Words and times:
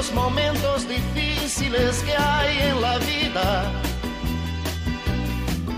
los 0.00 0.14
momentos 0.14 0.88
difíciles 0.88 2.02
que 2.04 2.12
hay 2.16 2.70
en 2.70 2.80
la 2.80 2.96
vida, 2.96 3.70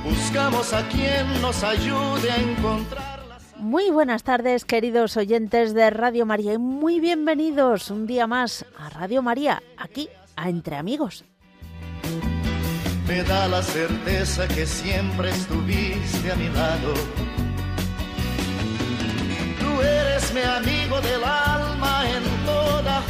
buscamos 0.04 0.72
a 0.72 0.86
quien 0.90 1.42
nos 1.42 1.64
ayude 1.64 2.30
a 2.30 2.36
encontrar. 2.36 3.20
Muy 3.56 3.90
buenas 3.90 4.22
tardes, 4.22 4.64
queridos 4.64 5.16
oyentes 5.16 5.74
de 5.74 5.90
Radio 5.90 6.24
María, 6.24 6.52
y 6.52 6.58
muy 6.58 7.00
bienvenidos 7.00 7.90
un 7.90 8.06
día 8.06 8.28
más 8.28 8.64
a 8.78 8.90
Radio 8.90 9.22
María, 9.22 9.60
aquí 9.76 10.08
a 10.36 10.48
Entre 10.48 10.76
Amigos. 10.76 11.24
Me 13.08 13.24
da 13.24 13.48
la 13.48 13.60
certeza 13.60 14.46
que 14.46 14.66
siempre 14.66 15.30
estuviste 15.30 16.30
a 16.30 16.36
mi 16.36 16.48
lado. 16.50 16.94
Tú 19.58 19.80
eres 19.80 20.32
mi 20.32 20.42
amigo 20.42 21.00
del 21.00 21.24
alma 21.24 22.04
en 22.08 22.41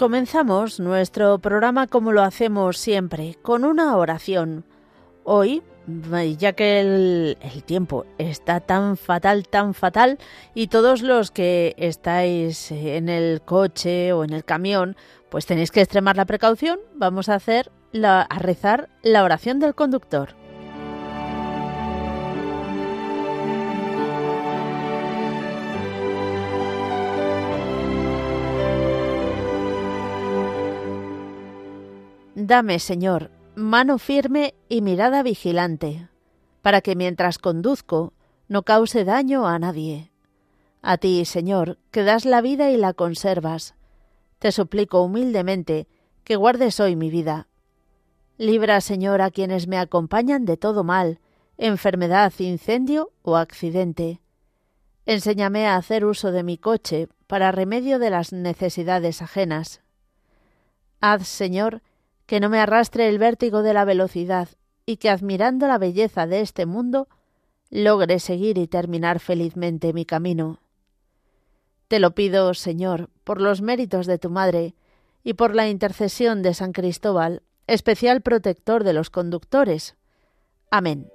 Comenzamos 0.00 0.80
nuestro 0.80 1.40
programa 1.40 1.86
como 1.86 2.12
lo 2.12 2.22
hacemos 2.22 2.78
siempre, 2.78 3.36
con 3.42 3.66
una 3.66 3.98
oración. 3.98 4.64
Hoy, 5.24 5.62
ya 6.38 6.54
que 6.54 6.80
el, 6.80 7.36
tiempo 7.66 8.06
está 8.16 8.60
tan 8.60 8.96
fatal, 8.96 9.46
tan 9.46 9.74
fatal, 9.74 10.18
y 10.54 10.68
todos 10.68 11.02
los 11.02 11.30
que 11.30 11.74
estáis 11.76 12.72
en 12.72 13.10
el 13.10 13.42
coche 13.42 14.14
o 14.14 14.24
en 14.24 14.32
el 14.32 14.42
camión, 14.42 14.96
pues 15.28 15.44
tenéis 15.44 15.70
que 15.70 15.82
extremar 15.82 16.16
la 16.16 16.24
precaución, 16.24 16.80
vamos 16.94 17.28
a 17.28 17.34
hacer 17.34 17.70
a 18.02 18.38
rezar 18.38 18.88
la 19.02 19.22
oración 19.22 19.60
del 19.60 19.74
conductor. 19.74 20.39
Dame, 32.50 32.80
Señor, 32.80 33.30
mano 33.54 33.96
firme 33.98 34.54
y 34.68 34.82
mirada 34.82 35.22
vigilante, 35.22 36.08
para 36.62 36.80
que 36.80 36.96
mientras 36.96 37.38
conduzco 37.38 38.12
no 38.48 38.64
cause 38.64 39.04
daño 39.04 39.46
a 39.46 39.56
nadie. 39.60 40.10
A 40.82 40.96
ti, 40.96 41.24
Señor, 41.24 41.78
que 41.92 42.02
das 42.02 42.24
la 42.24 42.40
vida 42.40 42.72
y 42.72 42.76
la 42.76 42.92
conservas, 42.92 43.76
te 44.40 44.50
suplico 44.50 45.00
humildemente 45.00 45.86
que 46.24 46.34
guardes 46.34 46.80
hoy 46.80 46.96
mi 46.96 47.08
vida. 47.08 47.46
Libra, 48.36 48.80
Señor, 48.80 49.22
a 49.22 49.30
quienes 49.30 49.68
me 49.68 49.78
acompañan 49.78 50.44
de 50.44 50.56
todo 50.56 50.82
mal, 50.82 51.20
enfermedad, 51.56 52.32
incendio 52.38 53.12
o 53.22 53.36
accidente. 53.36 54.22
Enséñame 55.06 55.68
a 55.68 55.76
hacer 55.76 56.04
uso 56.04 56.32
de 56.32 56.42
mi 56.42 56.58
coche 56.58 57.06
para 57.28 57.52
remedio 57.52 58.00
de 58.00 58.10
las 58.10 58.32
necesidades 58.32 59.22
ajenas. 59.22 59.82
Haz, 61.00 61.28
Señor, 61.28 61.80
que 62.30 62.38
no 62.38 62.48
me 62.48 62.60
arrastre 62.60 63.08
el 63.08 63.18
vértigo 63.18 63.64
de 63.64 63.74
la 63.74 63.84
velocidad 63.84 64.48
y 64.86 64.98
que 64.98 65.10
admirando 65.10 65.66
la 65.66 65.78
belleza 65.78 66.28
de 66.28 66.42
este 66.42 66.64
mundo 66.64 67.08
logre 67.70 68.20
seguir 68.20 68.56
y 68.56 68.68
terminar 68.68 69.18
felizmente 69.18 69.92
mi 69.92 70.04
camino. 70.04 70.60
Te 71.88 71.98
lo 71.98 72.12
pido, 72.12 72.54
Señor, 72.54 73.10
por 73.24 73.40
los 73.40 73.62
méritos 73.62 74.06
de 74.06 74.18
tu 74.18 74.30
Madre 74.30 74.76
y 75.24 75.34
por 75.34 75.56
la 75.56 75.68
intercesión 75.68 76.40
de 76.42 76.54
San 76.54 76.70
Cristóbal, 76.70 77.42
especial 77.66 78.20
protector 78.20 78.84
de 78.84 78.92
los 78.92 79.10
conductores. 79.10 79.96
Amén. 80.70 81.10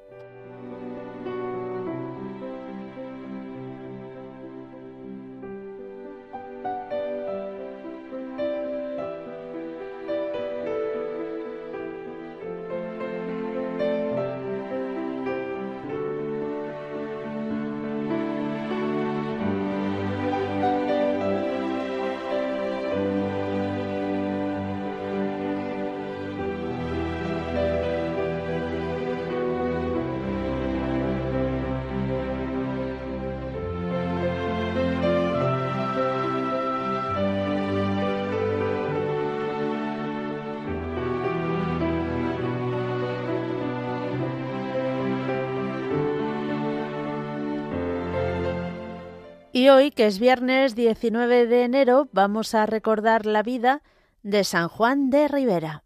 Y 49.66 49.70
hoy, 49.70 49.90
que 49.90 50.06
es 50.06 50.20
viernes 50.20 50.76
19 50.76 51.48
de 51.48 51.64
enero, 51.64 52.08
vamos 52.12 52.54
a 52.54 52.68
recordar 52.68 53.26
la 53.26 53.42
vida 53.42 53.82
de 54.22 54.44
San 54.44 54.68
Juan 54.68 55.10
de 55.10 55.28
Rivera. 55.28 55.85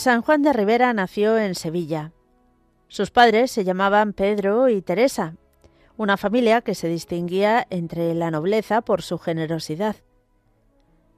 San 0.00 0.22
Juan 0.22 0.40
de 0.40 0.54
Rivera 0.54 0.94
nació 0.94 1.36
en 1.36 1.54
Sevilla. 1.54 2.12
Sus 2.88 3.10
padres 3.10 3.50
se 3.50 3.64
llamaban 3.64 4.14
Pedro 4.14 4.70
y 4.70 4.80
Teresa. 4.80 5.34
una 5.98 6.16
familia 6.16 6.62
que 6.62 6.74
se 6.74 6.88
distinguía 6.88 7.66
entre 7.68 8.14
la 8.14 8.30
nobleza 8.30 8.80
por 8.80 9.02
su 9.02 9.18
generosidad. 9.18 9.96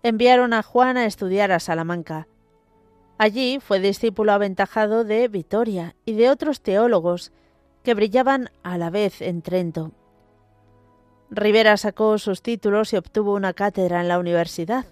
Enviaron 0.02 0.52
a 0.52 0.64
Juan 0.64 0.96
a 0.96 1.06
estudiar 1.06 1.52
a 1.52 1.60
Salamanca. 1.60 2.26
Allí 3.18 3.60
fue 3.60 3.78
discípulo 3.78 4.32
aventajado 4.32 5.04
de 5.04 5.28
Vitoria 5.28 5.94
y 6.04 6.14
de 6.14 6.28
otros 6.28 6.60
teólogos 6.60 7.30
que 7.84 7.94
brillaban 7.94 8.50
a 8.64 8.78
la 8.78 8.90
vez 8.90 9.22
en 9.22 9.42
Trento. 9.42 9.92
Rivera 11.30 11.76
sacó 11.76 12.18
sus 12.18 12.42
títulos 12.42 12.92
y 12.92 12.96
obtuvo 12.96 13.34
una 13.34 13.52
cátedra 13.52 14.00
en 14.00 14.08
la 14.08 14.18
universidad. 14.18 14.86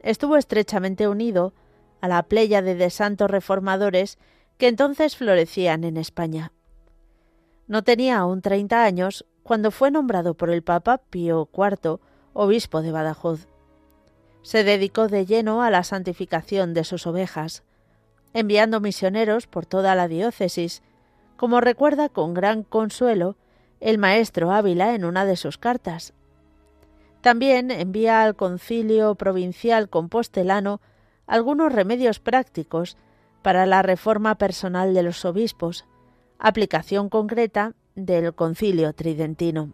Estuvo 0.00 0.36
estrechamente 0.36 1.06
unido 1.06 1.52
a 2.02 2.08
la 2.08 2.22
pléyade 2.24 2.74
de 2.74 2.90
santos 2.90 3.30
reformadores 3.30 4.18
que 4.58 4.68
entonces 4.68 5.16
florecían 5.16 5.84
en 5.84 5.96
España. 5.96 6.52
No 7.66 7.82
tenía 7.84 8.18
aún 8.18 8.42
treinta 8.42 8.84
años 8.84 9.24
cuando 9.42 9.70
fue 9.70 9.90
nombrado 9.90 10.34
por 10.34 10.50
el 10.50 10.62
Papa 10.62 10.98
Pío 10.98 11.48
IV 11.56 12.00
obispo 12.34 12.82
de 12.82 12.92
Badajoz. 12.92 13.46
Se 14.42 14.64
dedicó 14.64 15.06
de 15.08 15.26
lleno 15.26 15.62
a 15.62 15.70
la 15.70 15.84
santificación 15.84 16.74
de 16.74 16.84
sus 16.84 17.06
ovejas, 17.06 17.62
enviando 18.34 18.80
misioneros 18.80 19.46
por 19.46 19.64
toda 19.64 19.94
la 19.94 20.08
diócesis, 20.08 20.82
como 21.36 21.60
recuerda 21.60 22.08
con 22.08 22.34
gran 22.34 22.64
consuelo 22.64 23.36
el 23.80 23.98
maestro 23.98 24.50
Ávila 24.50 24.94
en 24.94 25.04
una 25.04 25.24
de 25.24 25.36
sus 25.36 25.56
cartas. 25.56 26.14
También 27.20 27.70
envía 27.70 28.24
al 28.24 28.34
concilio 28.34 29.14
provincial 29.14 29.88
compostelano 29.88 30.80
algunos 31.26 31.72
remedios 31.72 32.20
prácticos 32.20 32.96
para 33.42 33.66
la 33.66 33.82
reforma 33.82 34.36
personal 34.36 34.94
de 34.94 35.02
los 35.02 35.24
obispos, 35.24 35.84
aplicación 36.38 37.08
concreta 37.08 37.74
del 37.94 38.34
concilio 38.34 38.92
tridentino. 38.92 39.72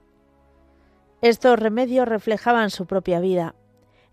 Estos 1.20 1.58
remedios 1.58 2.08
reflejaban 2.08 2.70
su 2.70 2.86
propia 2.86 3.20
vida, 3.20 3.54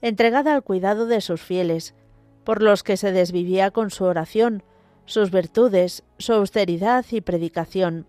entregada 0.01 0.53
al 0.53 0.63
cuidado 0.63 1.05
de 1.05 1.21
sus 1.21 1.41
fieles, 1.41 1.95
por 2.43 2.61
los 2.61 2.83
que 2.83 2.97
se 2.97 3.11
desvivía 3.11 3.71
con 3.71 3.89
su 3.89 4.05
oración, 4.05 4.63
sus 5.05 5.31
virtudes, 5.31 6.03
su 6.17 6.33
austeridad 6.33 7.05
y 7.11 7.21
predicación. 7.21 8.07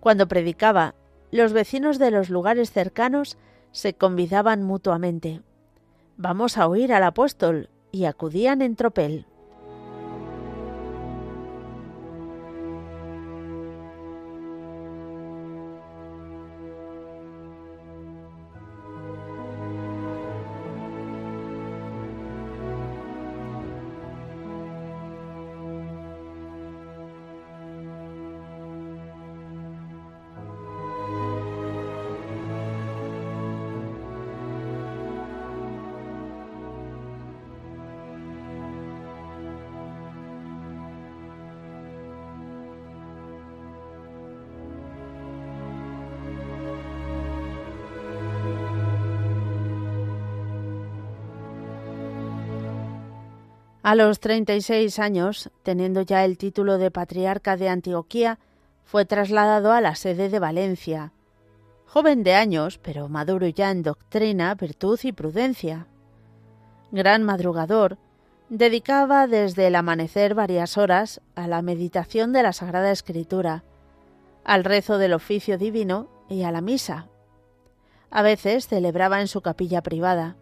Cuando 0.00 0.28
predicaba, 0.28 0.94
los 1.30 1.52
vecinos 1.52 1.98
de 1.98 2.10
los 2.10 2.28
lugares 2.28 2.72
cercanos 2.72 3.38
se 3.70 3.94
convidaban 3.94 4.62
mutuamente. 4.62 5.42
Vamos 6.16 6.58
a 6.58 6.66
oír 6.66 6.92
al 6.92 7.04
apóstol, 7.04 7.70
y 7.92 8.06
acudían 8.06 8.62
en 8.62 8.74
tropel. 8.74 9.26
A 53.82 53.96
los 53.96 54.20
36 54.20 55.00
años, 55.00 55.50
teniendo 55.64 56.02
ya 56.02 56.24
el 56.24 56.38
título 56.38 56.78
de 56.78 56.92
patriarca 56.92 57.56
de 57.56 57.68
Antioquía, 57.68 58.38
fue 58.84 59.04
trasladado 59.04 59.72
a 59.72 59.80
la 59.80 59.96
sede 59.96 60.28
de 60.28 60.38
Valencia. 60.38 61.12
Joven 61.86 62.22
de 62.22 62.34
años, 62.34 62.78
pero 62.78 63.08
maduro 63.08 63.48
ya 63.48 63.72
en 63.72 63.82
doctrina, 63.82 64.54
virtud 64.54 65.00
y 65.02 65.10
prudencia. 65.10 65.88
Gran 66.92 67.24
madrugador, 67.24 67.98
dedicaba 68.50 69.26
desde 69.26 69.66
el 69.66 69.74
amanecer 69.74 70.36
varias 70.36 70.78
horas 70.78 71.20
a 71.34 71.48
la 71.48 71.60
meditación 71.60 72.32
de 72.32 72.44
la 72.44 72.52
Sagrada 72.52 72.92
Escritura, 72.92 73.64
al 74.44 74.62
rezo 74.62 74.98
del 74.98 75.12
oficio 75.12 75.58
divino 75.58 76.08
y 76.28 76.44
a 76.44 76.52
la 76.52 76.60
misa. 76.60 77.08
A 78.10 78.22
veces 78.22 78.68
celebraba 78.68 79.20
en 79.20 79.26
su 79.26 79.40
capilla 79.40 79.82
privada. 79.82 80.36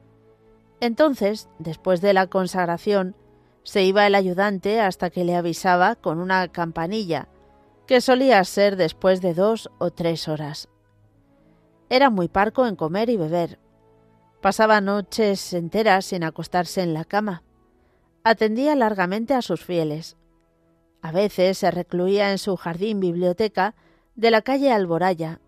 Entonces, 0.81 1.49
después 1.59 2.01
de 2.01 2.13
la 2.13 2.27
consagración, 2.27 3.15
se 3.63 3.85
iba 3.85 4.07
el 4.07 4.15
ayudante 4.15 4.81
hasta 4.81 5.11
que 5.11 5.25
le 5.25 5.37
avisaba 5.37 5.97
con 5.97 6.19
una 6.19 6.49
campanilla, 6.49 7.29
que 7.87 8.01
solía 8.01 8.43
ser 8.45 8.77
después 8.77 9.21
de 9.21 9.35
dos 9.35 9.71
o 9.79 9.91
tres 9.91 10.29
horas. 10.29 10.69
Era 11.89 12.09
muy 12.09 12.29
parco 12.29 12.67
en 12.67 12.77
comer 12.77 13.11
y 13.11 13.17
beber. 13.17 13.59
Pasaba 14.41 14.81
noches 14.81 15.53
enteras 15.53 16.07
sin 16.07 16.25
acostarse 16.25 16.83
en 16.83 16.95
la 16.95 17.05
cama. 17.05 17.43
Atendía 18.23 18.75
largamente 18.77 19.35
a 19.35 19.43
sus 19.43 19.65
fieles. 19.65 20.17
A 21.03 21.13
veces 21.13 21.59
se 21.59 21.71
recluía 21.71 22.31
en 22.31 22.39
su 22.39 22.57
jardín 22.57 23.01
biblioteca 23.01 23.75
de 24.15 24.31
la 24.31 24.43
calle 24.43 24.73
Alboraya. 24.73 25.41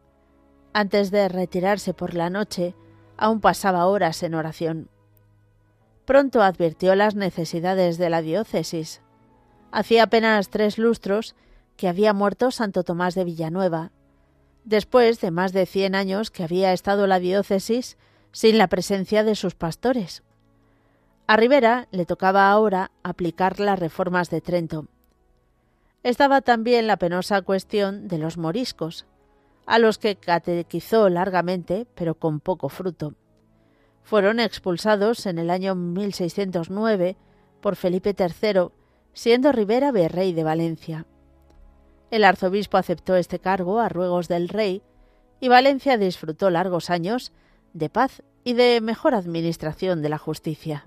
Antes 0.73 1.11
de 1.11 1.29
retirarse 1.29 1.95
por 1.95 2.15
la 2.15 2.31
noche, 2.31 2.75
aún 3.17 3.41
pasaba 3.41 3.87
horas 3.87 4.23
en 4.23 4.35
oración. 4.35 4.89
Pronto 6.05 6.43
advirtió 6.43 6.95
las 6.97 7.15
necesidades 7.15 7.97
de 7.97 8.11
la 8.11 8.23
diócesis. 8.23 9.01
Hacía 9.71 10.05
apenas 10.05 10.51
tres 10.51 10.77
lustros 10.77 11.37
que 11.77 11.89
había 11.89 12.13
muerto 12.13 12.51
Santo 12.51 12.83
Tomás 12.83 13.15
de 13.15 13.25
Villanueva, 13.25 13.93
después 14.65 15.21
de 15.21 15.31
más 15.31 15.53
de 15.53 15.65
cien 15.65 15.95
años 15.95 16.31
que 16.31 16.43
había 16.43 16.73
estado 16.73 17.07
la 17.07 17.21
diócesis 17.21 17.97
sin 18.33 18.59
la 18.59 18.67
presencia 18.67 19.23
de 19.23 19.37
sus 19.37 19.55
pastores. 19.55 20.23
A 21.29 21.37
Rivera 21.37 21.87
le 21.93 22.05
tocaba 22.05 22.51
ahora 22.51 22.91
aplicar 23.05 23.61
las 23.61 23.79
reformas 23.79 24.29
de 24.29 24.41
Trento. 24.41 24.87
Estaba 26.03 26.41
también 26.41 26.89
la 26.89 26.97
penosa 26.97 27.43
cuestión 27.43 28.09
de 28.09 28.19
los 28.19 28.39
moriscos, 28.39 29.07
a 29.67 29.79
los 29.79 29.99
que 29.99 30.17
catequizó 30.17 31.09
largamente, 31.09 31.87
pero 31.95 32.17
con 32.17 32.41
poco 32.41 32.69
fruto 32.69 33.15
fueron 34.03 34.41
expulsados 34.41 35.27
en 35.27 35.39
el 35.39 35.51
año 35.51 35.75
1609 35.75 37.17
por 37.61 37.77
Felipe 37.77 38.15
III, 38.19 38.69
siendo 39.13 39.53
Rivera 39.53 39.93
virrey 39.93 40.33
de 40.33 40.45
Valencia. 40.45 41.07
El 42.11 42.25
arzobispo 42.25 42.77
aceptó 42.77 43.17
este 43.17 43.39
cargo 43.39 43.81
a 43.81 43.89
ruegos 43.89 44.29
del 44.29 44.49
rey 44.49 44.83
y 45.41 45.49
Valencia 45.49 45.97
disfrutó 45.97 46.51
largos 46.51 46.91
años 46.91 47.33
de 47.73 47.89
paz 47.89 48.23
y 48.45 48.53
de 48.53 48.81
mejor 48.81 49.15
administración 49.15 50.03
de 50.03 50.09
la 50.09 50.19
justicia. 50.19 50.87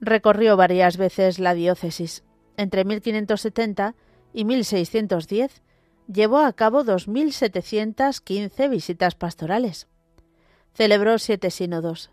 Recorrió 0.00 0.56
varias 0.56 0.96
veces 0.96 1.38
la 1.38 1.54
diócesis. 1.54 2.24
Entre 2.56 2.84
1570 2.84 3.94
y 4.32 4.44
1610 4.44 5.62
llevó 6.12 6.38
a 6.38 6.52
cabo 6.52 6.84
2.715 6.84 8.70
visitas 8.70 9.14
pastorales. 9.14 9.88
Celebró 10.74 11.18
siete 11.18 11.50
sínodos. 11.50 12.10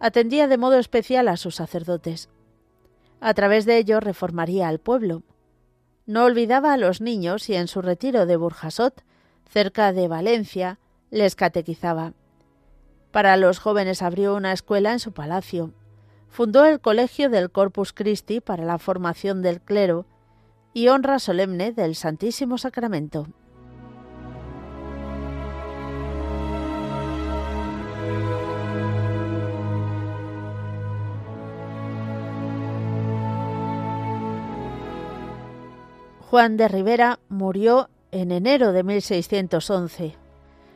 Atendía 0.00 0.46
de 0.46 0.58
modo 0.58 0.78
especial 0.78 1.28
a 1.28 1.36
sus 1.36 1.56
sacerdotes. 1.56 2.28
A 3.20 3.34
través 3.34 3.64
de 3.64 3.78
ellos 3.78 4.02
reformaría 4.02 4.68
al 4.68 4.78
pueblo. 4.78 5.22
No 6.06 6.24
olvidaba 6.24 6.72
a 6.72 6.76
los 6.76 7.00
niños 7.00 7.48
y 7.48 7.54
en 7.54 7.68
su 7.68 7.82
retiro 7.82 8.26
de 8.26 8.36
Burjasot, 8.36 9.02
cerca 9.50 9.92
de 9.92 10.08
Valencia, 10.08 10.78
les 11.10 11.34
catequizaba. 11.34 12.12
Para 13.10 13.36
los 13.36 13.58
jóvenes 13.58 14.02
abrió 14.02 14.34
una 14.34 14.52
escuela 14.52 14.92
en 14.92 15.00
su 15.00 15.12
palacio. 15.12 15.72
Fundó 16.28 16.66
el 16.66 16.80
Colegio 16.80 17.30
del 17.30 17.50
Corpus 17.50 17.92
Christi 17.92 18.40
para 18.40 18.64
la 18.64 18.78
formación 18.78 19.42
del 19.42 19.60
clero 19.60 20.06
y 20.78 20.86
honra 20.86 21.18
solemne 21.18 21.72
del 21.72 21.96
Santísimo 21.96 22.56
Sacramento. 22.56 23.26
Juan 36.20 36.56
de 36.56 36.68
Rivera 36.68 37.18
murió 37.28 37.90
en 38.12 38.30
enero 38.30 38.70
de 38.70 38.84
1611. 38.84 40.14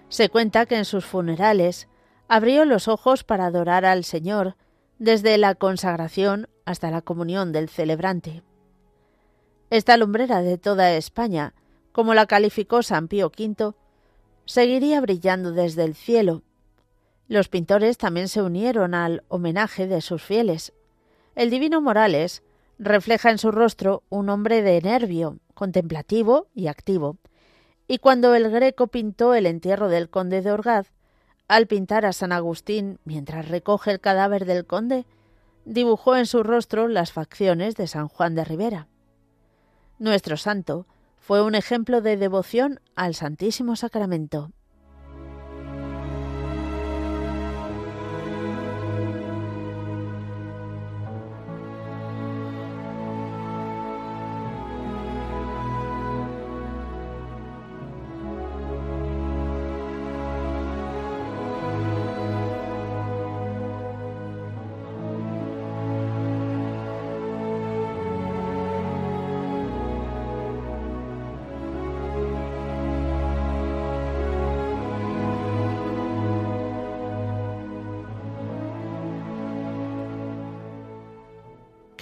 Se 0.09 0.28
cuenta 0.30 0.66
que 0.66 0.78
en 0.78 0.85
sus 0.85 1.04
funerales 1.04 1.87
abrió 2.26 2.64
los 2.64 2.88
ojos 2.88 3.23
para 3.23 3.47
adorar 3.47 3.85
al 3.85 4.02
Señor, 4.02 4.56
desde 4.99 5.38
la 5.38 5.54
consagración 5.54 6.49
hasta 6.64 6.90
la 6.90 7.02
comunión 7.02 7.52
del 7.52 7.68
celebrante. 7.68 8.42
Esta 9.72 9.96
lumbrera 9.96 10.42
de 10.42 10.58
toda 10.58 10.92
España, 10.96 11.54
como 11.92 12.12
la 12.12 12.26
calificó 12.26 12.82
San 12.82 13.08
Pío 13.08 13.28
V, 13.28 13.72
seguiría 14.44 15.00
brillando 15.00 15.52
desde 15.52 15.84
el 15.84 15.94
cielo. 15.94 16.42
Los 17.26 17.48
pintores 17.48 17.96
también 17.96 18.28
se 18.28 18.42
unieron 18.42 18.92
al 18.92 19.24
homenaje 19.28 19.86
de 19.86 20.02
sus 20.02 20.22
fieles. 20.22 20.74
El 21.34 21.48
divino 21.48 21.80
Morales 21.80 22.42
refleja 22.78 23.30
en 23.30 23.38
su 23.38 23.50
rostro 23.50 24.02
un 24.10 24.28
hombre 24.28 24.60
de 24.60 24.78
nervio, 24.82 25.38
contemplativo 25.54 26.48
y 26.54 26.66
activo. 26.66 27.16
Y 27.88 27.96
cuando 27.96 28.34
el 28.34 28.50
Greco 28.50 28.88
pintó 28.88 29.32
el 29.32 29.46
entierro 29.46 29.88
del 29.88 30.10
conde 30.10 30.42
de 30.42 30.52
Orgaz, 30.52 30.92
al 31.48 31.66
pintar 31.66 32.04
a 32.04 32.12
San 32.12 32.32
Agustín 32.32 32.98
mientras 33.06 33.48
recoge 33.48 33.90
el 33.90 34.00
cadáver 34.00 34.44
del 34.44 34.66
conde, 34.66 35.06
dibujó 35.64 36.14
en 36.14 36.26
su 36.26 36.42
rostro 36.42 36.88
las 36.88 37.10
facciones 37.10 37.74
de 37.74 37.86
San 37.86 38.08
Juan 38.08 38.34
de 38.34 38.44
Rivera. 38.44 38.88
Nuestro 40.02 40.37
santo 40.37 40.88
fue 41.16 41.44
un 41.44 41.54
ejemplo 41.54 42.00
de 42.00 42.16
devoción 42.16 42.80
al 42.97 43.14
Santísimo 43.14 43.76
Sacramento. 43.76 44.50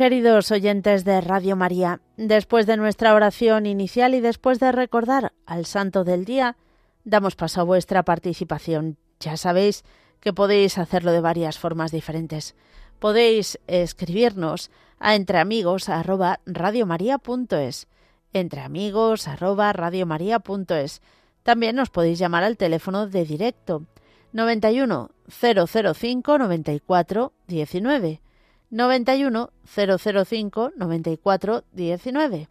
Queridos 0.01 0.49
oyentes 0.51 1.05
de 1.05 1.21
Radio 1.21 1.57
María, 1.57 2.01
después 2.17 2.65
de 2.65 2.79
nuestra 2.79 3.15
oración 3.15 3.67
inicial 3.67 4.15
y 4.15 4.23
después 4.23 4.59
de 4.59 4.73
recordar 4.73 5.35
al 5.45 5.67
Santo 5.67 6.05
del 6.05 6.25
Día, 6.25 6.57
damos 7.05 7.37
paso 7.37 7.61
a 7.61 7.65
vuestra 7.65 8.03
participación. 8.03 8.97
Ya 9.21 9.37
sabéis 9.37 9.85
que 10.21 10.33
podéis 10.33 10.79
hacerlo 10.79 11.13
de 11.13 11.21
varias 11.21 11.59
formas 11.59 11.93
diferentes. 11.93 12.55
Podéis 12.99 13.61
escribirnos 13.67 14.71
a 15.01 15.17
entreamigos@radiomaria.es, 15.17 17.87
entreamigos@radiomaria.es. 18.33 21.03
También 21.43 21.77
nos 21.77 21.91
podéis 21.91 22.19
llamar 22.19 22.45
al 22.45 22.57
teléfono 22.57 23.07
de 23.07 23.27
directo 23.27 23.85
91 24.33 25.11
005 25.29 26.39
94 26.39 27.33
19 27.49 28.23
91 28.71 29.51
005 29.65 30.73
94 30.77 31.65
19 31.73 32.49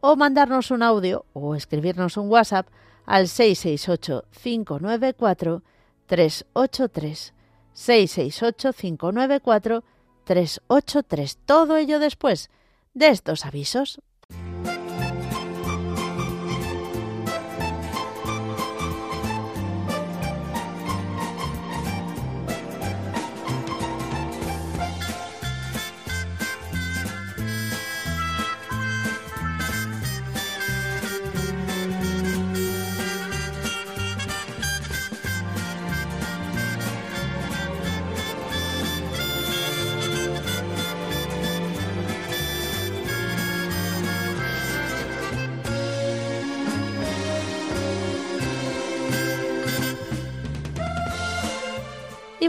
o 0.00 0.16
mandarnos 0.16 0.70
un 0.70 0.82
audio 0.82 1.24
o 1.32 1.54
escribirnos 1.54 2.16
un 2.16 2.28
WhatsApp 2.28 2.68
al 3.06 3.28
668 3.28 4.24
594 4.30 5.62
383 6.06 7.34
668 7.72 8.72
594 8.72 9.84
383 10.24 11.38
todo 11.46 11.76
ello 11.76 11.98
después 11.98 12.50
de 12.94 13.08
estos 13.08 13.46
avisos. 13.46 14.00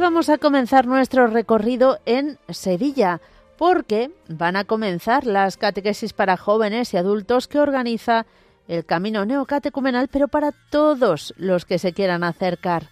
Vamos 0.03 0.27
a 0.27 0.37
comenzar 0.37 0.85
nuestro 0.85 1.27
recorrido 1.27 1.97
en 2.05 2.37
Sevilla, 2.49 3.21
porque 3.57 4.11
van 4.27 4.57
a 4.57 4.65
comenzar 4.65 5.25
las 5.25 5.55
catequesis 5.55 6.11
para 6.11 6.35
jóvenes 6.35 6.93
y 6.93 6.97
adultos 6.97 7.47
que 7.47 7.57
organiza 7.57 8.25
el 8.67 8.83
Camino 8.83 9.23
Neocatecumenal, 9.23 10.09
pero 10.09 10.27
para 10.27 10.51
todos 10.51 11.33
los 11.37 11.63
que 11.63 11.79
se 11.79 11.93
quieran 11.93 12.25
acercar. 12.25 12.89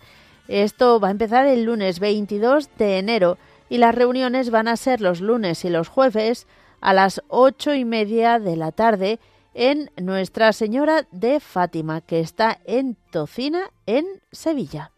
Esto 0.47 1.01
va 1.01 1.09
a 1.09 1.11
empezar 1.11 1.47
el 1.47 1.65
lunes 1.65 1.99
22 1.99 2.69
de 2.77 2.99
enero 2.99 3.37
y 3.67 3.77
las 3.77 3.93
reuniones 3.93 4.49
van 4.49 4.69
a 4.69 4.77
ser 4.77 5.01
los 5.01 5.19
lunes 5.19 5.65
y 5.65 5.69
los 5.69 5.89
jueves 5.89 6.47
a 6.79 6.93
las 6.93 7.21
ocho 7.27 7.73
y 7.73 7.83
media 7.83 8.39
de 8.39 8.55
la 8.55 8.71
tarde 8.71 9.19
en 9.53 9.91
Nuestra 9.97 10.53
Señora 10.53 11.05
de 11.11 11.41
Fátima, 11.41 11.99
que 11.99 12.21
está 12.21 12.59
en 12.63 12.95
Tocina, 13.11 13.69
en 13.85 14.05
Sevilla. 14.31 14.91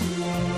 Thank 0.00 0.44
you. 0.44 0.49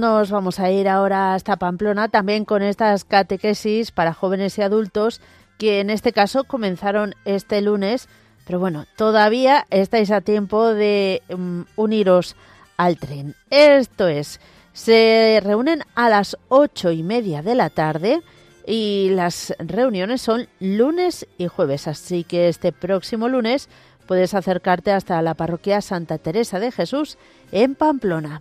Nos 0.00 0.30
vamos 0.30 0.58
a 0.60 0.70
ir 0.70 0.88
ahora 0.88 1.34
hasta 1.34 1.58
Pamplona 1.58 2.08
también 2.08 2.46
con 2.46 2.62
estas 2.62 3.04
catequesis 3.04 3.90
para 3.90 4.14
jóvenes 4.14 4.56
y 4.56 4.62
adultos 4.62 5.20
que 5.58 5.80
en 5.80 5.90
este 5.90 6.14
caso 6.14 6.44
comenzaron 6.44 7.14
este 7.26 7.60
lunes, 7.60 8.08
pero 8.46 8.58
bueno, 8.58 8.86
todavía 8.96 9.66
estáis 9.68 10.10
a 10.10 10.22
tiempo 10.22 10.68
de 10.68 11.20
mm, 11.28 11.64
uniros 11.76 12.34
al 12.78 12.96
tren. 12.96 13.34
Esto 13.50 14.08
es, 14.08 14.40
se 14.72 15.38
reúnen 15.44 15.82
a 15.94 16.08
las 16.08 16.38
ocho 16.48 16.92
y 16.92 17.02
media 17.02 17.42
de 17.42 17.54
la 17.54 17.68
tarde 17.68 18.22
y 18.66 19.10
las 19.10 19.54
reuniones 19.58 20.22
son 20.22 20.48
lunes 20.60 21.26
y 21.36 21.46
jueves, 21.46 21.86
así 21.88 22.24
que 22.24 22.48
este 22.48 22.72
próximo 22.72 23.28
lunes 23.28 23.68
puedes 24.06 24.32
acercarte 24.32 24.92
hasta 24.92 25.20
la 25.20 25.34
parroquia 25.34 25.82
Santa 25.82 26.16
Teresa 26.16 26.58
de 26.58 26.72
Jesús 26.72 27.18
en 27.52 27.74
Pamplona. 27.74 28.40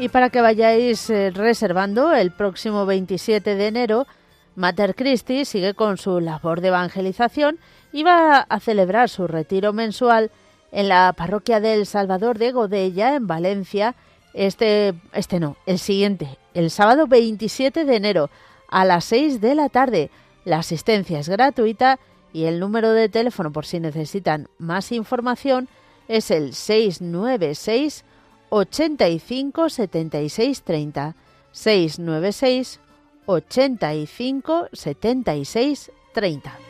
Y 0.00 0.08
para 0.08 0.30
que 0.30 0.40
vayáis 0.40 1.10
eh, 1.10 1.30
reservando 1.30 2.14
el 2.14 2.30
próximo 2.30 2.86
27 2.86 3.54
de 3.54 3.66
enero, 3.66 4.06
Mater 4.56 4.94
Christi 4.94 5.44
sigue 5.44 5.74
con 5.74 5.98
su 5.98 6.20
labor 6.20 6.62
de 6.62 6.68
evangelización 6.68 7.58
y 7.92 8.02
va 8.02 8.38
a 8.38 8.60
celebrar 8.60 9.10
su 9.10 9.26
retiro 9.26 9.74
mensual 9.74 10.30
en 10.72 10.88
la 10.88 11.12
parroquia 11.12 11.60
del 11.60 11.84
Salvador 11.84 12.38
de 12.38 12.50
Godella, 12.50 13.14
en 13.14 13.26
Valencia, 13.26 13.94
este, 14.32 14.94
este 15.12 15.38
no, 15.38 15.58
el 15.66 15.78
siguiente, 15.78 16.38
el 16.54 16.70
sábado 16.70 17.06
27 17.06 17.84
de 17.84 17.96
enero 17.96 18.30
a 18.70 18.86
las 18.86 19.04
6 19.04 19.42
de 19.42 19.54
la 19.54 19.68
tarde. 19.68 20.10
La 20.46 20.60
asistencia 20.60 21.18
es 21.18 21.28
gratuita 21.28 21.98
y 22.32 22.44
el 22.44 22.58
número 22.58 22.92
de 22.92 23.10
teléfono 23.10 23.52
por 23.52 23.66
si 23.66 23.80
necesitan 23.80 24.48
más 24.56 24.92
información 24.92 25.68
es 26.08 26.30
el 26.30 26.54
696 26.54 28.02
85 28.50 29.68
76 29.68 30.60
30 30.62 31.14
696 31.52 32.80
85 33.26 34.68
76 34.72 35.90
30. 36.14 36.69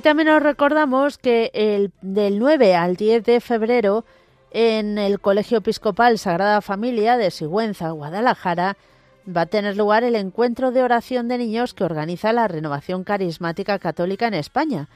Y 0.00 0.02
también 0.02 0.30
os 0.30 0.42
recordamos 0.42 1.18
que 1.18 1.50
el, 1.52 1.92
del 2.00 2.38
9 2.38 2.74
al 2.74 2.96
10 2.96 3.22
de 3.22 3.38
febrero 3.38 4.06
en 4.50 4.96
el 4.96 5.20
Colegio 5.20 5.58
Episcopal 5.58 6.18
Sagrada 6.18 6.62
Familia 6.62 7.18
de 7.18 7.30
Sigüenza, 7.30 7.90
Guadalajara, 7.90 8.78
va 9.28 9.42
a 9.42 9.46
tener 9.46 9.76
lugar 9.76 10.02
el 10.02 10.16
encuentro 10.16 10.70
de 10.70 10.82
oración 10.82 11.28
de 11.28 11.36
niños 11.36 11.74
que 11.74 11.84
organiza 11.84 12.32
la 12.32 12.48
Renovación 12.48 13.04
Carismática 13.04 13.78
Católica 13.78 14.26
en 14.26 14.32
España. 14.32 14.88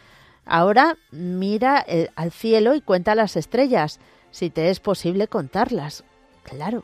Ahora 0.46 0.96
mira 1.10 1.84
al 2.16 2.32
cielo 2.32 2.74
y 2.74 2.80
cuenta 2.80 3.14
las 3.14 3.36
estrellas, 3.36 4.00
si 4.30 4.48
te 4.48 4.70
es 4.70 4.80
posible 4.80 5.28
contarlas. 5.28 6.02
Claro. 6.44 6.82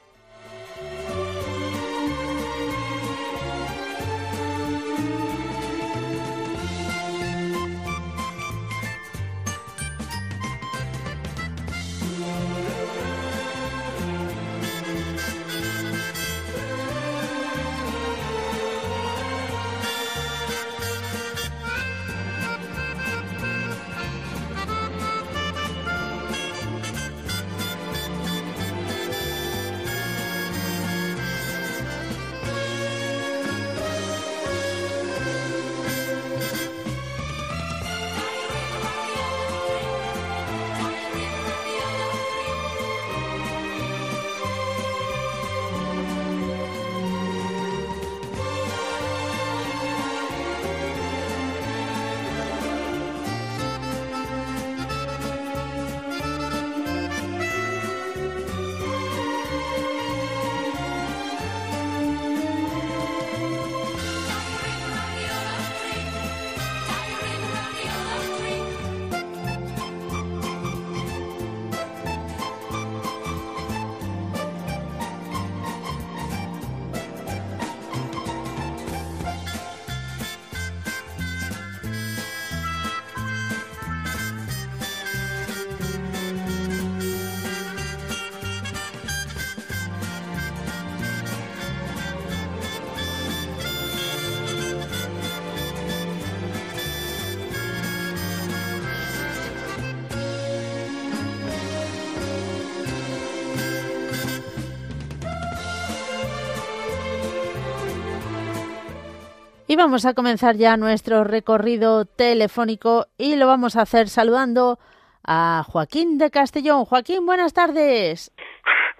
Vamos 109.80 110.04
a 110.04 110.12
comenzar 110.12 110.56
ya 110.56 110.76
nuestro 110.76 111.24
recorrido 111.24 112.04
telefónico 112.04 113.06
y 113.16 113.36
lo 113.36 113.46
vamos 113.46 113.76
a 113.76 113.82
hacer 113.82 114.08
saludando 114.08 114.78
a 115.26 115.64
Joaquín 115.66 116.18
de 116.18 116.30
Castellón. 116.30 116.84
Joaquín, 116.84 117.24
buenas 117.24 117.54
tardes. 117.54 118.30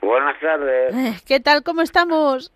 Buenas 0.01 0.41
tardes. 0.41 0.95
Eh, 0.95 1.21
¿Qué 1.27 1.39
tal? 1.39 1.63
¿Cómo 1.63 1.83
estamos? 1.83 2.51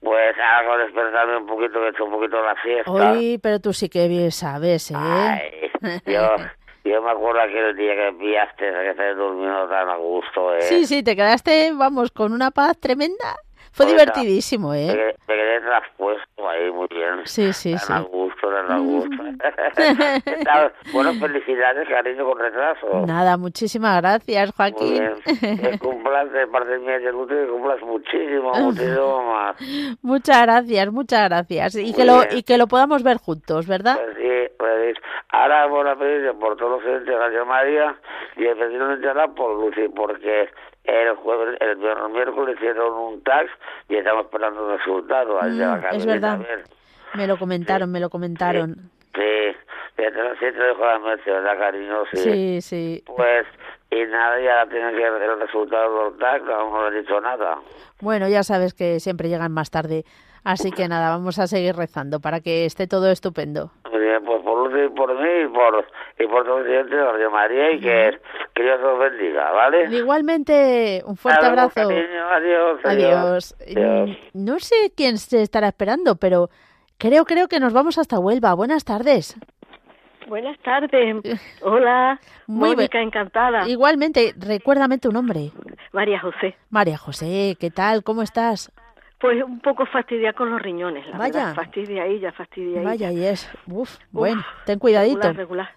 Pues 0.00 0.34
algo 0.58 0.78
despertarme 0.78 1.36
un 1.36 1.46
poquito, 1.46 1.74
que 1.80 1.86
he 1.86 1.90
hecho 1.90 2.04
un 2.06 2.12
poquito 2.12 2.42
la 2.42 2.54
fiesta. 2.56 2.90
Uy, 2.90 3.38
pero 3.42 3.60
tú 3.60 3.74
sí 3.74 3.90
que 3.90 4.08
bien 4.08 4.32
sabes, 4.32 4.90
¿eh? 4.90 4.94
Ay, 4.96 5.70
yo, 6.06 6.34
yo 6.82 7.02
me 7.02 7.10
acuerdo 7.10 7.42
aquel 7.42 7.76
día 7.76 7.94
que 7.94 8.16
pillaste, 8.18 8.64
que 8.64 8.94
te 8.96 9.14
durmiendo 9.14 9.68
tan 9.68 9.90
a 9.90 9.96
gusto, 9.96 10.54
¿eh? 10.54 10.62
Sí, 10.62 10.86
sí, 10.86 11.02
te 11.02 11.14
quedaste, 11.14 11.72
vamos, 11.74 12.10
con 12.10 12.32
una 12.32 12.50
paz 12.50 12.78
tremenda. 12.80 13.36
Fue 13.76 13.84
divertidísimo, 13.84 14.72
¿eh? 14.72 15.14
me 15.28 15.34
quedé 15.34 15.60
traspuesto 15.60 16.48
ahí 16.48 16.70
muy 16.70 16.88
bien. 16.88 17.20
Sí, 17.24 17.52
sí, 17.52 17.72
tan 17.72 17.80
sí. 17.80 17.92
a 17.92 18.00
gusto, 18.00 18.48
tan 18.50 18.72
a 18.72 18.78
gusto. 18.78 19.22
Bueno, 20.94 21.12
felicidades, 21.20 21.86
cariño, 21.86 22.24
con 22.24 22.38
retraso. 22.38 23.04
Nada, 23.06 23.36
muchísimas 23.36 24.00
gracias, 24.00 24.52
Joaquín. 24.56 25.02
Que 25.26 25.78
cumplas 25.78 26.32
de 26.32 26.46
parte 26.46 26.78
mía, 26.78 27.00
que 27.00 27.10
tú 27.10 27.26
que 27.26 27.46
cumplas 27.48 27.82
muchísimo, 27.82 28.50
muchísimo 28.60 29.22
más. 29.24 29.56
muchas 30.00 30.42
gracias, 30.42 30.90
muchas 30.90 31.28
gracias. 31.28 31.76
Y 31.76 31.92
que 31.92 32.06
lo 32.06 32.20
bien. 32.20 32.38
y 32.38 32.42
que 32.44 32.56
lo 32.56 32.68
podamos 32.68 33.02
ver 33.02 33.18
juntos, 33.18 33.66
¿verdad? 33.66 33.98
Pues 34.02 34.16
sí, 34.16 34.54
pues 34.58 34.96
ahora 35.28 35.66
vamos 35.66 35.86
a 35.86 35.96
pedir 35.96 36.32
por 36.38 36.56
todos 36.56 36.70
los 36.72 36.80
clientes 36.80 37.06
de 37.06 37.18
Radio 37.18 37.44
María 37.44 37.94
y 38.36 38.46
especialmente 38.46 39.06
ahora 39.06 39.28
por 39.28 39.60
Lucy, 39.60 39.88
porque 39.94 40.48
el 40.86 41.16
jueves, 41.16 41.58
el 41.60 41.76
miércoles 42.12 42.56
hicieron 42.56 42.92
un 42.92 43.22
tax 43.22 43.50
y 43.88 43.96
estamos 43.96 44.24
esperando 44.26 44.70
el 44.72 44.78
resultado. 44.78 45.40
la 45.42 45.76
Mm, 45.76 45.94
es 45.94 46.06
verdad. 46.06 46.40
Me 47.14 47.26
lo 47.26 47.38
comentaron, 47.38 47.90
me 47.90 48.00
lo 48.00 48.10
comentaron. 48.10 48.90
Sí, 49.14 49.56
sí, 49.96 50.02
sí 50.04 50.46
te 50.52 50.52
dejo 50.52 50.84
la 50.84 50.98
merced, 50.98 51.32
¿verdad, 51.32 51.58
cariño? 51.58 52.04
Sí. 52.12 52.18
Sí, 52.18 52.60
sí. 52.60 53.04
Pues, 53.06 53.46
y 53.90 54.04
nada, 54.04 54.40
ya 54.40 54.68
tienen 54.68 54.94
que 54.94 55.10
ver 55.10 55.22
el 55.22 55.40
resultado 55.40 56.10
del 56.10 56.18
tax, 56.18 56.44
no 56.44 56.60
hemos 56.66 56.94
dicho 56.94 57.20
nada. 57.20 57.58
Bueno, 58.00 58.28
ya 58.28 58.42
sabes 58.42 58.74
que 58.74 59.00
siempre 59.00 59.28
llegan 59.28 59.52
más 59.52 59.70
tarde. 59.70 60.04
Así 60.44 60.70
que 60.70 60.86
nada, 60.86 61.10
vamos 61.10 61.40
a 61.40 61.48
seguir 61.48 61.74
rezando 61.74 62.20
para 62.20 62.40
que 62.40 62.66
esté 62.66 62.86
todo 62.86 63.10
estupendo. 63.10 63.72
Y 64.74 64.88
por 64.90 65.14
mí 65.20 65.28
y 65.44 65.48
por, 65.48 65.84
y 66.18 66.26
por 66.26 66.44
todos 66.44 66.58
los 66.60 66.66
clientes 66.66 66.90
de 66.90 67.04
Radio 67.04 67.30
María 67.30 67.70
y 67.72 67.80
que, 67.80 68.18
que 68.54 68.62
Dios 68.62 68.80
os 68.82 68.98
bendiga, 68.98 69.50
¿vale? 69.52 69.84
Igualmente, 69.96 71.02
un 71.06 71.16
fuerte 71.16 71.40
luego, 71.42 71.60
abrazo. 71.60 71.88
cariño, 71.88 72.28
adiós, 72.32 72.80
Adiós. 72.84 73.56
Adiós. 73.60 74.16
No 74.34 74.58
sé 74.58 74.92
quién 74.96 75.18
se 75.18 75.42
estará 75.42 75.68
esperando, 75.68 76.16
pero 76.16 76.48
creo, 76.98 77.24
creo 77.24 77.48
que 77.48 77.60
nos 77.60 77.72
vamos 77.72 77.98
hasta 77.98 78.18
Huelva. 78.18 78.54
Buenas 78.54 78.84
tardes. 78.84 79.36
Buenas 80.28 80.58
tardes. 80.58 81.16
Hola, 81.62 82.18
Muy 82.48 82.70
Mónica, 82.70 83.00
encantada. 83.00 83.68
Igualmente, 83.68 84.34
recuérdame 84.36 84.98
tu 84.98 85.12
nombre. 85.12 85.52
María 85.92 86.18
José. 86.20 86.56
María 86.68 86.98
José, 86.98 87.56
¿qué 87.60 87.70
tal? 87.70 88.02
¿Cómo 88.02 88.22
estás? 88.22 88.72
Pues 89.18 89.42
un 89.42 89.60
poco 89.60 89.86
fastidiada 89.86 90.34
con 90.34 90.50
los 90.50 90.60
riñones, 90.60 91.06
la 91.08 91.16
Vaya. 91.18 91.32
verdad. 91.46 91.54
Fastidia 91.54 92.04
ella, 92.06 92.32
fastidia 92.32 92.82
Vaya, 92.82 93.08
ella. 93.10 93.18
y 93.20 93.24
es. 93.26 93.50
Uf, 93.66 93.96
bueno, 94.12 94.44
ten 94.66 94.78
cuidadito. 94.78 95.16
Regular, 95.32 95.36
regular. 95.36 95.70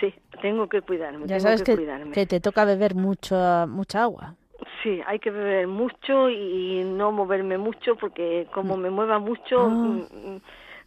Sí, 0.00 0.14
tengo 0.42 0.68
que 0.68 0.82
cuidarme, 0.82 1.20
Ya 1.20 1.36
tengo 1.38 1.40
sabes 1.40 1.62
que, 1.62 1.76
que, 2.12 2.26
te 2.26 2.40
toca 2.40 2.64
beber 2.64 2.94
mucha, 2.94 3.66
mucha 3.66 4.02
agua. 4.02 4.34
Sí, 4.82 5.00
hay 5.06 5.18
que 5.20 5.30
beber 5.30 5.68
mucho 5.68 6.28
y 6.28 6.82
no 6.84 7.12
moverme 7.12 7.56
mucho 7.56 7.96
porque 7.96 8.46
como 8.52 8.76
me 8.76 8.90
mueva 8.90 9.18
mucho 9.20 9.68
mm, 9.70 9.98
mm, 10.00 10.40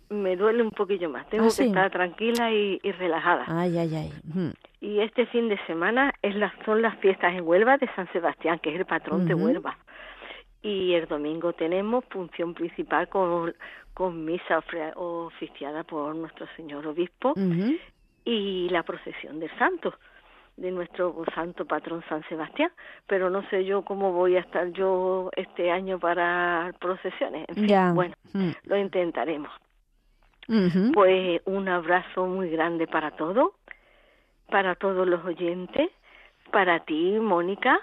me 0.09 0.35
duele 0.35 0.61
un 0.63 0.71
poquillo 0.71 1.09
más. 1.09 1.27
Tengo 1.29 1.45
Ah, 1.45 1.47
que 1.47 1.51
sí. 1.53 1.67
estar 1.67 1.89
tranquila 1.91 2.51
y, 2.51 2.79
y 2.83 2.91
relajada. 2.91 3.45
Ay, 3.47 3.77
ay, 3.77 3.95
ay. 3.95 4.13
Mm. 4.33 4.51
Y 4.81 4.99
este 4.99 5.25
fin 5.27 5.47
de 5.49 5.57
semana 5.65 6.13
es 6.21 6.35
las, 6.35 6.51
son 6.65 6.81
las 6.81 6.95
fiestas 6.99 7.33
en 7.33 7.47
Huelva 7.47 7.77
de 7.77 7.89
San 7.95 8.11
Sebastián, 8.11 8.59
que 8.59 8.71
es 8.73 8.75
el 8.79 8.85
patrón 8.85 9.25
de. 9.27 9.33
Huelva. 9.33 9.77
Y 10.65 10.93
el 10.95 11.05
domingo 11.07 11.53
tenemos 11.53 12.03
función 12.05 12.55
principal 12.55 13.07
con, 13.07 13.53
con 13.93 14.25
misa 14.25 14.63
oficiada 14.95 15.83
por 15.83 16.15
nuestro 16.15 16.47
señor 16.55 16.87
obispo 16.87 17.33
y 18.25 18.67
la 18.69 18.81
procesión 18.81 19.39
del 19.39 19.55
santo, 19.59 19.93
de 20.57 20.71
nuestro 20.71 21.23
santo 21.35 21.65
patrón 21.65 22.03
San 22.09 22.23
Sebastián. 22.29 22.71
Pero 23.05 23.29
no 23.29 23.47
sé 23.49 23.63
yo 23.63 23.83
cómo 23.83 24.11
voy 24.11 24.37
a 24.37 24.39
estar 24.39 24.71
yo 24.71 25.29
este 25.35 25.69
año 25.69 25.99
para 25.99 26.73
procesiones. 26.79 27.45
En 27.49 27.55
fin, 27.55 27.67
bueno, 27.93 28.15
Mm. 28.33 28.49
lo 28.63 28.77
intentaremos. 28.77 29.51
Pues 30.93 31.41
un 31.45 31.67
abrazo 31.69 32.25
muy 32.25 32.49
grande 32.49 32.87
para 32.87 33.11
todos, 33.11 33.51
para 34.49 34.73
todos 34.75 35.07
los 35.07 35.23
oyentes, 35.25 35.91
para 36.51 36.79
ti, 36.79 37.17
Mónica, 37.19 37.79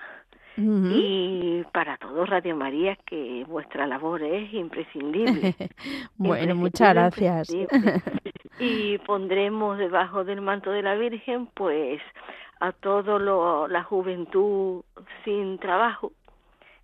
Y 0.56 1.64
para 1.72 1.96
todos 1.96 2.28
Radio 2.28 2.54
María, 2.56 2.96
que 3.06 3.44
vuestra 3.48 3.86
labor 3.86 4.22
es 4.22 4.52
imprescindible. 4.52 5.54
bueno, 6.16 6.54
muchas 6.54 6.94
gracias. 6.94 7.48
Y 8.58 8.98
pondremos 8.98 9.78
debajo 9.78 10.24
del 10.24 10.40
manto 10.40 10.70
de 10.70 10.82
la 10.82 10.94
Virgen, 10.94 11.46
pues, 11.54 12.02
a 12.60 12.72
toda 12.72 13.18
la 13.68 13.82
juventud 13.82 14.82
sin 15.24 15.58
trabajo, 15.58 16.12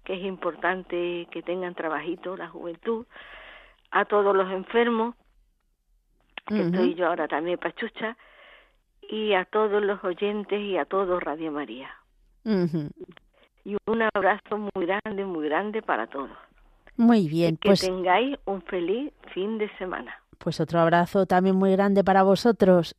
que 0.04 0.14
es 0.14 0.24
importante 0.24 1.28
que 1.30 1.42
tengan 1.42 1.74
trabajito 1.74 2.36
la 2.36 2.48
juventud, 2.48 3.06
a 3.90 4.04
todos 4.06 4.34
los 4.34 4.50
enfermos, 4.50 5.14
que 6.46 6.62
estoy 6.62 6.94
yo 6.94 7.06
ahora 7.06 7.28
también 7.28 7.58
pachucha, 7.58 8.16
y 9.02 9.34
a 9.34 9.44
todos 9.44 9.82
los 9.82 10.02
oyentes 10.02 10.60
y 10.60 10.76
a 10.76 10.84
todo 10.84 11.20
Radio 11.20 11.52
María. 11.52 11.90
Ujú. 12.44 12.90
Y 13.68 13.76
un 13.84 14.00
abrazo 14.14 14.56
muy 14.56 14.86
grande, 14.86 15.26
muy 15.26 15.46
grande 15.46 15.82
para 15.82 16.06
todos. 16.06 16.30
Muy 16.96 17.28
bien, 17.28 17.58
que 17.58 17.68
pues, 17.68 17.82
tengáis 17.82 18.38
un 18.46 18.62
feliz 18.62 19.12
fin 19.34 19.58
de 19.58 19.68
semana. 19.76 20.22
pues 20.38 20.58
otro 20.58 20.80
abrazo 20.80 21.26
también 21.26 21.54
muy 21.54 21.72
grande 21.72 22.02
para 22.02 22.22
vosotros. 22.22 22.96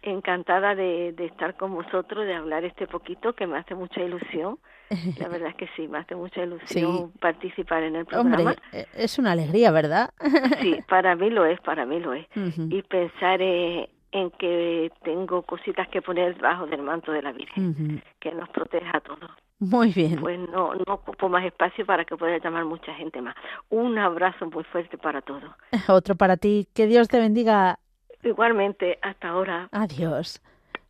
Encantada 0.00 0.74
de, 0.74 1.12
de 1.12 1.26
estar 1.26 1.54
con 1.58 1.74
vosotros, 1.74 2.24
de 2.24 2.34
hablar 2.34 2.64
este 2.64 2.86
poquito, 2.86 3.34
que 3.34 3.46
me 3.46 3.58
hace 3.58 3.74
mucha 3.74 4.00
ilusión. 4.00 4.58
La 5.20 5.28
verdad 5.28 5.50
es 5.50 5.56
que 5.56 5.68
sí, 5.76 5.86
me 5.86 5.98
hace 5.98 6.14
mucha 6.14 6.42
ilusión 6.44 7.12
participar 7.20 7.82
en 7.82 7.96
el 7.96 8.06
programa. 8.06 8.36
Hombre, 8.38 8.56
eh, 8.72 8.86
es 8.94 9.18
una 9.18 9.32
alegría, 9.32 9.70
¿verdad? 9.70 10.08
Sí, 10.62 10.78
para 10.88 11.14
mí 11.14 11.28
lo 11.28 11.44
es, 11.44 11.60
para 11.60 11.84
mí 11.84 12.00
lo 12.00 12.14
es. 12.14 12.26
Y 12.34 12.80
pensar 12.84 13.42
eh, 13.42 13.90
en 14.12 14.30
que 14.30 14.90
tengo 15.02 15.42
cositas 15.42 15.88
que 15.88 16.00
poner 16.00 16.36
debajo 16.36 16.66
del 16.68 16.80
manto 16.80 17.12
de 17.12 17.20
la 17.20 17.32
Virgen, 17.32 18.02
que 18.20 18.32
nos 18.32 18.48
proteja 18.48 18.96
a 18.96 19.00
todos. 19.00 19.30
Muy 19.64 19.92
bien. 19.92 20.20
Pues 20.20 20.38
no, 20.50 20.74
no 20.74 20.94
ocupo 20.94 21.28
más 21.28 21.44
espacio 21.44 21.86
para 21.86 22.04
que 22.04 22.16
pueda 22.16 22.36
llamar 22.38 22.64
mucha 22.66 22.92
gente 22.94 23.20
más. 23.22 23.34
Un 23.70 23.98
abrazo 23.98 24.46
muy 24.50 24.62
fuerte 24.64 24.98
para 24.98 25.22
todos. 25.22 25.44
Otro 25.88 26.16
para 26.16 26.36
ti. 26.36 26.68
Que 26.74 26.86
Dios 26.86 27.08
te 27.08 27.18
bendiga. 27.18 27.78
Igualmente, 28.22 28.98
hasta 29.02 29.28
ahora. 29.28 29.68
Adiós. 29.72 30.42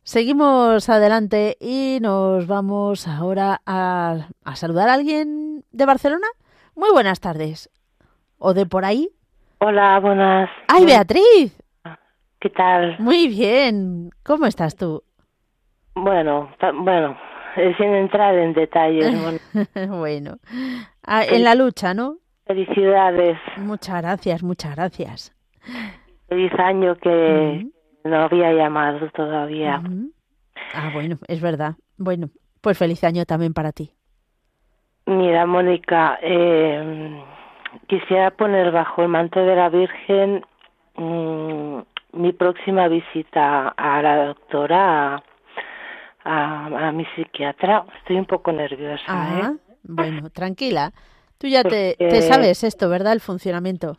Seguimos 0.03 0.89
adelante 0.89 1.57
y 1.59 1.99
nos 2.01 2.47
vamos 2.47 3.07
ahora 3.07 3.61
a, 3.65 4.27
a 4.43 4.55
saludar 4.55 4.89
a 4.89 4.93
alguien 4.93 5.63
de 5.71 5.85
Barcelona. 5.85 6.27
Muy 6.75 6.91
buenas 6.91 7.19
tardes. 7.21 7.69
¿O 8.37 8.53
de 8.53 8.65
por 8.65 8.83
ahí? 8.83 9.09
Hola, 9.59 9.99
buenas. 9.99 10.49
¡Ay, 10.67 10.85
Beatriz! 10.85 11.57
¿Qué 12.39 12.49
tal? 12.49 12.97
Muy 12.99 13.27
bien. 13.29 14.11
¿Cómo 14.23 14.45
estás 14.45 14.75
tú? 14.75 15.01
Bueno, 15.95 16.51
bueno, 16.83 17.17
sin 17.77 17.95
entrar 17.95 18.35
en 18.35 18.53
detalles. 18.53 19.13
bueno, 19.73 19.97
bueno. 19.97 20.37
Ah, 21.03 21.23
en 21.23 21.43
la 21.43 21.55
lucha, 21.55 21.93
¿no? 21.93 22.17
felicidades. 22.45 23.37
Muchas 23.57 24.01
gracias, 24.01 24.43
muchas 24.43 24.75
gracias. 24.75 25.35
Feliz 26.29 26.51
año 26.57 26.95
que 26.95 27.67
no 28.03 28.15
había 28.15 28.53
llamado 28.53 29.09
todavía. 29.09 29.81
Ah, 30.73 30.91
bueno, 30.93 31.17
es 31.27 31.41
verdad. 31.41 31.75
Bueno, 31.97 32.29
pues 32.61 32.77
feliz 32.77 33.03
año 33.03 33.25
también 33.25 33.53
para 33.53 33.71
ti. 33.71 33.91
Mira, 35.07 35.45
Mónica, 35.45 36.17
eh, 36.21 37.23
quisiera 37.87 38.31
poner 38.31 38.71
bajo 38.71 39.03
el 39.03 39.09
manto 39.09 39.39
de 39.39 39.55
la 39.55 39.69
Virgen 39.69 40.43
mm, 40.95 41.79
mi 42.13 42.31
próxima 42.31 42.87
visita 42.87 43.69
a 43.69 44.01
la 44.01 44.25
doctora, 44.25 45.23
a, 46.25 46.87
a, 46.87 46.91
mi 46.91 47.05
psiquiatra. 47.15 47.85
Estoy 47.99 48.17
un 48.17 48.25
poco 48.25 48.51
nerviosa, 48.51 49.03
Ah, 49.07 49.51
¿eh? 49.53 49.57
bueno, 49.83 50.29
tranquila. 50.31 50.91
Tú 51.37 51.47
ya 51.47 51.63
te, 51.63 51.95
Porque- 51.97 52.09
te 52.09 52.21
sabes 52.23 52.63
esto, 52.63 52.89
¿verdad? 52.89 53.13
El 53.13 53.21
funcionamiento. 53.21 53.97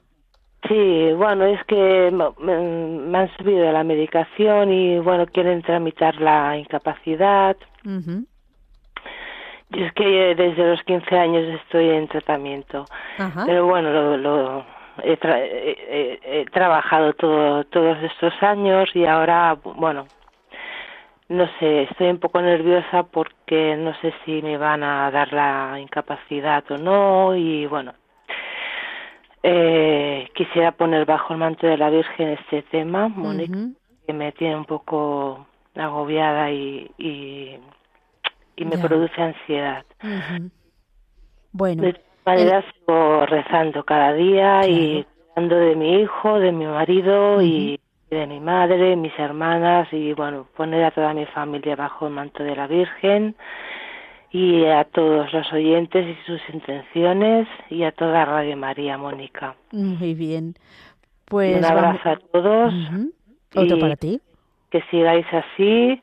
Sí, 0.69 1.13
bueno, 1.17 1.45
es 1.45 1.63
que 1.65 2.11
me, 2.41 3.19
han 3.19 3.37
subido 3.37 3.71
la 3.71 3.85
medicación 3.85 4.73
y 4.73 4.99
bueno, 4.99 5.27
quieren 5.27 5.63
tramitar 5.63 6.17
la 6.21 6.57
incapacidad. 6.59 7.57
Ujú. 7.85 8.27
Yo 9.71 9.85
es 9.85 9.93
que 9.95 10.35
desde 10.35 10.65
los 10.71 10.83
15 10.85 11.17
años 11.19 11.43
estoy 11.63 11.91
en 11.91 12.09
tratamiento, 12.09 12.85
pero 13.47 13.67
bueno, 13.67 13.91
lo, 13.93 14.17
lo- 14.17 14.67
he, 15.03 15.19
tra- 15.19 15.39
he- 15.41 16.19
he- 16.23 16.41
he 16.41 16.45
trabajado 16.47 17.13
todo, 17.15 17.65
todos 17.65 17.99
estos 18.03 18.33
años 18.43 18.89
y 18.95 19.05
ahora, 19.05 19.57
bueno, 19.63 20.07
no 21.29 21.49
sé, 21.59 21.83
estoy 21.83 22.09
un 22.09 22.19
poco 22.19 22.41
nerviosa 22.41 23.03
porque 23.05 23.77
no 23.77 23.95
sé 24.01 24.15
si 24.25 24.43
me 24.43 24.57
van 24.59 24.83
a 24.83 25.11
dar 25.11 25.33
la 25.33 25.79
incapacidad 25.81 26.65
o 26.71 26.79
no 26.79 27.35
y 27.35 27.67
bueno, 27.67 27.95
eh, 29.43 30.29
quisiera 30.35 30.73
poner 30.73 31.05
bajo 31.05 31.33
el 31.33 31.39
manto 31.41 31.67
de 31.67 31.77
la 31.77 31.91
Virgen 31.91 32.29
este 32.31 32.63
tema, 32.63 33.09
Mónica, 33.09 33.55
Ujú. 33.57 33.75
que 34.07 34.13
me 34.13 34.33
tiene 34.33 34.57
un 34.57 34.65
poco 34.65 35.47
agobiada 35.75 36.51
y, 36.51 36.91
y, 36.99 37.59
y 38.57 38.65
me 38.65 38.77
Ya. 38.77 38.83
produce 38.83 39.21
ansiedad. 39.21 39.85
Bueno, 41.53 41.83
De 41.83 41.93
todas 41.93 42.09
maneras, 42.27 42.65
sigo 42.79 43.27
rezando 43.27 43.85
cada 43.85 44.13
día 44.15 44.67
y 44.67 45.05
cuidando 45.35 45.57
de 45.57 45.77
mi 45.77 46.01
hijo, 46.03 46.39
de 46.39 46.53
mi 46.53 46.67
marido 46.67 47.43
y 47.43 47.76
de 48.11 48.27
mi 48.27 48.39
madre, 48.41 48.95
mis 48.97 49.17
hermanas 49.19 49.89
y 49.93 50.13
bueno, 50.13 50.47
poner 50.57 50.85
a 50.85 50.91
toda 50.93 51.13
mi 51.13 51.27
familia 51.27 51.75
bajo 51.77 52.07
el 52.07 52.13
manto 52.15 52.43
de 52.45 52.55
la 52.55 52.67
Virgen 52.67 53.35
y 54.31 54.65
a 54.67 54.85
todos 54.85 55.33
los 55.33 55.53
oyentes 55.53 56.07
y 56.07 56.17
sus 56.27 56.41
intenciones 56.53 57.49
y 57.71 57.83
a 57.83 57.93
toda 57.93 58.25
Radio 58.25 58.57
María, 58.57 58.97
Mónica. 58.99 59.57
muy 59.73 60.15
bien. 60.15 60.55
Pues 61.27 61.57
Un 61.57 61.63
vamos- 61.63 61.79
abrazo 61.81 62.09
a 62.11 62.17
todos. 62.33 62.75
Otro 63.55 63.79
para 63.79 63.97
ti. 63.97 64.21
que 64.71 64.83
sigáis 64.91 65.27
así 65.33 66.01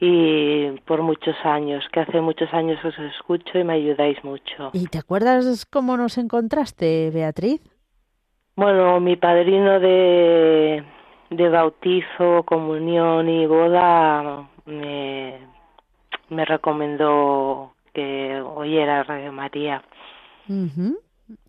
y 0.00 0.70
por 0.86 1.00
muchos 1.02 1.36
años, 1.44 1.84
que 1.92 2.00
hace 2.00 2.20
muchos 2.20 2.52
años 2.52 2.84
os 2.84 2.98
escucho 2.98 3.58
y 3.58 3.64
me 3.64 3.74
ayudáis 3.74 4.22
mucho. 4.24 4.70
¿Y 4.72 4.86
te 4.88 4.98
acuerdas 4.98 5.64
cómo 5.66 5.96
nos 5.96 6.18
encontraste, 6.18 7.10
Beatriz? 7.10 7.62
Bueno, 8.56 9.00
mi 9.00 9.16
padrino 9.16 9.78
de, 9.80 10.82
de 11.30 11.48
bautizo, 11.48 12.42
comunión 12.44 13.28
y 13.28 13.46
boda 13.46 14.46
me, 14.66 15.38
me 16.28 16.44
recomendó 16.44 17.72
que 17.92 18.40
oyera 18.40 19.02
Radio 19.04 19.32
María. 19.32 19.82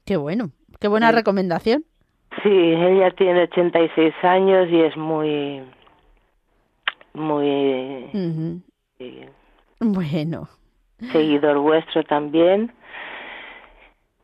Qué 0.06 0.18
bueno, 0.18 0.50
qué 0.80 0.88
buena 0.88 1.12
recomendación. 1.12 1.84
Sí, 2.44 2.50
ella 2.50 3.12
tiene 3.12 3.44
86 3.44 4.14
años 4.24 4.68
y 4.70 4.82
es 4.82 4.96
muy 4.98 5.64
muy 7.14 7.48
eh, 9.00 9.30
Bueno. 9.80 10.48
seguidor 11.12 11.60
vuestro 11.60 12.04
también. 12.04 12.74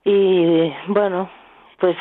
Y 0.03 0.71
bueno, 0.87 1.29
pues 1.79 1.95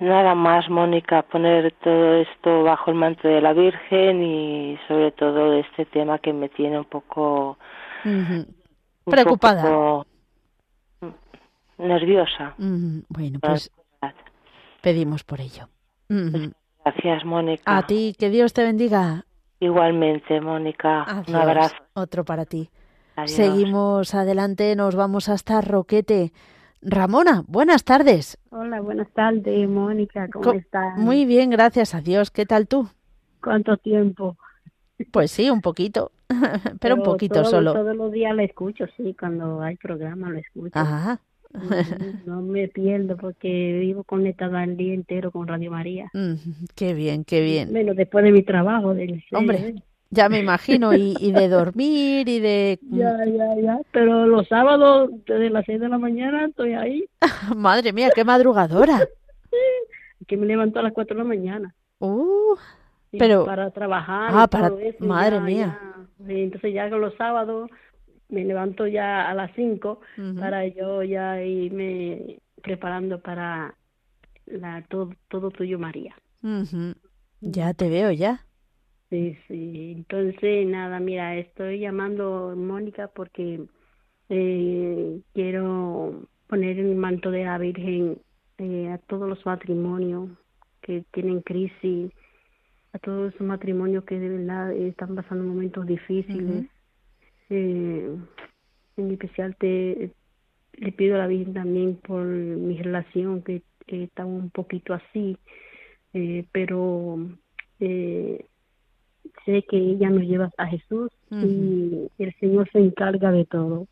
nada 0.00 0.34
más, 0.34 0.68
Mónica, 0.68 1.22
poner 1.22 1.72
todo 1.82 2.14
esto 2.16 2.62
bajo 2.62 2.90
el 2.90 2.96
manto 2.96 3.28
de 3.28 3.40
la 3.40 3.52
Virgen 3.52 4.22
y 4.22 4.78
sobre 4.88 5.12
todo 5.12 5.52
este 5.54 5.84
tema 5.86 6.18
que 6.18 6.32
me 6.32 6.48
tiene 6.48 6.78
un 6.78 6.84
poco 6.84 7.58
un 8.04 8.46
Preocupada. 9.04 9.62
poco 9.62 10.06
nerviosa. 11.78 12.54
Bueno, 12.58 13.38
pues 13.40 13.70
pedimos 14.80 15.24
por 15.24 15.40
ello. 15.40 15.68
Gracias, 16.08 17.24
Mónica. 17.24 17.76
A 17.76 17.86
ti, 17.86 18.14
que 18.18 18.30
Dios 18.30 18.52
te 18.52 18.62
bendiga. 18.62 19.24
Igualmente, 19.60 20.40
Mónica. 20.40 21.02
Adiós. 21.04 21.28
Un 21.28 21.36
abrazo. 21.36 21.76
Otro 21.94 22.24
para 22.24 22.44
ti. 22.44 22.68
Adiós. 23.16 23.30
Seguimos 23.30 24.14
adelante, 24.14 24.76
nos 24.76 24.94
vamos 24.94 25.28
hasta 25.28 25.60
Roquete. 25.60 26.32
Ramona, 26.84 27.44
buenas 27.46 27.84
tardes. 27.84 28.38
Hola, 28.50 28.80
buenas 28.80 29.08
tardes, 29.12 29.68
Mónica, 29.68 30.28
¿cómo 30.28 30.44
Co- 30.44 30.52
estás? 30.52 30.98
Muy 30.98 31.24
bien, 31.24 31.50
gracias 31.50 31.94
a 31.94 32.00
Dios. 32.00 32.30
¿Qué 32.30 32.44
tal 32.46 32.68
tú? 32.68 32.88
¿Cuánto 33.42 33.76
tiempo? 33.78 34.36
Pues 35.10 35.30
sí, 35.30 35.48
un 35.50 35.60
poquito, 35.62 36.12
pero 36.80 36.96
un 36.96 37.02
poquito 37.02 37.42
todo- 37.42 37.50
solo. 37.50 37.72
Todos 37.72 37.96
los 37.96 38.12
días 38.12 38.34
lo 38.36 38.42
escucho, 38.42 38.84
sí, 38.96 39.16
cuando 39.18 39.62
hay 39.62 39.76
programa 39.76 40.28
lo 40.30 40.38
escucho. 40.38 40.78
Ajá. 40.78 41.20
No 42.26 42.42
me 42.42 42.66
pierdo 42.68 43.16
porque 43.16 43.78
vivo 43.80 44.02
conectada 44.02 44.64
el 44.64 44.76
día 44.76 44.92
entero 44.92 45.30
con 45.30 45.46
Radio 45.46 45.70
María. 45.70 46.10
Mm, 46.12 46.34
qué 46.74 46.94
bien, 46.94 47.24
qué 47.24 47.40
bien. 47.42 47.70
Bueno, 47.70 47.94
después 47.94 48.24
de 48.24 48.32
mi 48.32 48.42
trabajo, 48.42 48.92
del 48.92 49.22
Hombre, 49.32 49.76
ya 50.14 50.28
me 50.28 50.38
imagino, 50.38 50.94
y, 50.94 51.14
y 51.20 51.32
de 51.32 51.48
dormir 51.48 52.28
y 52.28 52.38
de... 52.40 52.78
Ya, 52.90 53.12
ya, 53.26 53.54
ya. 53.60 53.78
Pero 53.92 54.26
los 54.26 54.46
sábados, 54.48 55.10
desde 55.26 55.50
las 55.50 55.64
seis 55.66 55.80
de 55.80 55.88
la 55.88 55.98
mañana, 55.98 56.46
estoy 56.46 56.74
ahí. 56.74 57.04
Madre 57.56 57.92
mía, 57.92 58.10
qué 58.14 58.24
madrugadora. 58.24 59.06
Que 60.26 60.36
me 60.38 60.46
levanto 60.46 60.78
a 60.78 60.82
las 60.82 60.92
cuatro 60.94 61.14
de 61.16 61.22
la 61.22 61.28
mañana. 61.28 61.74
Uh, 61.98 62.54
Sí, 63.10 63.18
Pero- 63.18 63.44
para 63.44 63.70
trabajar 63.70 64.30
Ah, 64.34 64.46
para- 64.48 64.68
eso, 64.80 65.04
madre 65.04 65.36
ya, 65.36 65.42
mía. 65.42 65.78
ya. 66.18 66.26
Sí, 66.26 66.40
entonces 66.42 66.74
ya 66.74 66.86
los 66.88 67.14
sábados 67.16 67.70
me 68.28 68.44
levanto 68.44 68.86
ya 68.88 69.28
a 69.30 69.34
las 69.34 69.52
5 69.54 70.00
Ujú. 70.18 70.34
para 70.40 70.66
yo 70.66 71.02
ya 71.04 71.40
irme 71.42 72.38
preparando 72.62 73.20
para 73.20 73.74
la 74.46 74.82
todo, 74.88 75.10
todo 75.28 75.50
tuyo 75.50 75.78
María. 75.78 76.16
Ya 77.40 77.74
te 77.74 77.88
veo, 77.88 78.10
ya. 78.10 78.44
Sí, 79.14 79.38
sí. 79.46 79.92
Entonces, 79.96 80.66
nada, 80.66 80.98
mira, 80.98 81.36
estoy 81.36 81.78
llamando 81.78 82.52
Mónica 82.56 83.06
porque 83.06 83.60
eh, 84.28 85.20
quiero 85.32 86.26
poner 86.48 86.80
el 86.80 86.96
manto 86.96 87.30
de 87.30 87.44
la 87.44 87.56
Virgen 87.58 88.18
eh, 88.58 88.88
a 88.88 88.98
todos 88.98 89.28
los 89.28 89.46
matrimonios 89.46 90.30
que 90.80 91.04
tienen 91.12 91.42
crisis, 91.42 92.10
a 92.92 92.98
todos 92.98 93.32
esos 93.32 93.46
matrimonios 93.46 94.02
que 94.02 94.18
de 94.18 94.30
verdad 94.30 94.72
están 94.72 95.14
pasando 95.14 95.44
momentos 95.44 95.86
difíciles. 95.86 96.66
Eh, 97.50 98.16
en 98.96 99.10
especial 99.12 99.54
te 99.54 100.10
le 100.72 100.90
pido 100.90 101.14
a 101.14 101.18
la 101.18 101.28
Virgen 101.28 101.54
también 101.54 101.96
por 101.98 102.24
mi 102.24 102.82
relación 102.82 103.42
que 103.42 103.62
eh, 103.86 104.02
está 104.02 104.26
un 104.26 104.50
poquito 104.50 104.92
así, 104.92 105.38
eh, 106.14 106.46
pero 106.50 107.16
eh, 107.78 108.46
sé 109.44 109.64
que 109.68 109.76
ella 109.76 110.10
nos 110.10 110.22
lleva 110.22 110.50
a 110.56 110.66
Jesús 110.66 111.10
y 111.30 112.08
el 112.18 112.34
Señor 112.40 112.68
se 112.70 112.78
encarga 112.78 113.32
de 113.32 113.44
todo. 113.44 113.86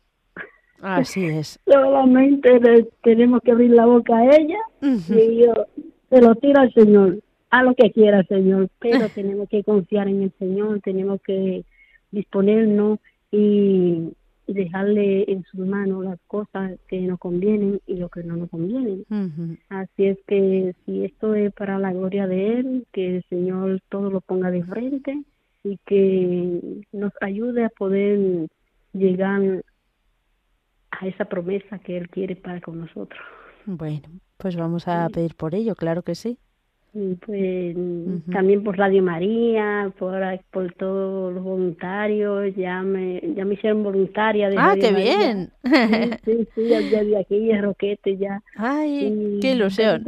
Así 0.81 1.25
es. 1.25 1.59
Solamente 1.65 2.59
le 2.59 2.83
tenemos 3.01 3.41
que 3.41 3.51
abrir 3.51 3.71
la 3.71 3.85
boca 3.85 4.17
a 4.17 4.35
ella 4.35 4.59
y 4.81 5.45
yo 5.45 5.53
se 6.09 6.21
lo 6.21 6.35
tiro 6.35 6.61
al 6.61 6.73
Señor, 6.73 7.19
a 7.49 7.63
lo 7.63 7.73
que 7.75 7.91
quiera 7.91 8.23
Señor, 8.23 8.69
pero 8.79 9.07
tenemos 9.15 9.49
que 9.49 9.63
confiar 9.63 10.07
en 10.07 10.23
el 10.23 10.31
Señor, 10.39 10.81
tenemos 10.81 11.21
que 11.21 11.63
disponernos 12.11 12.99
y 13.31 14.13
dejarle 14.47 15.31
en 15.31 15.43
sus 15.43 15.65
manos 15.65 16.03
las 16.03 16.19
cosas 16.27 16.77
que 16.87 16.99
nos 17.01 17.19
convienen 17.19 17.79
y 17.85 17.95
lo 17.95 18.09
que 18.09 18.23
no 18.23 18.35
nos 18.35 18.49
convienen. 18.49 19.05
Así 19.69 20.05
es 20.05 20.17
que 20.27 20.75
si 20.85 21.05
esto 21.05 21.33
es 21.35 21.53
para 21.53 21.79
la 21.79 21.93
gloria 21.93 22.27
de 22.27 22.59
Él, 22.59 22.87
que 22.91 23.17
el 23.17 23.23
Señor 23.29 23.81
todo 23.89 24.09
lo 24.09 24.21
ponga 24.21 24.51
de 24.51 24.63
frente 24.63 25.23
y 25.63 25.77
que 25.85 26.81
nos 26.91 27.13
ayude 27.21 27.65
a 27.65 27.69
poder 27.69 28.47
llegar 28.93 29.63
a 30.91 31.07
esa 31.07 31.25
promesa 31.25 31.79
que 31.79 31.97
Él 31.97 32.09
quiere 32.09 32.35
para 32.35 32.61
con 32.61 32.79
nosotros. 32.79 33.21
Bueno, 33.65 34.09
pues 34.37 34.55
vamos 34.55 34.87
a 34.87 35.07
pedir 35.09 35.35
por 35.35 35.55
ello, 35.55 35.75
claro 35.75 36.03
que 36.03 36.15
sí. 36.15 36.37
Pues 37.25 37.75
también 38.31 38.63
por 38.63 38.77
Radio 38.77 39.01
María, 39.01 39.91
por, 39.97 40.21
por 40.51 40.71
todos 40.73 41.33
los 41.33 41.43
voluntarios, 41.43 42.55
ya 42.55 42.83
me, 42.83 43.19
ya 43.35 43.45
me 43.45 43.55
hicieron 43.55 43.83
voluntaria 43.83 44.47
de 44.49 44.57
Ah, 44.59 44.75
Radio 44.75 44.81
qué 44.83 44.91
María. 44.91 45.17
bien. 45.17 45.49
Sí, 46.23 46.37
sí, 46.37 46.47
sí, 46.53 46.67
ya, 46.69 46.81
ya 46.81 47.03
de 47.03 47.17
aquí 47.17 47.49
es 47.51 47.61
Roquete 47.63 48.15
ya. 48.17 48.41
Ay, 48.57 49.39
qué 49.41 49.53
ilusión. 49.53 50.05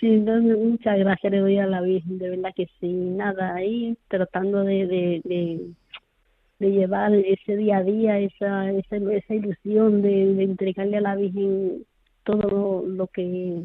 Sí, 0.00 0.08
no, 0.20 0.40
muchas 0.40 0.98
gracias 0.98 1.30
le 1.32 1.38
doy 1.40 1.58
a 1.58 1.66
la 1.66 1.82
Virgen, 1.82 2.18
de 2.18 2.30
verdad 2.30 2.50
que 2.56 2.66
sí, 2.80 2.88
nada, 2.88 3.54
ahí 3.54 3.96
tratando 4.08 4.62
de, 4.64 4.86
de, 4.86 5.20
de, 5.24 5.60
de 6.60 6.70
llevar 6.70 7.14
ese 7.14 7.56
día 7.56 7.78
a 7.78 7.82
día, 7.82 8.18
esa, 8.18 8.70
esa, 8.72 8.96
esa 8.96 9.34
ilusión 9.34 10.00
de, 10.02 10.34
de 10.34 10.42
entregarle 10.44 10.96
a 10.96 11.00
la 11.02 11.14
Virgen 11.16 11.84
todo 12.24 12.82
lo, 12.86 12.86
lo 12.86 13.06
que 13.06 13.64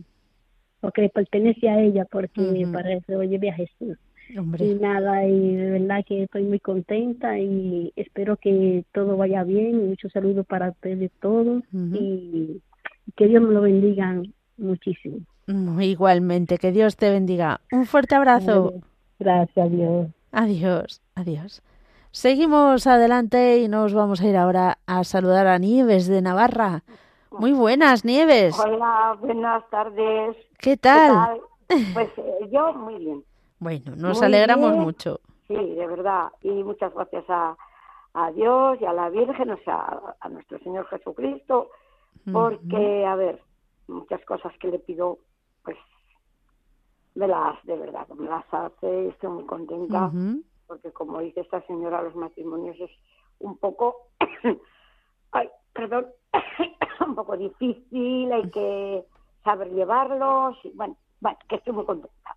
lo 0.82 0.92
que 0.92 1.10
pertenece 1.10 1.70
a 1.70 1.80
ella, 1.82 2.06
porque 2.12 2.42
Ujú. 2.42 2.72
para 2.72 2.94
eso 2.94 3.24
lleve 3.24 3.50
a 3.50 3.54
Jesús. 3.56 3.98
Y 4.60 4.76
nada, 4.76 5.26
y 5.28 5.56
de 5.56 5.72
verdad 5.72 6.06
que 6.08 6.24
estoy 6.24 6.44
muy 6.44 6.60
contenta 6.60 7.38
y 7.38 7.92
espero 7.98 8.38
que 8.38 8.86
todo 8.94 9.18
vaya 9.18 9.44
bien. 9.44 9.90
Muchos 9.90 10.12
saludos 10.14 10.46
para 10.48 10.70
ustedes 10.70 11.12
todos 11.22 11.64
Ujú. 11.74 11.96
y 11.96 12.62
que 13.18 13.28
Dios 13.28 13.44
me 13.44 13.54
lo 13.54 13.62
bendiga 13.62 14.22
muchísimo. 14.58 15.18
mm, 15.48 15.82
igualmente, 15.82 16.58
que 16.58 16.72
Dios 16.72 16.96
te 16.96 17.10
bendiga. 17.10 17.60
Un 17.74 17.86
fuerte 17.86 18.16
abrazo. 18.16 18.74
Gracias, 19.20 19.72
Dios. 19.72 20.08
Adiós, 20.32 21.02
adiós. 21.16 21.62
Seguimos 22.12 22.88
adelante 22.88 23.60
y 23.60 23.68
nos 23.68 23.94
vamos 23.94 24.22
a 24.22 24.28
ir 24.28 24.38
ahora 24.38 24.78
a 24.86 25.04
saludar 25.04 25.48
a 25.48 25.58
Nieves 25.60 26.08
de 26.08 26.22
Navarra. 26.22 26.84
Muy 27.32 27.54
buenas, 27.54 28.04
Nieves. 28.04 28.60
Hola, 28.60 29.18
buenas 29.20 29.68
tardes. 29.70 30.36
¿Qué 30.60 30.72
¿Qué 30.72 30.78
tal? 30.78 31.42
Pues 31.94 32.10
eh, 32.18 32.50
yo 32.52 32.74
muy 32.74 32.96
bien. 32.96 33.24
Bueno, 33.60 33.96
nos 33.96 34.18
Muy 34.18 34.26
alegramos 34.26 34.72
bien. 34.72 34.84
mucho. 34.84 35.20
Sí, 35.48 35.56
de 35.56 35.88
verdad. 35.88 36.30
Y 36.42 36.50
muchas 36.50 36.94
gracias 36.94 37.24
a, 37.30 37.56
a 38.14 38.32
Dios 38.32 38.78
y 38.82 38.86
a 38.86 38.94
la 38.94 39.10
Virgen, 39.10 39.52
o 39.52 39.58
sea, 39.64 40.02
a 40.20 40.30
nuestro 40.30 40.60
Señor 40.60 40.88
Jesucristo, 40.88 41.70
porque, 42.32 43.06
a 43.06 43.16
ver, 43.16 43.42
muchas 43.88 44.24
cosas 44.26 44.52
que 44.60 44.68
le 44.68 44.80
pido, 44.80 45.20
pues, 45.64 45.78
me 47.16 47.28
las, 47.28 47.64
de 47.66 47.78
verdad, 47.78 48.08
me 48.10 48.28
las 48.28 48.46
hace, 48.52 49.08
estoy 49.08 49.30
muy 49.30 49.46
contenta, 49.46 50.12
porque 50.68 50.92
como 50.92 51.20
dice 51.20 51.42
esta 51.42 51.62
señora, 51.68 52.02
los 52.02 52.16
matrimonios 52.16 52.78
es 52.80 52.92
un 53.40 53.58
poco, 53.58 54.08
ay, 55.32 55.50
perdón, 55.74 56.08
un 57.06 57.16
poco 57.16 57.38
difícil, 57.38 58.32
hay 58.32 58.50
que 58.52 59.06
saber 59.44 59.70
llevarlos, 59.72 60.58
y 60.64 60.70
bueno, 60.76 60.96
bueno, 61.20 61.38
que 61.48 61.56
estoy 61.56 61.74
muy 61.74 61.86
contenta 61.86 62.36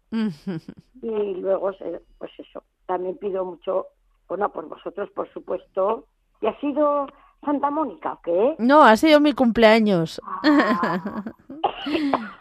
y 1.02 1.34
luego 1.34 1.72
pues 2.18 2.30
eso 2.38 2.62
también 2.86 3.16
pido 3.16 3.44
mucho 3.44 3.86
bueno 4.28 4.50
por 4.50 4.68
vosotros 4.68 5.10
por 5.10 5.30
supuesto 5.32 6.06
y 6.40 6.46
ha 6.46 6.58
sido 6.60 7.06
Santa 7.44 7.70
Mónica 7.70 8.12
¿o 8.12 8.20
qué 8.22 8.54
No, 8.58 8.82
ha 8.84 8.96
sido 8.96 9.20
mi 9.20 9.32
cumpleaños. 9.32 10.20
Ah. 10.24 11.24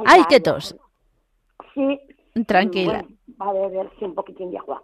Ay, 0.05 0.21
qué 0.29 0.39
tos. 0.39 0.75
sí 1.73 1.99
Tranquila. 2.45 3.03
bueno, 3.03 3.17
a 3.39 3.53
beber 3.53 3.91
sí, 3.97 4.05
un 4.05 4.15
poquitín 4.15 4.51
de 4.51 4.57
agua 4.59 4.81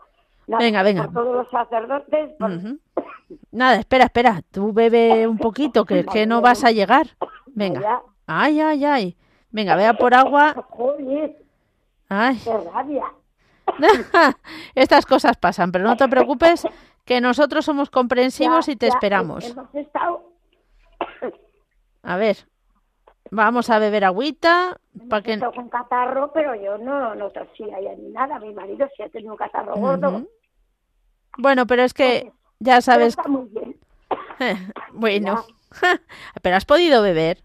Nada, 0.50 0.64
Venga, 0.64 0.82
venga. 0.82 1.04
por 1.04 1.14
todos 1.14 1.36
los 1.36 1.50
sacerdotes 1.50 2.32
por-. 2.40 2.52
Nada, 3.52 3.76
espera, 3.76 4.06
espera. 4.06 4.42
Tú 4.52 4.74
bebe 4.74 5.28
un 5.28 5.38
poquito, 5.38 5.86
que, 5.86 6.04
que 6.04 6.26
no 6.26 6.42
vas 6.42 6.64
a 6.64 6.72
llegar. 6.72 7.06
Venga. 7.46 8.02
Ay, 8.26 8.60
ay, 8.60 8.84
ay. 8.84 9.18
Venga, 9.52 9.76
vea 9.76 9.94
por 9.94 10.16
agua. 10.16 10.56
Ay. 12.10 12.42
Estas 14.76 15.06
cosas 15.06 15.38
pasan, 15.38 15.72
pero 15.72 15.86
no 15.86 15.96
te 15.96 16.08
preocupes, 16.08 16.68
que 17.06 17.22
nosotros 17.22 17.64
somos 17.64 17.92
comprensivos 17.92 18.68
y 18.70 18.76
te 18.76 18.88
esperamos. 18.88 19.56
estado 19.74 20.24
A 22.02 22.18
ver, 22.18 22.38
vamos 23.30 23.70
a 23.70 23.78
beber 23.78 24.04
agüita 24.04 24.80
para 25.10 25.22
que... 25.22 25.40
catarro 25.70 26.32
pero 26.34 26.56
yo 26.56 26.80
no 26.80 27.14
no 27.14 27.30
tosía 27.30 27.80
ya 27.80 27.94
ni 27.96 28.10
nada 28.10 28.40
mi 28.40 28.54
marido 28.54 28.88
sí 28.98 29.04
ha 29.04 29.10
tenido 29.10 29.34
un 29.34 29.38
catarro 29.38 29.76
gordo. 29.76 30.24
Bueno, 31.42 31.66
pero 31.68 31.84
es 31.84 31.94
que 31.94 32.32
ya 32.60 32.82
sabes. 32.82 33.18
Está 33.18 33.28
muy 33.30 33.46
bien. 33.50 33.76
bueno, 34.94 35.44
pero 36.42 36.56
has 36.58 36.66
podido 36.66 37.02
beber. 37.02 37.42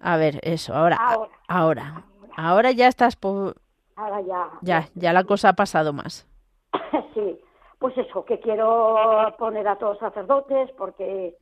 A 0.00 0.16
ver, 0.16 0.40
eso, 0.42 0.74
ahora, 0.74 0.96
Ahora. 0.96 1.30
ahora, 1.48 2.04
ahora 2.36 2.70
ya 2.72 2.88
estás, 2.88 3.16
po- 3.16 3.54
Ahora 3.96 4.20
ya. 4.20 4.50
ya, 4.60 4.88
ya 4.94 5.12
la 5.12 5.24
cosa 5.24 5.50
ha 5.50 5.52
pasado 5.54 5.92
más. 5.92 6.26
sí, 7.14 7.38
pues 7.78 7.96
eso, 7.96 8.24
que 8.24 8.40
quiero 8.40 8.96
poner 9.38 9.66
a 9.68 9.76
todos 9.78 9.98
sacerdotes 9.98 10.70
porque 10.76 11.34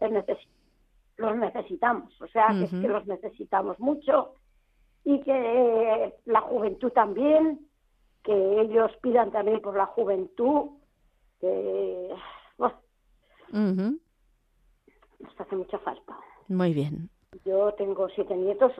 neces- 0.00 0.46
los 1.16 1.36
necesitamos, 1.36 2.20
o 2.20 2.26
sea, 2.26 2.48
que 2.48 2.64
es 2.64 2.70
que 2.70 2.88
los 2.88 3.06
necesitamos 3.06 3.78
mucho 3.78 4.34
y 5.04 5.20
que 5.22 6.14
la 6.26 6.40
juventud 6.42 6.90
también, 6.92 7.60
que 8.22 8.60
ellos 8.60 8.90
pidan 9.02 9.30
también 9.32 9.60
por 9.60 9.76
la 9.76 9.86
juventud, 9.86 10.70
que 11.40 12.10
bueno, 12.56 12.76
nos 13.52 15.40
hace 15.40 15.56
mucha 15.56 15.78
falta. 15.80 16.16
Muy 16.48 16.72
bien. 16.72 17.10
Yo 17.44 17.72
tengo 17.74 18.08
siete 18.10 18.36
nietos, 18.36 18.72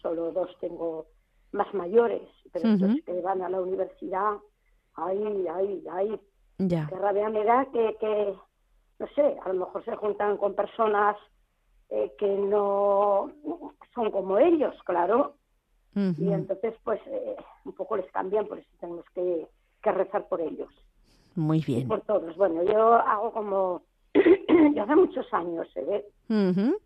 solo 0.00 0.32
dos 0.32 0.50
tengo 0.60 1.06
más 1.52 1.72
mayores, 1.74 2.22
pero 2.52 2.70
estos 2.70 2.96
que 3.04 3.20
van 3.20 3.42
a 3.42 3.48
la 3.48 3.60
universidad, 3.60 4.36
ay, 4.94 5.46
ay, 5.48 5.84
ay, 5.90 6.20
Ya. 6.58 6.86
Qué 6.88 6.96
rabia 6.96 7.28
me 7.28 7.44
da 7.44 7.66
que, 7.66 7.96
que, 8.00 8.34
no 8.98 9.06
sé, 9.14 9.36
a 9.44 9.48
lo 9.52 9.66
mejor 9.66 9.84
se 9.84 9.96
juntan 9.96 10.36
con 10.36 10.54
personas 10.54 11.16
eh, 11.90 12.12
que 12.18 12.26
no 12.26 13.30
son 13.94 14.10
como 14.10 14.38
ellos, 14.38 14.74
claro, 14.84 15.34
y 15.94 16.32
entonces 16.32 16.74
pues 16.84 16.98
eh, 17.06 17.36
un 17.64 17.72
poco 17.72 17.96
les 17.96 18.10
cambian, 18.12 18.46
por 18.46 18.58
eso 18.58 18.68
tenemos 18.80 19.04
que, 19.14 19.46
que 19.82 19.92
rezar 19.92 20.28
por 20.28 20.40
ellos, 20.40 20.68
Muy 21.34 21.58
y 21.58 21.64
bien. 21.64 21.88
por 21.88 22.00
todos. 22.02 22.36
Bueno, 22.36 22.62
yo 22.64 22.94
hago 22.94 23.32
como, 23.32 23.82
yo 24.74 24.82
hace 24.82 24.96
muchos 24.96 25.32
años, 25.32 25.68
¿se 25.72 25.82
ve? 25.82 26.06
Ujú, 26.28 26.76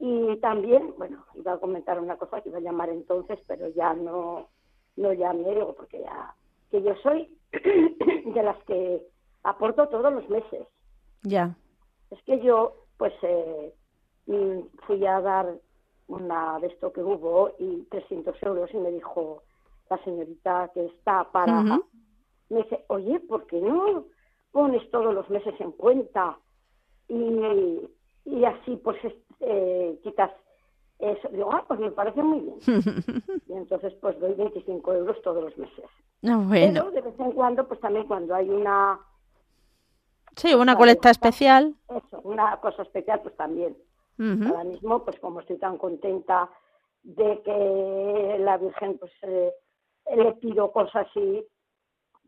Y 0.00 0.36
también, 0.36 0.94
bueno, 0.96 1.24
iba 1.34 1.52
a 1.54 1.58
comentar 1.58 1.98
una 2.00 2.16
cosa 2.16 2.40
que 2.40 2.48
iba 2.50 2.58
a 2.58 2.62
llamar 2.62 2.88
entonces, 2.90 3.38
pero 3.46 3.68
ya 3.70 3.94
no, 3.94 4.48
no 4.96 5.12
llamé, 5.12 5.54
digo, 5.54 5.74
porque 5.74 6.00
ya, 6.00 6.34
que 6.70 6.82
yo 6.82 6.94
soy 7.02 7.36
de 7.52 8.42
las 8.42 8.62
que 8.64 9.02
aporto 9.42 9.88
todos 9.88 10.12
los 10.12 10.28
meses. 10.28 10.66
Ya. 11.22 11.56
Es 12.10 12.22
que 12.22 12.40
yo, 12.40 12.84
pues, 12.96 13.12
eh, 13.22 13.74
mm, 14.26 14.60
fui 14.86 15.04
a 15.04 15.20
dar 15.20 15.54
una 16.08 16.58
de 16.60 16.66
esto 16.68 16.92
que 16.92 17.02
hubo 17.02 17.52
y 17.58 17.82
300 17.90 18.42
euros 18.42 18.70
y 18.72 18.76
me 18.78 18.90
dijo 18.90 19.42
la 19.90 20.02
señorita 20.04 20.70
que 20.74 20.86
está 20.86 21.24
para... 21.30 21.62
Me 22.50 22.62
dice, 22.62 22.84
oye, 22.88 23.20
¿por 23.20 23.46
qué 23.46 23.60
no 23.60 24.04
pones 24.52 24.90
todos 24.90 25.14
los 25.14 25.28
meses 25.30 25.54
en 25.60 25.72
cuenta? 25.72 26.38
Y, 27.08 27.88
y 28.24 28.44
así, 28.44 28.76
pues, 28.76 29.02
es- 29.04 29.14
eh, 29.40 29.98
quitas 30.02 30.30
eso. 30.98 31.28
Digo, 31.28 31.50
ah, 31.52 31.64
pues 31.68 31.78
me 31.80 31.90
parece 31.92 32.22
muy 32.22 32.40
bien. 32.40 32.58
Y 33.48 33.52
entonces, 33.52 33.94
pues, 34.00 34.18
doy 34.20 34.34
25 34.34 34.92
euros 34.94 35.20
todos 35.22 35.42
los 35.44 35.56
meses. 35.58 35.84
Ah, 36.24 36.36
bueno. 36.36 36.48
Pero 36.84 36.90
de 36.90 37.00
vez 37.02 37.20
en 37.20 37.32
cuando, 37.32 37.66
pues 37.68 37.80
también 37.80 38.06
cuando 38.06 38.34
hay 38.34 38.48
una 38.48 38.98
Sí, 40.36 40.54
una 40.54 40.76
colecta 40.76 41.10
especial. 41.10 41.74
eso, 41.88 42.20
una 42.24 42.58
cosa 42.60 42.82
especial, 42.82 43.20
pues 43.22 43.36
también. 43.36 43.76
Ahora 44.18 44.64
mismo, 44.64 45.04
pues 45.04 45.18
como 45.20 45.40
estoy 45.40 45.58
tan 45.58 45.78
contenta 45.78 46.48
de 47.02 47.40
que 47.44 48.36
la 48.40 48.56
Virgen, 48.58 48.98
pues 48.98 49.12
eh, 49.22 49.52
le 50.16 50.32
pido 50.34 50.72
cosas 50.72 51.06
así, 51.08 51.44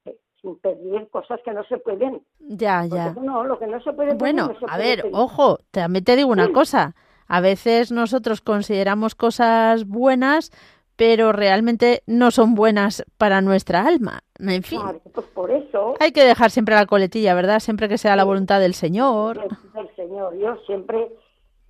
eh, 0.05 0.17
sin 0.41 0.57
pedir 0.61 1.09
cosas 1.11 1.41
que 1.45 1.53
no 1.53 1.65
se 1.65 1.79
pueden. 1.79 2.23
Ya, 2.39 2.81
Porque 2.89 2.95
ya. 2.97 3.13
no, 3.21 3.45
lo 3.45 3.59
que 3.59 3.67
no 3.67 3.81
se 3.83 3.93
puede 3.93 4.09
pedir, 4.11 4.19
Bueno, 4.21 4.47
no 4.49 4.59
se 4.59 4.65
a 4.67 4.69
puede 4.69 4.79
ver, 4.89 5.03
pedir. 5.03 5.15
ojo, 5.17 5.59
también 5.71 6.05
te 6.05 6.17
digo 6.17 6.31
una 6.31 6.53
cosa. 6.53 6.95
A 7.27 7.41
veces 7.41 7.93
nosotros 7.93 8.41
consideramos 8.41 9.15
cosas 9.15 9.87
buenas, 9.87 10.51
pero 10.97 11.33
realmente 11.33 12.03
no 12.07 12.31
son 12.31 12.55
buenas 12.55 13.05
para 13.19 13.41
nuestra 13.41 13.87
alma. 13.87 14.21
En 14.39 14.63
fin, 14.63 14.81
Claro, 14.81 15.01
pues 15.13 15.27
por 15.29 15.51
eso, 15.51 15.95
hay 16.01 16.13
que 16.13 16.25
dejar 16.25 16.51
siempre 16.51 16.75
la 16.75 16.87
coletilla, 16.87 17.35
¿verdad? 17.35 17.61
Siempre 17.61 17.89
que 17.89 17.99
sea 17.99 18.17
la 18.17 18.25
voluntad 18.25 18.61
del 18.61 18.75
Señor. 18.75 19.41
del 19.75 19.97
Señor, 19.97 20.37
yo 20.39 20.57
siempre, 20.67 21.09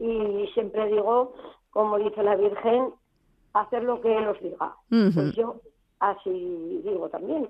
y 0.01 0.49
siempre 0.55 0.87
digo, 0.89 1.35
como 1.71 1.99
dice 1.99 2.23
la 2.23 2.35
Virgen, 2.37 2.93
hacer 3.53 3.83
lo 3.85 4.01
que 4.01 4.17
Él 4.17 4.27
os 4.29 4.41
diga. 4.41 4.75
Pues 4.89 5.35
yo 5.37 5.57
así 6.01 6.81
digo 6.85 7.09
también. 7.11 7.49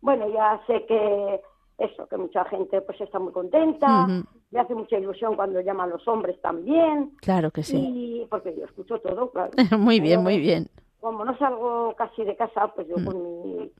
Bueno, 0.00 0.28
ya 0.28 0.60
sé 0.66 0.84
que 0.86 1.40
eso, 1.78 2.06
que 2.08 2.16
mucha 2.16 2.44
gente 2.46 2.80
pues 2.82 3.00
está 3.00 3.18
muy 3.18 3.32
contenta, 3.32 4.06
me 4.50 4.60
hace 4.60 4.74
mucha 4.74 4.98
ilusión 4.98 5.36
cuando 5.36 5.60
llaman 5.60 5.90
los 5.90 6.06
hombres 6.08 6.40
también, 6.40 7.12
Claro 7.20 7.50
que 7.50 7.62
sí. 7.62 7.76
y 7.78 8.26
porque 8.28 8.54
yo 8.56 8.64
escucho 8.64 8.98
todo, 9.00 9.30
claro. 9.30 9.52
Muy 9.78 9.98
bien, 10.00 10.20
Pero 10.20 10.22
muy 10.22 10.38
bien. 10.40 10.68
Como 11.00 11.24
no 11.24 11.36
salgo 11.38 11.94
casi 11.96 12.24
de 12.24 12.36
casa, 12.36 12.68
pues 12.74 12.86
yo 12.88 12.96
con 13.04 13.42
mi 13.42 13.72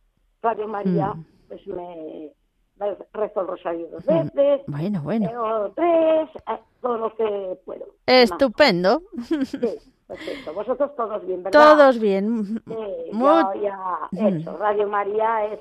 Radio 0.43 0.67
María, 0.69 1.09
Mm. 1.15 1.25
pues 1.49 1.67
me 1.67 2.33
dos 2.83 4.05
veces, 4.05 4.61
Bueno, 4.67 5.03
bueno. 5.03 5.27
leo 5.31 5.73
tres, 5.75 6.29
eh, 6.49 6.59
todo 6.81 6.99
lo 6.99 7.15
que 7.17 7.59
puedo. 7.65 7.87
Estupendo. 8.07 9.03
Sí, 9.45 9.59
pues 10.07 10.29
eso, 10.29 10.53
vosotros 10.55 10.95
todos 10.97 11.27
bien, 11.27 11.43
¿verdad? 11.43 11.77
Todos 11.77 11.99
bien. 11.99 12.45
Sí, 12.67 12.75
Muy- 13.13 13.61
ya, 13.63 14.09
ya, 14.13 14.29
eso, 14.29 14.57
Radio 14.57 14.89
María 14.89 15.47
es, 15.47 15.61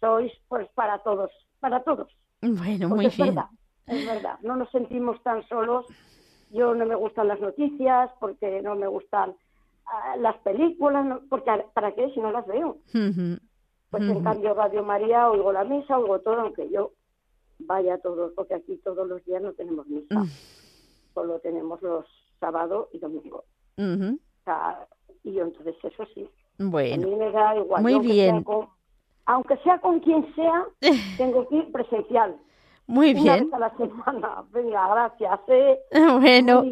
sois 0.00 0.32
pues 0.48 0.68
para 0.74 0.98
todos, 0.98 1.30
para 1.60 1.82
todos. 1.82 2.08
Bueno, 2.42 2.88
Porque 2.88 2.94
muy 2.94 3.06
es 3.06 3.16
bien. 3.16 3.34
verdad, 3.34 3.48
es 3.86 4.06
verdad, 4.06 4.38
no 4.42 4.56
nos 4.56 4.70
sentimos 4.70 5.22
tan 5.22 5.42
solos. 5.48 5.86
Yo 6.50 6.74
no 6.74 6.86
me 6.86 6.94
gustan 6.94 7.28
las 7.28 7.40
noticias, 7.40 8.10
porque 8.20 8.60
no 8.62 8.74
me 8.76 8.86
gustan 8.86 9.34
ah, 9.86 10.16
las 10.18 10.36
películas, 10.38 11.04
no- 11.04 11.20
porque 11.28 11.50
¿para 11.74 11.92
qué 11.94 12.10
si 12.14 12.20
no 12.20 12.30
las 12.30 12.46
veo? 12.46 12.76
Ujú. 12.94 13.38
Pues 13.98 14.10
en 14.10 14.22
cambio 14.24 14.54
Radio 14.54 14.82
María, 14.82 15.30
oigo 15.30 15.52
la 15.52 15.64
misa, 15.64 15.98
oigo 15.98 16.18
todo, 16.20 16.40
aunque 16.40 16.68
yo 16.70 16.92
vaya 17.60 17.98
todos, 17.98 18.32
porque 18.34 18.54
aquí 18.54 18.76
todos 18.84 19.06
los 19.08 19.24
días 19.24 19.42
no 19.42 19.52
tenemos 19.52 19.86
misa, 19.86 20.24
solo 21.14 21.38
tenemos 21.40 21.80
los 21.82 22.04
sábado 22.40 22.88
y 22.92 22.98
domingo. 22.98 23.44
Ujú. 23.78 24.14
O 24.16 24.44
sea, 24.44 24.86
y 25.22 25.32
yo 25.32 25.44
entonces 25.44 25.74
eso 25.82 26.04
sí, 26.14 26.28
a 26.58 26.62
mí 26.64 27.14
me 27.16 27.30
da 27.30 27.56
igual. 27.56 27.82
Muy 27.82 27.98
bien. 28.00 28.36
sea 28.36 28.44
con- 28.44 28.68
aunque 29.26 29.56
sea 29.58 29.78
con 29.80 30.00
quien 30.00 30.34
sea, 30.34 30.66
tengo 31.16 31.48
que 31.48 31.56
ir 31.56 31.72
presencial. 31.72 32.36
muy 32.86 33.12
Una 33.12 33.22
bien. 33.22 33.44
vez 33.44 33.54
a 33.54 33.58
la 33.58 33.76
semana. 33.76 34.44
Venga, 34.52 34.88
gracias. 34.88 35.40
¿eh? 35.48 35.78
Bueno, 36.20 36.64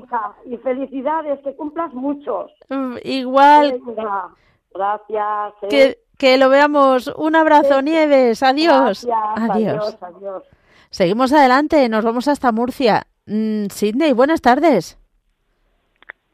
Y 0.45 0.57
felicidades, 0.59 1.41
que 1.41 1.57
cumplas 1.57 1.95
muchos. 1.95 2.51
mm, 2.69 2.97
igual 3.05 3.81
Venga, 3.87 4.29
gracias. 4.75 5.55
¿eh? 5.63 5.69
que, 5.69 5.99
que 6.23 6.39
lo 6.39 6.49
veamos. 6.49 7.13
Un 7.17 7.35
abrazo, 7.35 7.83
Nieves. 7.83 8.45
Adiós. 8.45 9.05
Gracias, 9.05 9.51
Adiós. 9.51 9.75
adiós, 9.75 9.97
adiós. 10.01 10.43
Seguimos 10.89 11.33
adelante. 11.33 11.89
Nos 11.89 12.05
vamos 12.05 12.29
hasta 12.29 12.53
Murcia. 12.53 13.09
Mm, 13.27 13.67
Sidney, 13.71 14.13
buenas 14.13 14.41
tardes. 14.41 14.99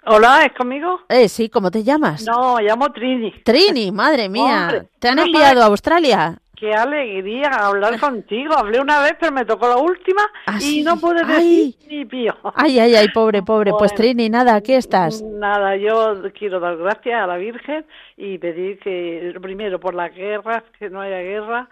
Hola, 0.05 0.45
¿es 0.45 0.53
conmigo? 0.55 1.01
Eh, 1.09 1.28
sí, 1.30 1.49
¿cómo 1.49 1.70
te 1.70 1.84
llamas? 1.84 2.26
No, 2.26 2.57
me 2.57 2.64
llamo 2.64 2.93
Trini. 2.93 3.32
Trini, 3.45 3.91
madre 3.91 4.28
mía. 4.28 4.68
Hombre, 4.70 4.89
¿Te 4.99 5.09
han 5.09 5.16
no 5.16 5.22
enviado 5.22 5.47
sabes- 5.47 5.62
a 5.62 5.66
Australia? 5.66 6.39
Qué 6.59 6.74
alegría 6.74 7.48
hablar 7.50 8.00
contigo. 8.00 8.54
Hablé 8.56 8.80
una 8.80 9.00
vez, 9.00 9.14
pero 9.20 9.32
me 9.32 9.44
tocó 9.44 9.68
la 9.68 9.76
última 9.76 10.22
¿Ah, 10.46 10.59
y 10.61 10.82
no 10.82 10.96
pude 10.98 11.20
Ay. 11.24 11.74
decir 11.76 11.88
ni 11.88 12.04
pío. 12.04 12.34
Ay, 12.54 12.78
ay, 12.80 12.94
ay, 12.96 13.09
pobre, 13.14 13.42
pobre. 13.42 13.70
Pues. 13.78 13.94
Trini, 13.94 14.28
nada, 14.28 14.56
aquí 14.56 14.72
estás. 14.74 15.22
Nada, 15.22 15.76
yo 15.76 16.20
quiero 16.36 16.59
dar 16.61 16.76
gracias 16.76 17.22
a 17.22 17.26
la 17.26 17.36
Virgen 17.36 17.86
y 18.16 18.38
pedir 18.38 18.78
que, 18.80 19.34
primero, 19.40 19.78
por 19.78 19.94
las 19.94 20.12
guerras, 20.14 20.64
que 20.78 20.90
no 20.90 21.00
haya 21.00 21.20
guerra, 21.20 21.68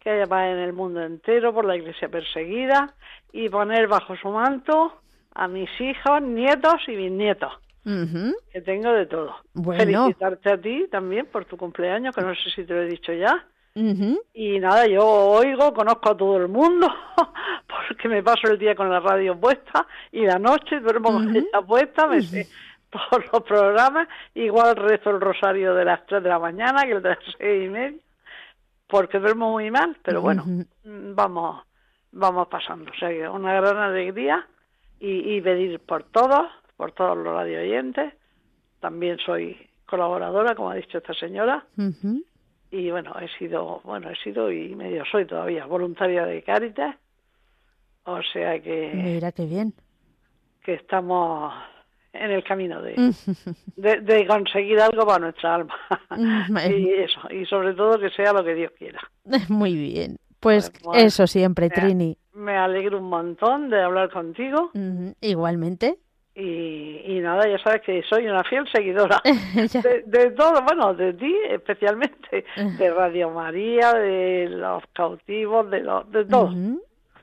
que 0.00 0.10
haya 0.10 0.26
paz 0.26 0.46
en 0.46 0.58
el 0.58 0.72
mundo 0.72 1.02
entero, 1.02 1.52
por 1.52 1.64
la 1.64 1.76
iglesia 1.76 2.08
perseguida 2.08 2.94
y 3.32 3.48
poner 3.50 3.86
bajo 3.86 4.16
su 4.16 4.28
manto 4.30 4.94
a 5.34 5.46
mis 5.48 5.68
hijos, 5.80 6.22
nietos 6.22 6.82
y 6.88 6.96
bisnietos, 6.96 7.52
Ujú. 7.86 8.34
que 8.52 8.60
tengo 8.62 8.92
de 8.92 9.06
todo. 9.06 9.36
Bueno. 9.54 9.82
Felicitarte 10.06 10.52
a 10.52 10.58
ti 10.60 10.86
también 10.90 11.26
por 11.26 11.44
tu 11.44 11.56
cumpleaños, 11.56 12.14
que 12.14 12.22
no 12.22 12.34
sé 12.34 12.50
si 12.54 12.64
te 12.64 12.74
lo 12.74 12.82
he 12.82 12.86
dicho 12.86 13.12
ya. 13.12 13.44
Ujú. 13.74 14.20
Y 14.34 14.58
nada, 14.58 14.86
yo 14.86 15.04
oigo, 15.04 15.72
conozco 15.72 16.10
a 16.10 16.16
todo 16.16 16.36
el 16.36 16.48
mundo, 16.48 16.88
porque 17.66 18.08
me 18.08 18.22
paso 18.22 18.48
el 18.48 18.58
día 18.58 18.74
con 18.74 18.90
la 18.90 19.00
radio 19.00 19.38
puesta 19.38 19.86
y 20.10 20.26
la 20.26 20.38
noche 20.38 20.80
duermo 20.80 21.12
con 21.12 21.34
ella 21.34 21.62
puesta, 21.66 22.06
me 22.06 22.22
sé 22.22 22.48
todos 22.92 23.24
los 23.32 23.42
programas, 23.42 24.08
igual 24.34 24.76
rezo 24.76 25.10
el 25.10 25.20
rosario 25.20 25.74
de 25.74 25.84
las 25.84 26.04
3 26.06 26.22
de 26.22 26.28
la 26.28 26.38
mañana 26.38 26.82
que 26.82 26.92
el 26.92 27.02
de 27.02 27.08
las 27.08 27.18
seis 27.38 27.66
y 27.66 27.68
media, 27.70 27.98
porque 28.86 29.18
duermo 29.18 29.50
muy 29.50 29.70
mal, 29.70 29.96
pero 30.02 30.20
bueno, 30.20 30.44
mm, 30.44 31.14
vamos, 31.14 31.64
vamos 32.12 32.48
pasando. 32.48 32.90
O 32.90 32.94
sea 32.94 33.08
que 33.08 33.26
una 33.26 33.54
gran 33.54 33.78
alegría 33.78 34.46
y, 35.00 35.36
y 35.36 35.40
pedir 35.40 35.80
por 35.80 36.04
todos, 36.04 36.46
por 36.76 36.92
todos 36.92 37.16
los 37.16 37.32
radio 37.32 37.60
oyentes. 37.60 38.12
También 38.80 39.18
soy 39.24 39.56
colaboradora, 39.86 40.54
como 40.54 40.70
ha 40.70 40.74
dicho 40.74 40.98
esta 40.98 41.14
señora, 41.14 41.64
Ujú. 41.78 42.22
Y 42.72 42.90
bueno, 42.90 43.14
he 43.20 43.28
sido, 43.38 43.82
bueno, 43.84 44.10
he 44.10 44.16
sido 44.16 44.50
y 44.50 44.74
medio 44.74 45.04
soy 45.04 45.26
todavía 45.26 45.66
voluntaria 45.66 46.24
de 46.24 46.42
Cáritas, 46.42 46.96
o 48.04 48.20
sea 48.22 48.60
que... 48.60 48.90
Mira 48.94 49.30
qué 49.30 49.44
bien. 49.44 49.74
Que 50.64 50.74
estamos 50.74 51.52
en 52.14 52.30
el 52.30 52.42
camino 52.42 52.80
de, 52.80 52.94
de, 53.76 54.26
conseguir 54.26 54.80
algo 54.80 55.06
para 55.06 55.18
nuestra 55.18 55.54
alma. 55.56 55.74
y 56.70 56.88
eso, 56.94 57.20
y 57.30 57.44
sobre 57.44 57.74
todo 57.74 58.00
que 58.00 58.08
sea 58.10 58.32
lo 58.32 58.42
que 58.42 58.54
Dios 58.54 58.72
quiera. 58.78 59.00
Muy 59.50 59.74
bien. 59.74 60.16
Pues, 60.40 60.72
eso 60.94 61.26
siempre, 61.26 61.68
Trini. 61.68 62.16
Me 62.32 62.56
alegro 62.56 62.98
un 62.98 63.08
montón 63.08 63.70
de 63.70 63.80
hablar 63.80 64.10
contigo. 64.10 64.72
Igualmente. 65.20 65.98
Y, 66.34 67.02
y, 67.04 67.20
nada, 67.20 67.46
ya 67.46 67.58
sabes 67.58 67.82
que 67.82 68.02
soy 68.08 68.26
una 68.26 68.42
fiel 68.44 68.66
seguidora 68.72 69.20
de, 70.06 70.30
todo, 70.30 70.62
bueno, 70.62 70.94
de 70.94 71.12
ti 71.12 71.36
especialmente, 71.50 72.46
de 72.78 72.90
Radio 72.90 73.28
María, 73.30 73.92
de 73.92 74.48
los 74.48 74.82
cautivos, 74.94 75.70
de, 75.70 75.80
lo, 75.80 76.04
de 76.04 76.24
todo. 76.24 76.50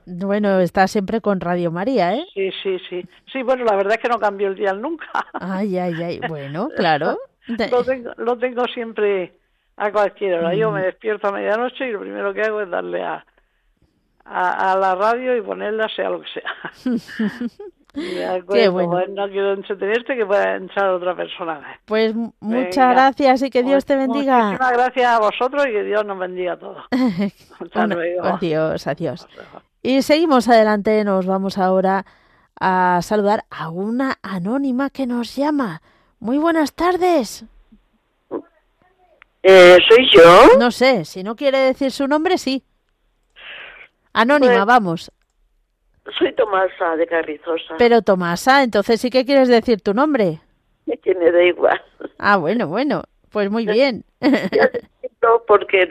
Bueno, 0.06 0.60
está 0.60 0.86
siempre 0.86 1.20
con 1.20 1.40
Radio 1.40 1.70
María, 1.70 2.14
¿eh? 2.14 2.24
Sí, 2.34 2.50
sí, 2.62 2.78
sí. 2.88 3.04
Sí, 3.32 3.42
bueno, 3.42 3.64
la 3.64 3.76
verdad 3.76 3.94
es 3.94 3.98
que 3.98 4.08
no 4.08 4.18
cambio 4.18 4.48
el 4.48 4.54
dial 4.54 4.80
nunca. 4.80 5.06
Ay, 5.32 5.76
ay, 5.76 5.94
ay. 6.02 6.20
Bueno, 6.28 6.68
claro. 6.76 7.18
lo, 7.48 7.84
tengo, 7.84 8.12
lo 8.16 8.38
tengo 8.38 8.64
siempre 8.66 9.34
a 9.76 9.90
cualquier 9.90 10.34
hora. 10.34 10.54
Yo 10.54 10.70
me 10.70 10.82
despierto 10.82 11.28
a 11.28 11.32
medianoche 11.32 11.88
y 11.88 11.92
lo 11.92 12.00
primero 12.00 12.32
que 12.32 12.42
hago 12.42 12.60
es 12.60 12.70
darle 12.70 13.02
a, 13.02 13.24
a, 14.24 14.76
la 14.76 14.94
radio 14.94 15.36
y 15.36 15.42
ponerla 15.42 15.88
sea 15.88 16.10
lo 16.10 16.20
que 16.20 16.28
sea. 16.28 17.00
Qué 17.92 18.68
bueno. 18.68 18.90
Pues 18.90 19.08
no 19.10 19.28
quiero 19.28 19.52
entretenerte 19.52 20.16
que 20.16 20.24
pueda 20.24 20.56
entrar 20.56 20.90
otra 20.90 21.16
persona. 21.16 21.80
Pues 21.84 22.14
muchas 22.40 22.94
gracias 22.94 23.42
y 23.42 23.50
que 23.50 23.62
Dios 23.62 23.84
te 23.84 23.96
bendiga. 23.96 24.44
Muchísimas 24.44 24.72
gracias 24.72 25.06
a 25.06 25.18
vosotros 25.18 25.66
y 25.66 25.72
que 25.72 25.82
Dios 25.84 26.04
nos 26.04 26.18
bendiga 26.18 26.52
a 26.52 26.58
todos. 26.58 26.84
Adiós, 28.22 28.86
adiós. 28.86 29.28
Y 29.82 30.02
seguimos 30.02 30.48
adelante, 30.48 31.02
nos 31.04 31.26
vamos 31.26 31.58
ahora 31.58 32.04
a 32.60 33.00
saludar 33.02 33.44
a 33.50 33.70
una 33.70 34.18
anónima 34.22 34.90
que 34.90 35.06
nos 35.06 35.34
llama. 35.34 35.80
Muy 36.18 36.38
buenas 36.38 36.74
tardes. 36.74 37.44
Eh, 39.42 39.78
¿Soy 39.88 40.08
yo? 40.12 40.58
No 40.58 40.70
sé, 40.70 41.06
si 41.06 41.22
no 41.22 41.34
quiere 41.34 41.58
decir 41.58 41.90
su 41.90 42.06
nombre, 42.06 42.36
sí. 42.36 42.62
Anónima, 44.12 44.52
pues, 44.52 44.66
vamos. 44.66 45.12
Soy 46.18 46.32
Tomasa 46.34 46.96
de 46.96 47.06
Carrizosa. 47.06 47.74
Pero 47.78 48.02
Tomasa, 48.02 48.62
entonces 48.62 49.00
sí 49.00 49.10
que 49.10 49.24
quieres 49.24 49.48
decir 49.48 49.80
tu 49.80 49.94
nombre. 49.94 50.40
Es 50.86 51.00
que 51.00 51.14
me 51.14 51.30
da 51.30 51.42
igual. 51.42 51.80
Ah, 52.18 52.36
bueno, 52.36 52.66
bueno, 52.66 53.02
pues 53.30 53.50
muy 53.50 53.66
bien. 53.66 54.04
porque 55.46 55.88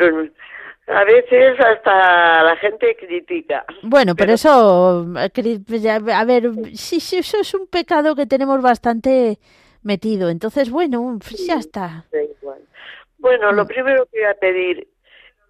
a 0.88 1.04
veces 1.04 1.60
hasta 1.60 2.44
la 2.44 2.56
gente 2.58 2.96
critica. 2.96 3.66
Bueno, 3.84 4.16
pero, 4.16 4.34
eso, 4.34 5.06
a 5.16 6.26
ver, 6.26 6.52
sí, 6.74 7.00
sí, 7.00 7.18
eso 7.18 7.38
es 7.40 7.54
un 7.54 7.68
pecado 7.68 8.16
que 8.16 8.26
tenemos 8.26 8.62
bastante 8.62 9.38
metido. 9.84 10.30
Entonces, 10.30 10.70
bueno, 10.70 11.20
pues 11.20 11.46
ya 11.46 11.56
está. 11.56 12.06
Bueno, 13.20 13.52
lo 13.52 13.66
mm. 13.66 13.68
primero 13.68 14.06
que 14.12 14.20
voy 14.20 14.30
a 14.30 14.34
pedir 14.34 14.88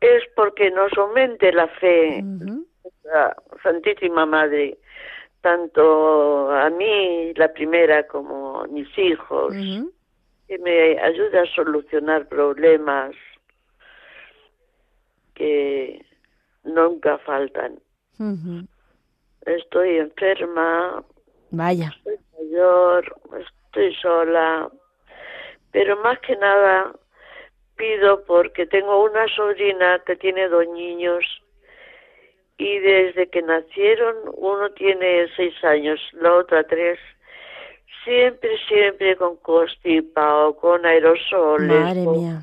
es 0.02 0.24
porque 0.36 0.72
nos 0.72 0.92
aumente 0.98 1.52
la 1.52 1.68
fe, 1.68 2.24
Santísima 3.64 4.26
Madre, 4.26 4.78
tanto 5.42 6.52
a 6.52 6.70
mí, 6.70 7.34
la 7.36 7.52
primera, 7.54 8.06
como 8.08 8.62
a 8.62 8.68
mis 8.68 8.88
hijos, 8.98 9.54
que 10.48 10.58
me 10.60 11.00
ayude 11.00 11.40
a 11.40 11.46
solucionar 11.54 12.28
problemas 12.28 13.16
que 15.36 16.06
nunca 16.64 17.18
faltan. 17.20 17.80
Estoy 19.46 19.98
enferma. 19.98 21.04
Vaya. 21.52 21.94
Estoy 21.98 22.18
mayor, 22.38 23.16
estoy 23.40 23.96
sola. 23.96 24.70
Pero 25.72 25.98
más 26.02 26.20
que 26.20 26.36
nada 26.36 26.92
pido 27.76 28.24
porque 28.26 28.66
tengo 28.66 29.04
una 29.04 29.28
sobrina 29.36 30.00
que 30.06 30.16
tiene 30.18 30.50
dos 30.50 30.68
niños 30.68 31.24
y 32.60 32.80
desde 32.80 33.28
que 33.30 33.42
nacieron 33.42 34.16
uno 34.36 34.70
tiene 34.72 35.28
seis 35.36 35.56
años, 35.64 36.00
la 36.14 36.36
otra 36.36 36.64
tres. 36.64 37.00
Siempre, 38.04 38.52
siempre 38.68 39.16
con 39.16 39.38
constipado, 39.38 40.56
con 40.56 40.86
aerosoles. 40.86 41.80
Madre 41.82 42.06
mía 42.06 42.42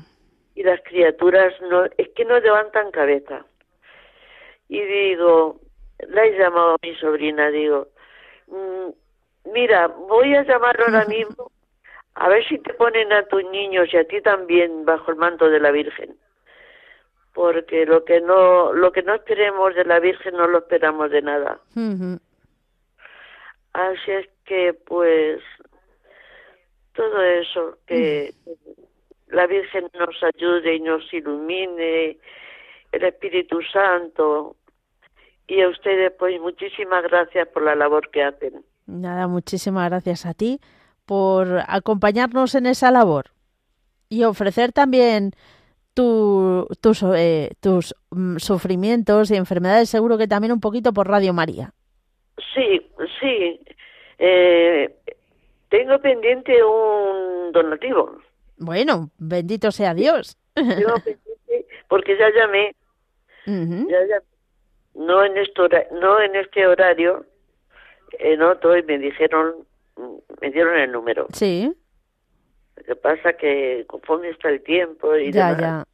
y 0.57 0.63
las 0.63 0.81
criaturas 0.81 1.53
no 1.69 1.85
es 1.85 2.09
que 2.15 2.25
no 2.25 2.39
levantan 2.39 2.89
cabeza. 2.89 3.45
Y 4.67 4.81
digo, 4.81 5.59
la 5.99 6.25
he 6.25 6.35
llamado 6.35 6.73
a 6.73 6.77
mi 6.81 6.95
sobrina, 6.95 7.51
digo, 7.51 7.89
mm, 8.47 9.51
mira, 9.53 9.87
voy 9.87 10.33
a 10.33 10.41
llamar 10.41 10.81
ahora 10.81 11.05
mismo 11.07 11.51
a 12.15 12.27
ver 12.27 12.43
si 12.47 12.57
te 12.57 12.73
ponen 12.73 13.13
a 13.13 13.27
tus 13.27 13.43
niños 13.51 13.89
y 13.93 13.97
a 13.97 14.07
ti 14.07 14.19
también 14.21 14.83
bajo 14.83 15.11
el 15.11 15.17
manto 15.17 15.47
de 15.47 15.59
la 15.59 15.69
Virgen. 15.69 16.17
Porque 17.37 17.85
lo 17.85 18.03
que 18.03 18.19
no 18.19 18.73
lo 18.73 18.91
que 18.91 19.03
no 19.03 19.13
esperemos 19.13 19.75
de 19.75 19.85
la 19.85 19.99
Virgen 19.99 20.33
no 20.33 20.47
lo 20.47 20.57
esperamos 20.57 21.11
de 21.11 21.21
nada. 21.21 21.59
Así 23.73 24.11
es 24.11 24.27
que 24.43 24.73
pues 24.73 25.39
todo 26.93 27.21
eso 27.21 27.77
que 27.85 28.33
la 29.27 29.45
Virgen 29.45 29.87
nos 29.93 30.15
ayude 30.23 30.77
y 30.77 30.79
nos 30.79 31.13
ilumine, 31.13 32.17
el 32.91 33.03
Espíritu 33.03 33.59
Santo. 33.71 34.55
Y 35.47 35.61
a 35.61 35.69
ustedes, 35.69 36.13
pues 36.17 36.41
muchísimas 36.41 37.03
gracias 37.03 37.47
por 37.49 37.61
la 37.61 37.75
labor 37.75 38.09
que 38.09 38.23
hacen. 38.23 38.65
Nada, 38.87 39.27
muchísimas 39.27 39.87
gracias 39.91 40.25
a 40.25 40.33
ti 40.33 40.59
por 41.05 41.59
acompañarnos 41.67 42.55
en 42.55 42.65
esa 42.65 42.89
labor 42.89 43.25
y 44.09 44.23
ofrecer 44.23 44.71
también 44.73 45.33
tu, 45.97 46.67
tus, 46.79 47.01
eh, 47.15 47.49
tus 47.59 47.95
mm, 48.11 48.37
sufrimientos 48.37 49.31
y 49.31 49.35
enfermedades, 49.35 49.89
seguro 49.89 50.15
que 50.19 50.27
también 50.27 50.53
un 50.53 50.59
poquito 50.59 50.93
por 50.93 51.07
Radio 51.07 51.33
María. 51.33 51.73
Sí, 52.53 52.87
sí. 53.19 53.59
Eh, 54.19 54.95
tengo 55.69 55.99
pendiente 55.99 56.63
un 56.63 57.51
donativo. 57.51 58.15
Bueno, 58.57 59.09
bendito 59.17 59.71
sea 59.71 59.95
Dios. 59.95 60.37
porque 61.89 62.15
ya 62.15 62.29
llamé, 62.29 62.75
ya 63.47 64.21
no 64.93 65.25
en 65.25 65.35
este 65.35 65.87
no 65.93 66.21
en 66.21 66.35
este 66.35 66.67
horario, 66.67 67.25
en 68.19 68.43
otro 68.43 68.77
y 68.77 68.83
me 68.83 68.99
dijeron, 68.99 69.65
me 70.41 70.51
dieron 70.51 70.77
el 70.77 70.91
número. 70.91 71.25
Sí. 71.33 71.73
Lo 72.77 72.83
que 72.83 72.95
pasa 72.95 73.33
que 73.33 73.85
conforme 73.87 74.29
está 74.29 74.49
el 74.49 74.63
tiempo 74.63 75.15
y 75.15 75.31
ya, 75.31 75.57
ya. 75.57 75.85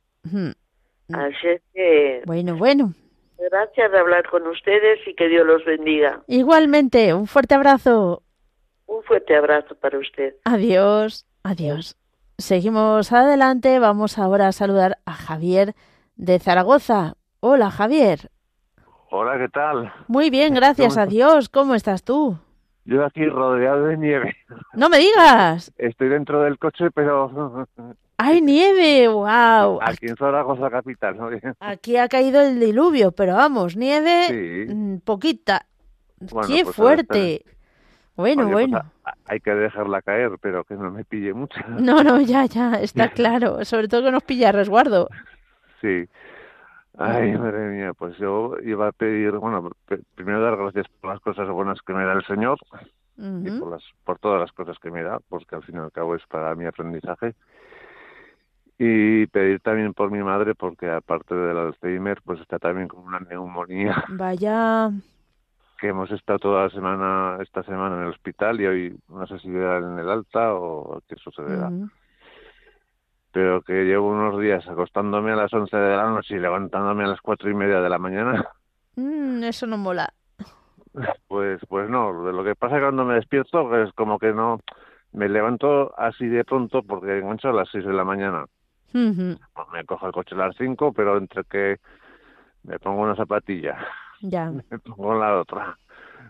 Así 1.13 1.47
es 1.47 1.61
que. 1.73 2.21
Bueno, 2.25 2.57
bueno. 2.57 2.93
Gracias 3.37 3.91
de 3.91 3.99
hablar 3.99 4.29
con 4.29 4.47
ustedes 4.47 4.99
y 5.05 5.15
que 5.15 5.27
Dios 5.27 5.45
los 5.45 5.65
bendiga. 5.65 6.21
Igualmente, 6.27 7.13
un 7.13 7.27
fuerte 7.27 7.55
abrazo. 7.55 8.23
Un 8.85 9.03
fuerte 9.03 9.35
abrazo 9.35 9.75
para 9.75 9.97
usted. 9.97 10.35
Adiós, 10.45 11.25
adiós. 11.43 11.97
Seguimos 12.37 13.11
adelante, 13.11 13.79
vamos 13.79 14.17
ahora 14.17 14.47
a 14.47 14.51
saludar 14.51 14.97
a 15.05 15.13
Javier 15.13 15.73
de 16.15 16.39
Zaragoza. 16.39 17.15
Hola 17.39 17.69
Javier. 17.69 18.29
Hola, 19.09 19.37
¿qué 19.37 19.49
tal? 19.49 19.93
Muy 20.07 20.29
bien, 20.29 20.53
gracias 20.53 20.97
a 20.97 21.05
Dios. 21.05 21.49
¿Cómo 21.49 21.75
estás 21.75 22.03
tú? 22.03 22.39
Yo 22.85 23.05
aquí 23.05 23.25
rodeado 23.25 23.85
de 23.85 23.97
nieve. 23.97 24.35
No 24.73 24.89
me 24.89 24.97
digas. 24.97 25.71
Estoy 25.77 26.09
dentro 26.09 26.41
del 26.43 26.57
coche, 26.57 26.91
pero... 26.91 27.67
¡Ay, 28.17 28.41
nieve! 28.41 29.07
¡Wow! 29.07 29.79
Aquí 29.81 30.07
en 30.07 30.17
Zaragoza 30.17 30.69
capital. 30.69 31.17
¿no? 31.17 31.29
Aquí 31.59 31.97
ha 31.97 32.07
caído 32.07 32.41
el 32.41 32.59
diluvio, 32.59 33.11
pero 33.11 33.35
vamos, 33.35 33.75
nieve 33.75 34.67
mm, 34.69 34.97
poquita. 34.99 35.65
¡Qué 36.47 36.63
pues 36.63 36.75
fuerte! 36.75 37.45
Bueno, 38.15 38.43
pues 38.43 38.53
bueno. 38.53 38.91
hay 39.25 39.39
que 39.39 39.51
dejarla 39.51 40.01
caer, 40.01 40.31
pero 40.39 40.63
que 40.63 40.75
no 40.75 40.91
me 40.91 41.03
pille 41.03 41.33
mucho. 41.33 41.59
No, 41.67 42.03
no, 42.03 42.21
ya, 42.21 42.45
ya, 42.45 42.73
está 42.81 43.09
claro. 43.09 43.65
Sobre 43.65 43.87
todo 43.87 44.03
que 44.03 44.11
nos 44.11 44.23
pilla 44.23 44.51
resguardo. 44.51 45.09
Sí. 45.81 46.07
Ay, 46.97 47.37
madre 47.37 47.69
mía, 47.69 47.93
pues 47.93 48.17
yo 48.17 48.55
iba 48.63 48.87
a 48.87 48.91
pedir, 48.91 49.31
bueno, 49.33 49.71
primero 50.15 50.41
dar 50.41 50.57
gracias 50.57 50.87
por 51.01 51.11
las 51.11 51.19
cosas 51.21 51.49
buenas 51.49 51.81
que 51.81 51.93
me 51.93 52.05
da 52.05 52.13
el 52.13 52.25
Señor 52.25 52.59
y 53.17 53.49
por, 53.59 53.71
las, 53.71 53.83
por 54.03 54.19
todas 54.19 54.39
las 54.39 54.51
cosas 54.51 54.77
que 54.79 54.91
me 54.91 55.03
da, 55.03 55.19
porque 55.29 55.55
al 55.55 55.63
fin 55.63 55.75
y 55.75 55.79
al 55.79 55.91
cabo 55.91 56.15
es 56.15 56.25
para 56.27 56.53
mi 56.55 56.65
aprendizaje. 56.65 57.35
Y 58.77 59.27
pedir 59.27 59.59
también 59.59 59.93
por 59.93 60.11
mi 60.11 60.21
madre, 60.23 60.55
porque 60.55 60.89
aparte 60.89 61.35
del 61.35 61.57
Alzheimer, 61.57 62.21
pues 62.23 62.41
está 62.41 62.59
también 62.59 62.87
con 62.87 63.01
una 63.01 63.19
neumonía. 63.19 64.03
Vaya 64.09 64.89
que 65.83 65.89
hemos 65.89 66.09
estado 66.11 66.39
toda 66.39 66.63
la 66.63 66.69
semana, 66.69 67.37
esta 67.41 67.61
semana 67.63 67.97
en 67.97 68.03
el 68.03 68.09
hospital 68.11 68.61
y 68.61 68.67
hoy 68.67 68.99
no 69.09 69.27
sé 69.27 69.37
si 69.39 69.49
en 69.49 69.99
el 69.99 70.09
alta 70.09 70.53
o 70.53 71.01
qué 71.09 71.17
sucederá. 71.17 71.69
Pero 73.33 73.63
que 73.63 73.83
llevo 73.83 74.09
unos 74.09 74.39
días 74.39 74.65
acostándome 74.69 75.31
a 75.31 75.35
las 75.35 75.51
11 75.51 75.75
de 75.75 75.97
la 75.97 76.09
noche 76.09 76.35
y 76.35 76.39
levantándome 76.39 77.03
a 77.03 77.07
las 77.07 77.21
cuatro 77.21 77.49
y 77.49 77.55
media 77.55 77.81
de 77.81 77.89
la 77.89 77.97
mañana. 77.97 78.47
Mm, 78.95 79.43
eso 79.43 79.67
no 79.67 79.77
mola. 79.77 80.13
Pues, 81.27 81.59
pues 81.67 81.89
no, 81.89 82.11
lo 82.13 82.43
que 82.43 82.53
pasa 82.53 82.75
es 82.75 82.79
que 82.79 82.85
cuando 82.85 83.03
me 83.03 83.15
despierto 83.15 83.75
es 83.81 83.91
como 83.93 84.19
que 84.19 84.31
no, 84.31 84.59
me 85.11 85.27
levanto 85.27 85.91
así 85.97 86.27
de 86.27 86.43
pronto 86.43 86.83
porque 86.83 87.17
engancho 87.17 87.49
a 87.49 87.53
las 87.53 87.69
6 87.71 87.83
de 87.83 87.93
la 87.93 88.03
mañana. 88.03 88.45
Me 88.93 89.85
cojo 89.87 90.05
el 90.05 90.13
coche 90.13 90.35
a 90.35 90.37
las 90.37 90.55
5, 90.55 90.93
pero 90.93 91.17
entre 91.17 91.43
que 91.45 91.77
me 92.61 92.77
pongo 92.77 93.01
una 93.01 93.15
zapatilla, 93.15 93.75
ya. 94.21 94.51
me 94.69 94.77
pongo 94.77 95.17
la 95.17 95.39
otra, 95.39 95.79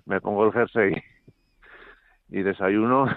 me 0.06 0.22
pongo 0.22 0.46
el 0.46 0.54
jersey 0.54 0.94
y 2.30 2.42
desayuno, 2.42 3.08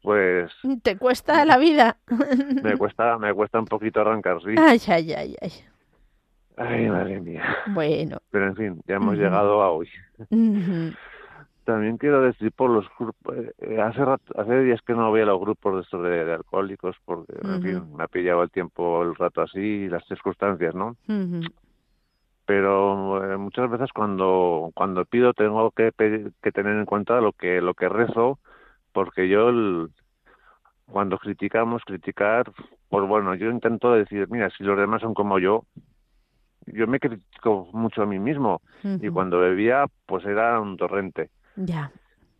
pues... 0.00 0.50
¿Te 0.82 0.96
cuesta 0.96 1.44
la 1.44 1.58
vida? 1.58 1.98
me 2.62 2.76
cuesta 2.76 3.18
me 3.18 3.32
cuesta 3.34 3.58
un 3.58 3.66
poquito 3.66 4.00
arrancar, 4.00 4.40
sí. 4.42 4.54
Ay, 4.58 4.80
ay, 4.88 5.12
ay, 5.12 5.36
ay. 5.40 5.52
Ay, 6.56 6.88
madre 6.88 7.20
mía. 7.20 7.44
Bueno. 7.68 8.18
Pero 8.30 8.46
en 8.46 8.56
fin, 8.56 8.82
ya 8.86 8.96
hemos 8.96 9.16
llegado 9.16 9.62
a 9.62 9.70
hoy. 9.70 9.88
También 11.64 11.96
quiero 11.96 12.22
decir 12.22 12.50
por 12.52 12.70
los 12.70 12.86
grupos, 12.98 13.36
eh, 13.58 13.80
hace 13.80 14.02
hace 14.36 14.60
días 14.62 14.80
que 14.82 14.94
no 14.94 15.10
voy 15.10 15.20
a 15.20 15.26
los 15.26 15.40
grupos 15.40 15.76
de 15.76 15.80
estos 15.82 16.02
de, 16.02 16.32
alcohólicos 16.32 16.96
porque, 17.04 17.34
en 17.40 17.62
fin, 17.62 17.96
me 17.96 18.02
ha 18.02 18.08
pillado 18.08 18.42
el 18.42 18.50
tiempo 18.50 19.02
el 19.02 19.14
rato 19.14 19.42
así 19.42 19.60
y 19.60 19.88
las 19.88 20.04
circunstancias, 20.06 20.74
¿no? 20.74 20.96
Pero 22.46 23.32
eh, 23.32 23.36
muchas 23.36 23.70
veces 23.70 23.90
cuando 23.94 24.72
cuando 24.74 25.04
pido 25.04 25.32
tengo 25.34 25.70
que 25.70 25.92
que 25.96 26.52
tener 26.52 26.76
en 26.76 26.84
cuenta 26.84 27.20
lo 27.20 27.32
que 27.32 27.60
lo 27.60 27.74
que 27.74 27.88
rezo 27.88 28.40
porque 28.92 29.28
yo 29.28 29.88
cuando 30.86 31.18
criticamos 31.18 31.82
criticar 31.84 32.50
pues 32.88 33.08
bueno 33.08 33.34
yo 33.34 33.50
intento 33.50 33.92
decir 33.92 34.28
mira 34.28 34.50
si 34.50 34.64
los 34.64 34.76
demás 34.76 35.00
son 35.00 35.14
como 35.14 35.38
yo 35.38 35.64
yo 36.66 36.86
me 36.86 37.00
critico 37.00 37.68
mucho 37.72 38.02
a 38.02 38.06
mí 38.06 38.18
mismo. 38.18 38.62
Y 38.84 39.08
cuando 39.08 39.40
bebía 39.40 39.86
pues 40.06 40.24
era 40.24 40.60
un 40.60 40.76
torrente. 40.76 41.30
Ya. 41.56 41.90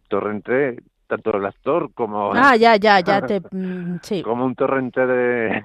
Torrente 0.09 0.83
tanto 1.07 1.37
el 1.37 1.45
actor 1.45 1.93
como 1.93 2.33
ah 2.35 2.57
ya 2.57 2.77
ya 2.77 3.01
ya 3.01 3.21
te 3.21 3.41
mm, 3.51 3.99
sí. 4.01 4.23
como 4.23 4.47
un 4.47 4.55
torrente 4.55 5.07
de 5.07 5.63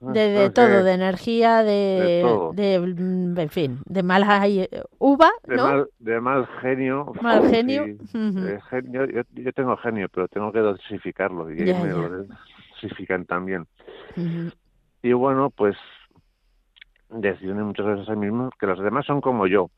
de, 0.00 0.50
todo, 0.54 0.82
de 0.82 0.92
energía, 0.92 1.62
de, 1.62 2.24
de, 2.54 2.78
mm, 2.80 3.38
en 3.38 3.48
fin, 3.50 3.78
de 3.84 4.02
mala 4.02 4.46
uva, 4.98 5.30
de 5.46 5.56
Mal, 5.56 5.88
de 5.98 6.20
mal 6.20 6.46
genio. 6.60 7.12
Mal 7.20 7.48
genio. 7.48 7.84
genio 8.70 9.06
yo, 9.06 9.52
tengo 9.52 9.76
genio, 9.76 10.08
pero 10.08 10.28
tengo 10.28 10.50
que 10.52 10.60
dosificarlo 10.60 11.50
y 11.50 11.56
me 11.56 11.88
lo 11.88 12.26
dosifican 12.74 13.26
también. 13.26 13.66
Y 15.02 15.12
bueno, 15.12 15.50
pues 15.50 15.76
deciden 17.10 17.62
muchas 17.62 17.86
veces 17.86 18.08
a 18.08 18.14
mí 18.14 18.26
mismo 18.26 18.50
que 18.58 18.66
los 18.66 18.78
demás 18.80 19.04
son 19.06 19.20
como 19.20 19.46
yo. 19.46 19.70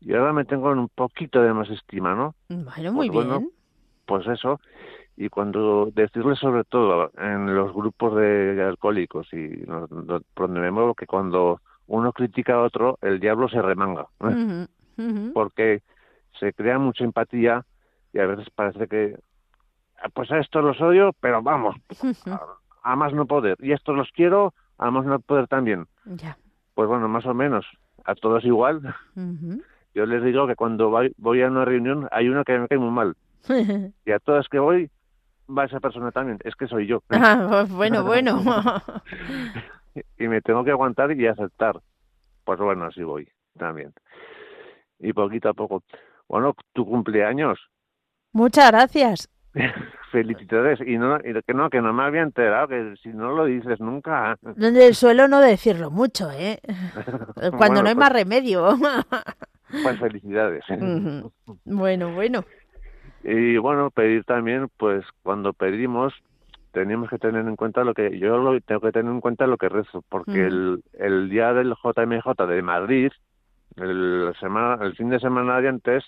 Y 0.00 0.14
ahora 0.14 0.32
me 0.32 0.44
tengo 0.44 0.70
un 0.70 0.88
poquito 0.88 1.40
de 1.40 1.52
más 1.52 1.68
estima, 1.70 2.14
¿no? 2.14 2.34
Bueno, 2.48 2.92
muy 2.92 3.10
pues 3.10 3.26
bien. 3.26 3.50
pues 4.04 4.26
eso. 4.26 4.60
Y 5.16 5.28
cuando 5.28 5.90
decirles 5.94 6.38
sobre 6.38 6.64
todo 6.64 7.10
en 7.16 7.54
los 7.54 7.72
grupos 7.72 8.16
de 8.16 8.62
alcohólicos 8.62 9.32
y 9.32 9.48
donde 9.64 10.60
me 10.60 10.70
muevo 10.70 10.94
que 10.94 11.06
cuando 11.06 11.60
uno 11.86 12.12
critica 12.12 12.54
a 12.54 12.62
otro, 12.62 12.98
el 13.00 13.20
diablo 13.20 13.48
se 13.48 13.62
remanga. 13.62 14.06
¿eh? 14.28 14.66
Porque 15.32 15.82
se 16.38 16.52
crea 16.52 16.78
mucha 16.78 17.04
empatía 17.04 17.64
y 18.12 18.18
a 18.18 18.26
veces 18.26 18.48
parece 18.54 18.88
que, 18.88 19.18
ah, 20.02 20.08
pues 20.12 20.30
a 20.30 20.38
esto 20.38 20.62
los 20.62 20.80
odio, 20.80 21.12
pero 21.20 21.42
vamos, 21.42 21.76
a, 22.82 22.96
más 22.96 23.12
no 23.12 23.26
poder. 23.26 23.56
Y 23.60 23.72
estos 23.72 23.96
los 23.96 24.10
quiero, 24.12 24.54
a 24.78 24.90
más 24.90 25.04
no 25.04 25.18
poder 25.20 25.48
también. 25.48 25.86
Pues 26.74 26.88
bueno, 26.88 27.08
más 27.08 27.26
o 27.26 27.34
menos, 27.34 27.66
a 28.04 28.14
todos 28.14 28.44
igual. 28.44 28.94
Yo 29.94 30.06
les 30.06 30.22
digo 30.22 30.46
que 30.46 30.56
cuando 30.56 30.90
voy, 30.90 31.42
a 31.42 31.48
una 31.48 31.64
reunión 31.64 32.08
hay 32.10 32.28
uno 32.28 32.44
que 32.44 32.58
me 32.58 32.68
cae 32.68 32.78
muy 32.78 32.90
mal. 32.90 33.16
y 34.04 34.10
a 34.10 34.18
todas 34.18 34.48
que 34.48 34.58
voy, 34.58 34.90
va 35.48 35.64
esa 35.64 35.80
persona 35.80 36.10
también. 36.10 36.38
Es 36.44 36.54
que 36.54 36.66
soy 36.66 36.86
yo. 36.86 37.02
Ah, 37.10 37.66
bueno, 37.68 38.04
bueno. 38.04 38.42
y 40.18 40.28
me 40.28 40.40
tengo 40.40 40.64
que 40.64 40.70
aguantar 40.70 41.12
y 41.12 41.26
aceptar. 41.26 41.80
Pues 42.44 42.58
bueno, 42.60 42.84
así 42.84 43.02
voy 43.02 43.28
también. 43.58 43.92
Y 44.98 45.12
poquito 45.12 45.48
a 45.48 45.54
poco. 45.54 45.82
Bueno, 46.28 46.54
tu 46.72 46.86
cumpleaños. 46.86 47.58
Muchas 48.32 48.70
gracias. 48.70 49.28
Felicidades. 50.12 50.80
Y, 50.86 50.98
no, 50.98 51.16
y 51.16 51.42
que 51.42 51.54
no, 51.54 51.68
que 51.70 51.80
no 51.80 51.92
me 51.92 52.04
había 52.04 52.22
enterado, 52.22 52.68
que 52.68 52.94
si 53.02 53.08
no 53.08 53.32
lo 53.32 53.46
dices 53.46 53.80
nunca. 53.80 54.38
Suelo 54.92 55.28
no 55.28 55.40
decirlo 55.40 55.90
mucho, 55.90 56.30
¿eh? 56.30 56.60
Cuando 57.56 57.82
no 57.82 57.88
hay 57.88 57.94
más 57.94 58.10
pues 58.10 58.24
remedio. 58.24 58.76
pues 59.82 59.98
felicidades. 59.98 60.64
Bueno, 61.64 62.14
bueno. 62.14 62.44
Y 63.28 63.56
bueno, 63.56 63.90
pedir 63.90 64.22
también, 64.22 64.68
pues 64.76 65.04
cuando 65.24 65.52
pedimos, 65.52 66.14
tenemos 66.70 67.10
que 67.10 67.18
tener 67.18 67.44
en 67.44 67.56
cuenta 67.56 67.82
lo 67.82 67.92
que 67.92 68.20
yo 68.20 68.38
lo, 68.38 68.60
tengo 68.60 68.80
que 68.80 68.92
tener 68.92 69.10
en 69.10 69.20
cuenta 69.20 69.48
lo 69.48 69.58
que 69.58 69.68
rezo, 69.68 70.04
porque 70.08 70.46
el, 70.46 70.84
el 70.92 71.28
día 71.28 71.52
del 71.52 71.74
JMJ 71.74 72.46
de 72.46 72.62
Madrid, 72.62 73.10
el, 73.74 74.32
semana, 74.38 74.84
el 74.84 74.94
fin 74.94 75.10
de 75.10 75.18
semana 75.18 75.60
de 75.60 75.68
antes, 75.70 76.04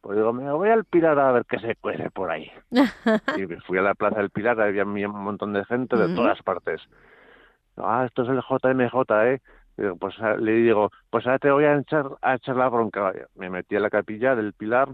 pues 0.00 0.16
digo, 0.16 0.32
me 0.32 0.48
voy 0.52 0.68
al 0.68 0.84
Pilar 0.84 1.18
a 1.18 1.32
ver 1.32 1.44
qué 1.44 1.58
se 1.58 1.74
cuece 1.74 2.08
por 2.12 2.30
ahí. 2.30 2.48
y 2.70 3.46
fui 3.66 3.78
a 3.78 3.82
la 3.82 3.96
Plaza 3.96 4.18
del 4.18 4.30
Pilar, 4.30 4.60
había 4.60 4.84
un 4.84 5.24
montón 5.24 5.52
de 5.52 5.64
gente 5.64 5.96
de 5.96 6.14
todas 6.14 6.40
partes. 6.42 6.80
Ah, 7.76 8.04
esto 8.06 8.22
es 8.22 8.28
el 8.28 8.42
JMJ, 8.42 8.94
¿eh? 9.24 9.40
pues 9.98 10.14
le 10.38 10.52
digo, 10.52 10.92
pues 11.10 11.26
ahora 11.26 11.40
te 11.40 11.50
voy 11.50 11.64
a 11.64 11.78
echar, 11.78 12.10
a 12.22 12.36
echar 12.36 12.54
la 12.54 12.68
bronca. 12.68 13.12
Me 13.34 13.50
metí 13.50 13.74
a 13.74 13.80
la 13.80 13.90
capilla 13.90 14.36
del 14.36 14.52
Pilar 14.52 14.90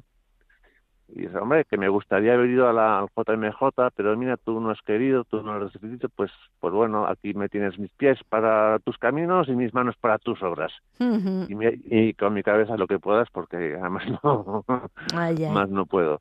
y 1.10 1.22
dice, 1.22 1.38
hombre, 1.38 1.64
que 1.64 1.78
me 1.78 1.88
gustaría 1.88 2.34
haber 2.34 2.50
ido 2.50 2.68
a 2.68 2.72
la, 2.72 2.98
al 2.98 3.08
JMJ, 3.16 3.90
pero 3.96 4.16
mira, 4.16 4.36
tú 4.36 4.60
no 4.60 4.70
has 4.70 4.80
querido, 4.82 5.24
tú 5.24 5.42
no 5.42 5.52
has 5.52 5.72
recibido, 5.72 6.08
pues, 6.10 6.30
pues 6.60 6.74
bueno, 6.74 7.06
aquí 7.06 7.32
me 7.32 7.48
tienes 7.48 7.78
mis 7.78 7.90
pies 7.92 8.18
para 8.28 8.78
tus 8.80 8.98
caminos 8.98 9.48
y 9.48 9.52
mis 9.52 9.72
manos 9.72 9.96
para 9.96 10.18
tus 10.18 10.42
obras. 10.42 10.70
y, 10.98 12.12
con 12.14 12.34
mi 12.34 12.42
cabeza 12.42 12.76
lo 12.76 12.86
que 12.86 12.98
puedas, 12.98 13.28
porque 13.30 13.76
además 13.80 14.04
no, 14.22 14.64
más 14.68 15.68
no 15.70 15.86
puedo. 15.86 16.20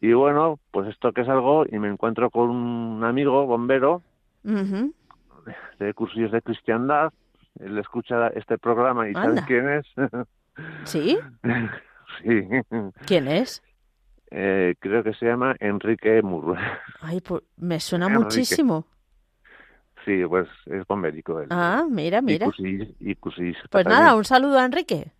Y 0.00 0.12
bueno, 0.12 0.58
pues 0.70 0.88
esto 0.88 1.12
que 1.12 1.22
es 1.22 1.28
algo, 1.28 1.64
y 1.66 1.78
me 1.78 1.88
encuentro 1.88 2.30
con 2.30 2.50
un 2.50 3.04
amigo 3.04 3.46
bombero 3.46 4.02
de 5.78 5.94
cursillos 5.94 6.30
de 6.30 6.42
cristiandad, 6.42 7.10
él 7.58 7.78
escucha 7.78 8.28
este 8.28 8.58
programa 8.58 9.08
y 9.08 9.14
¿sabes 9.14 9.42
quién 9.46 9.68
es? 9.68 9.86
¿Sí? 10.84 11.18
sí. 12.22 12.48
¿Quién 13.06 13.28
es? 13.28 13.62
Eh, 14.30 14.74
creo 14.78 15.02
que 15.02 15.14
se 15.14 15.26
llama 15.26 15.56
Enrique 15.58 16.22
Murro. 16.22 16.54
Ay, 17.00 17.20
pues 17.20 17.42
me 17.56 17.80
suena 17.80 18.08
muchísimo. 18.08 18.86
Sí, 20.04 20.22
pues 20.26 20.48
es 20.66 20.86
bombérico 20.86 21.40
él. 21.40 21.48
Ah, 21.50 21.84
mira, 21.88 22.22
mira. 22.22 22.46
Y 22.46 23.14
pues 23.70 23.86
nada, 23.86 24.14
un 24.14 24.24
saludo 24.24 24.58
a 24.58 24.64
Enrique. 24.64 25.12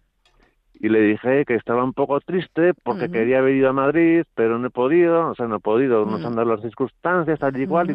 Y 0.80 0.88
le 0.88 1.00
dije 1.00 1.44
que 1.44 1.56
estaba 1.56 1.82
un 1.82 1.92
poco 1.92 2.20
triste 2.20 2.72
porque 2.84 3.10
quería 3.10 3.40
haber 3.40 3.56
ido 3.56 3.68
a 3.68 3.72
Madrid, 3.72 4.24
pero 4.34 4.58
no 4.58 4.68
he 4.68 4.70
podido, 4.70 5.30
o 5.30 5.34
sea, 5.34 5.48
no 5.48 5.56
he 5.56 5.60
podido, 5.60 6.06
no 6.06 6.18
se 6.18 6.26
han 6.26 6.36
dado 6.36 6.54
las 6.54 6.62
circunstancias, 6.62 7.38
tal 7.40 7.56
y 7.58 7.62
igual. 7.62 7.90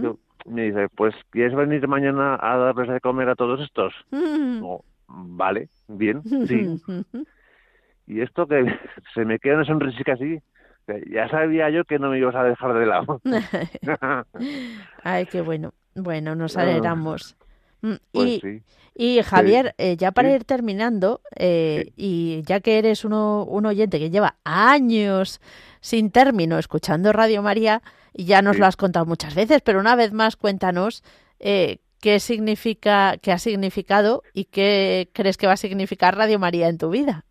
Y 0.45 0.49
me 0.49 0.63
dice, 0.63 0.89
pues, 0.89 1.15
¿quieres 1.29 1.55
venir 1.55 1.87
mañana 1.87 2.37
a 2.41 2.57
darles 2.57 2.89
de 2.89 2.99
comer 2.99 3.29
a 3.29 3.35
todos 3.35 3.61
estos? 3.61 3.93
vale, 5.07 5.69
bien, 5.87 6.23
sí. 6.47 6.67
y 8.07 8.21
esto 8.21 8.47
que 8.47 8.65
se 9.13 9.23
me 9.23 9.39
queda 9.39 9.55
una 9.55 9.65
sonrisa 9.65 10.11
así, 10.11 10.39
ya 11.09 11.29
sabía 11.29 11.69
yo 11.69 11.85
que 11.85 11.99
no 11.99 12.09
me 12.09 12.19
ibas 12.19 12.35
a 12.35 12.43
dejar 12.43 12.73
de 12.73 12.85
lado. 12.85 13.21
Ay, 15.03 15.25
qué 15.25 15.41
bueno. 15.41 15.73
Bueno, 15.95 16.35
nos 16.35 16.57
alegramos. 16.57 17.35
Mm, 17.81 17.93
pues 18.11 18.41
y, 18.43 18.63
y, 18.95 19.21
Javier, 19.21 19.75
eh, 19.77 19.97
ya 19.97 20.11
para 20.11 20.33
ir 20.33 20.45
terminando, 20.45 21.21
eh, 21.35 21.91
y 21.95 22.41
ya 22.45 22.61
que 22.61 22.79
eres 22.79 23.05
uno, 23.05 23.43
un 23.43 23.65
oyente 23.65 23.99
que 23.99 24.09
lleva 24.09 24.37
años 24.43 25.41
sin 25.81 26.11
término 26.11 26.57
escuchando 26.57 27.11
Radio 27.11 27.41
María, 27.41 27.81
y 28.13 28.25
ya 28.25 28.41
nos 28.41 28.57
lo 28.59 28.65
has 28.65 28.77
contado 28.77 29.05
muchas 29.05 29.35
veces, 29.35 29.61
pero 29.61 29.79
una 29.79 29.95
vez 29.95 30.13
más 30.13 30.35
cuéntanos 30.35 31.03
eh, 31.39 31.79
qué 31.99 32.19
significa, 32.19 33.17
qué 33.21 33.31
ha 33.31 33.37
significado 33.37 34.23
y 34.33 34.45
qué 34.45 35.09
crees 35.13 35.37
que 35.37 35.47
va 35.47 35.53
a 35.53 35.57
significar 35.57 36.15
Radio 36.15 36.39
María 36.39 36.69
en 36.69 36.77
tu 36.77 36.89
vida. 36.89 37.25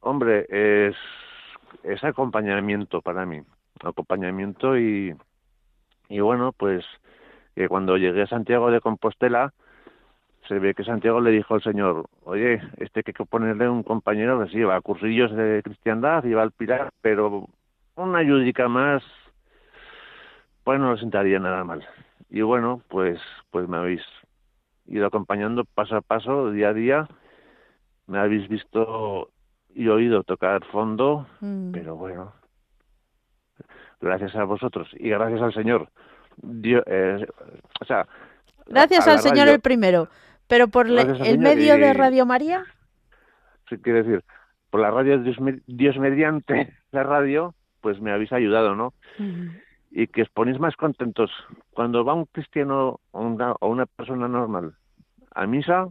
Hombre, 0.00 0.46
es 0.50 0.94
es 1.82 2.02
acompañamiento 2.04 3.00
para 3.00 3.26
mí, 3.26 3.40
acompañamiento 3.82 4.78
y, 4.78 5.14
y 6.08 6.20
bueno, 6.20 6.52
pues 6.52 6.84
que 7.54 7.68
cuando 7.68 7.96
llegué 7.96 8.22
a 8.22 8.26
Santiago 8.26 8.70
de 8.70 8.80
Compostela, 8.80 9.52
se 10.48 10.58
ve 10.58 10.74
que 10.74 10.84
Santiago 10.84 11.20
le 11.20 11.30
dijo 11.30 11.54
al 11.54 11.62
Señor, 11.62 12.06
oye, 12.24 12.60
este 12.78 13.02
que 13.02 13.10
hay 13.10 13.14
que 13.14 13.24
ponerle 13.24 13.68
un 13.68 13.82
compañero 13.82 14.42
que 14.42 14.50
sí, 14.50 14.62
va 14.62 14.76
a 14.76 14.80
cursillos 14.80 15.32
de 15.32 15.62
cristiandad 15.62 16.24
y 16.24 16.32
va 16.32 16.42
al 16.42 16.52
Pilar, 16.52 16.90
pero 17.00 17.48
una 17.96 18.18
ayudica 18.18 18.68
más, 18.68 19.02
pues 20.64 20.80
no 20.80 20.90
lo 20.90 20.96
sentaría 20.96 21.38
nada 21.38 21.64
mal. 21.64 21.86
Y 22.30 22.42
bueno, 22.42 22.82
pues, 22.88 23.20
pues 23.50 23.68
me 23.68 23.76
habéis, 23.76 24.02
ido 24.90 25.06
acompañando 25.06 25.64
paso 25.64 25.96
a 25.96 26.00
paso, 26.00 26.50
día 26.50 26.70
a 26.70 26.74
día. 26.74 27.08
Me 28.06 28.18
habéis 28.18 28.48
visto 28.48 29.30
y 29.74 29.88
oído 29.88 30.22
tocar 30.22 30.64
fondo, 30.66 31.26
mm. 31.40 31.72
pero 31.72 31.96
bueno, 31.96 32.32
gracias 34.00 34.34
a 34.36 34.44
vosotros 34.44 34.88
y 34.94 35.10
gracias 35.10 35.40
al 35.42 35.54
Señor. 35.54 35.88
Eh, 36.42 37.26
o 37.80 37.84
sea, 37.84 38.06
gracias 38.66 39.06
al 39.06 39.20
Señor 39.20 39.48
el 39.48 39.60
primero, 39.60 40.08
pero 40.46 40.68
por 40.68 40.86
el 40.86 41.38
medio 41.38 41.76
de 41.76 41.92
Radio 41.92 42.26
María. 42.26 42.64
Sí, 43.68 43.78
quiere 43.78 44.02
decir, 44.02 44.24
por 44.70 44.80
la 44.80 44.90
radio 44.90 45.18
Dios, 45.18 45.98
mediante 45.98 46.74
la 46.92 47.02
radio, 47.02 47.54
pues 47.80 48.00
me 48.00 48.12
habéis 48.12 48.32
ayudado, 48.32 48.74
¿no? 48.74 48.94
Y 49.90 50.06
que 50.06 50.22
os 50.22 50.28
ponéis 50.30 50.58
más 50.60 50.76
contentos 50.76 51.30
cuando 51.70 52.04
va 52.04 52.14
un 52.14 52.26
cristiano 52.26 53.00
o 53.10 53.20
una, 53.20 53.52
o 53.60 53.68
una 53.68 53.86
persona 53.86 54.28
normal 54.28 54.74
a 55.34 55.46
misa, 55.46 55.88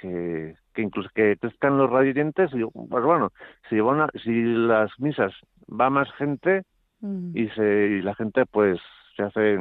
que, 0.00 0.56
que 0.72 0.82
incluso 0.82 1.08
que 1.14 1.36
crezcan 1.36 1.78
los 1.78 1.90
radiantes, 1.90 2.50
pues 2.50 3.04
bueno, 3.04 3.30
si, 3.68 3.76
si 4.22 4.42
las 4.42 4.90
misas 4.98 5.32
va 5.68 5.90
más 5.90 6.10
gente 6.12 6.62
mm. 7.00 7.36
y, 7.36 7.48
se, 7.50 7.86
y 7.86 8.02
la 8.02 8.14
gente 8.14 8.46
pues 8.46 8.80
se 9.16 9.22
hace 9.22 9.58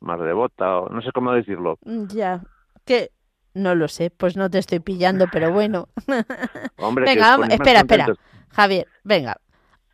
más 0.00 0.20
devota 0.20 0.78
o 0.78 0.88
no 0.88 1.02
sé 1.02 1.10
cómo 1.12 1.32
decirlo. 1.32 1.78
Mm, 1.84 2.06
ya, 2.08 2.42
que 2.84 3.10
no 3.54 3.74
lo 3.74 3.88
sé, 3.88 4.10
pues 4.10 4.36
no 4.36 4.50
te 4.50 4.58
estoy 4.58 4.80
pillando, 4.80 5.26
pero 5.30 5.52
bueno. 5.52 5.88
Hombre, 6.78 7.04
venga, 7.04 7.38
espera, 7.50 7.80
espera. 7.80 8.06
Javier, 8.50 8.86
venga, 9.04 9.36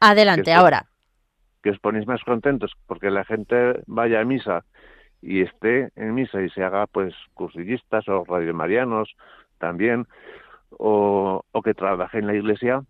adelante, 0.00 0.52
ahora. 0.52 0.86
Que 1.62 1.70
os 1.70 1.78
ponéis 1.78 2.06
más 2.06 2.22
contentos 2.24 2.72
porque 2.86 3.10
la 3.10 3.24
gente 3.24 3.82
vaya 3.86 4.20
a 4.20 4.24
misa 4.24 4.64
y 5.22 5.42
esté 5.42 5.90
en 5.96 6.14
misa 6.14 6.40
y 6.40 6.48
se 6.50 6.62
haga 6.62 6.86
pues 6.86 7.14
cursillistas 7.34 8.08
o 8.08 8.24
radiomarianos 8.24 9.14
también 9.60 10.08
o, 10.70 11.44
o 11.52 11.62
que 11.62 11.74
trabaje 11.74 12.18
en 12.18 12.26
la 12.26 12.34
iglesia 12.34 12.82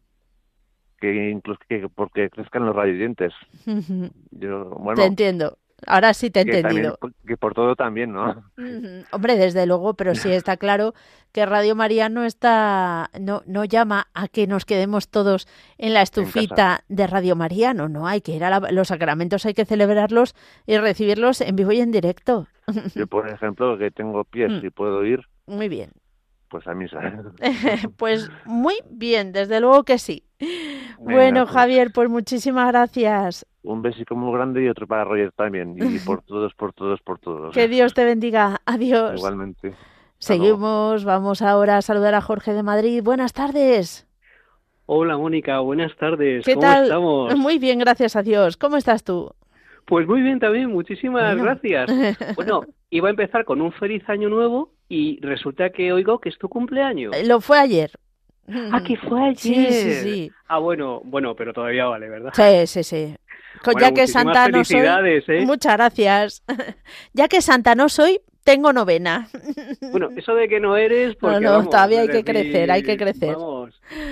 que 1.00 1.30
incluso 1.30 1.60
que 1.68 1.88
porque 1.88 2.30
crezcan 2.30 2.66
los 2.66 2.76
radiantes. 2.76 3.32
Yo, 4.30 4.70
bueno, 4.70 5.00
Te 5.00 5.06
entiendo. 5.06 5.56
Ahora 5.86 6.12
sí 6.12 6.30
te 6.30 6.40
he 6.40 6.42
entendido. 6.42 6.98
que 7.26 7.38
por 7.38 7.54
todo 7.54 7.74
también, 7.74 8.12
¿no? 8.12 8.44
Hombre, 9.12 9.36
desde 9.36 9.64
luego, 9.64 9.94
pero 9.94 10.14
sí 10.14 10.30
está 10.30 10.58
claro 10.58 10.92
que 11.32 11.46
Radio 11.46 11.74
María 11.74 12.10
no 12.10 12.24
está, 12.24 13.08
no, 13.18 13.42
no 13.46 13.64
llama 13.64 14.08
a 14.12 14.28
que 14.28 14.46
nos 14.46 14.66
quedemos 14.66 15.08
todos 15.08 15.48
en 15.78 15.94
la 15.94 16.02
estufita 16.02 16.84
de 16.88 17.06
Radio 17.06 17.34
María, 17.34 17.72
no, 17.72 17.88
no, 17.88 18.06
hay 18.06 18.20
que 18.20 18.32
ir 18.32 18.44
a 18.44 18.60
los 18.70 18.88
sacramentos, 18.88 19.46
hay 19.46 19.54
que 19.54 19.64
celebrarlos 19.64 20.34
y 20.66 20.76
recibirlos 20.76 21.40
en 21.40 21.56
vivo 21.56 21.72
y 21.72 21.80
en 21.80 21.92
directo. 21.92 22.46
Yo, 22.94 23.06
por 23.06 23.28
ejemplo, 23.28 23.78
que 23.78 23.90
tengo 23.90 24.24
pies 24.24 24.50
mm. 24.50 24.66
y 24.66 24.70
puedo 24.70 25.04
ir. 25.06 25.20
Muy 25.46 25.68
bien. 25.70 25.92
Pues 26.50 26.66
a 26.66 26.74
misa. 26.74 26.98
pues 27.96 28.30
muy 28.44 28.74
bien, 28.90 29.32
desde 29.32 29.60
luego 29.60 29.84
que 29.84 29.98
sí. 29.98 30.24
bueno, 30.98 31.44
pues. 31.44 31.54
Javier, 31.54 31.92
pues 31.94 32.10
muchísimas 32.10 32.68
gracias 32.68 33.46
un 33.62 33.82
besico 33.82 34.16
muy 34.16 34.32
grande 34.32 34.64
y 34.64 34.68
otro 34.68 34.86
para 34.86 35.04
Roger 35.04 35.32
también. 35.32 35.76
Y 35.78 35.98
por 36.06 36.22
todos, 36.22 36.54
por 36.54 36.72
todos, 36.72 37.00
por 37.02 37.18
todos. 37.18 37.54
Que 37.54 37.68
Dios 37.68 37.94
te 37.94 38.04
bendiga. 38.04 38.60
Adiós. 38.64 39.14
Igualmente. 39.16 39.74
Seguimos. 40.18 41.04
Vamos 41.04 41.42
ahora 41.42 41.78
a 41.78 41.82
saludar 41.82 42.14
a 42.14 42.20
Jorge 42.20 42.52
de 42.52 42.62
Madrid. 42.62 43.02
Buenas 43.02 43.32
tardes. 43.32 44.06
Hola, 44.86 45.16
Mónica. 45.16 45.60
Buenas 45.60 45.94
tardes. 45.96 46.44
¿Qué 46.44 46.56
tal? 46.56 46.84
estamos? 46.84 47.36
Muy 47.36 47.58
bien, 47.58 47.78
gracias 47.78 48.16
a 48.16 48.22
Dios. 48.22 48.56
¿Cómo 48.56 48.76
estás 48.76 49.04
tú? 49.04 49.32
Pues 49.86 50.06
muy 50.06 50.20
bien 50.20 50.40
también. 50.40 50.70
Muchísimas 50.70 51.36
gracias. 51.36 51.90
Bueno, 52.36 52.62
iba 52.90 53.08
a 53.08 53.10
empezar 53.10 53.44
con 53.44 53.60
un 53.60 53.72
feliz 53.72 54.02
año 54.08 54.28
nuevo 54.28 54.72
y 54.90 55.20
resulta 55.22 55.70
que 55.70 55.92
oigo 55.92 56.18
que 56.18 56.28
es 56.28 56.36
tu 56.36 56.48
cumpleaños. 56.48 57.16
Eh, 57.16 57.24
lo 57.24 57.40
fue 57.40 57.58
ayer. 57.58 57.90
Ah, 58.72 58.82
que 58.84 58.96
fue 58.96 59.22
ayer. 59.22 59.38
Sí, 59.38 59.72
sí, 59.72 59.94
sí. 59.94 60.32
Ah, 60.48 60.58
bueno, 60.58 61.00
bueno, 61.04 61.36
pero 61.36 61.54
todavía 61.54 61.86
vale, 61.86 62.08
¿verdad? 62.08 62.32
Sí, 62.34 62.66
sí, 62.66 62.82
sí 62.82 63.16
ya 63.80 63.92
que 63.92 64.06
Santa 64.06 64.48
no 64.48 64.64
soy. 64.64 64.80
¿eh? 64.80 65.46
Muchas 65.46 65.76
gracias. 65.76 66.42
ya 67.12 67.28
que 67.28 67.40
Santa 67.40 67.74
no 67.74 67.88
soy, 67.88 68.20
tengo 68.44 68.72
novena. 68.72 69.28
bueno, 69.90 70.10
eso 70.16 70.34
de 70.34 70.48
que 70.48 70.60
no 70.60 70.76
eres. 70.76 71.16
Porque, 71.16 71.40
no, 71.40 71.64
todavía 71.68 72.02
hay 72.02 72.08
que 72.08 72.24
crecer, 72.24 72.70
hay 72.70 72.82
que 72.82 72.96
crecer. 72.96 73.36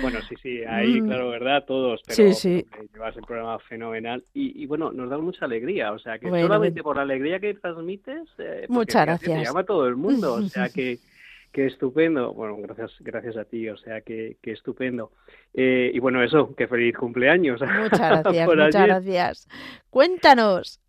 Bueno, 0.01 0.19
sí, 0.27 0.35
sí, 0.41 0.63
ahí, 0.65 1.01
mm. 1.01 1.07
claro, 1.07 1.29
¿verdad? 1.29 1.65
Todos. 1.65 2.01
Pero, 2.05 2.15
sí, 2.15 2.33
sí. 2.33 2.65
Llevas 2.93 3.15
el 3.17 3.23
programa 3.23 3.59
fenomenal 3.59 4.23
y, 4.33 4.65
bueno, 4.65 4.91
nos 4.91 5.09
da 5.09 5.17
mucha 5.17 5.45
alegría. 5.45 5.91
O 5.91 5.99
sea, 5.99 6.19
que 6.19 6.29
solamente 6.29 6.83
por 6.83 6.95
la 6.95 7.03
alegría 7.03 7.39
que 7.39 7.53
transmites. 7.55 8.27
Eh, 8.37 8.65
muchas 8.69 9.05
gracias. 9.05 9.39
Te 9.39 9.45
llama 9.45 9.63
todo 9.63 9.87
el 9.87 9.95
mundo. 9.95 10.33
O 10.33 10.41
sea, 10.43 10.69
que. 10.73 10.99
Qué 11.51 11.65
estupendo. 11.65 12.31
Bueno, 12.31 12.57
gracias, 12.57 12.91
gracias 12.99 13.35
a 13.35 13.43
ti, 13.43 13.67
o 13.69 13.77
sea, 13.77 14.01
qué, 14.01 14.37
qué 14.39 14.51
estupendo. 14.51 15.11
Eh, 15.55 15.89
y 15.91 15.97
bueno, 15.97 16.21
eso, 16.21 16.53
qué 16.55 16.67
feliz 16.67 16.95
cumpleaños. 16.95 17.59
Muchas 17.59 17.99
gracias, 18.23 18.47
muchas 18.47 18.85
gracias. 18.85 19.47
Cuéntanos. 19.89 20.79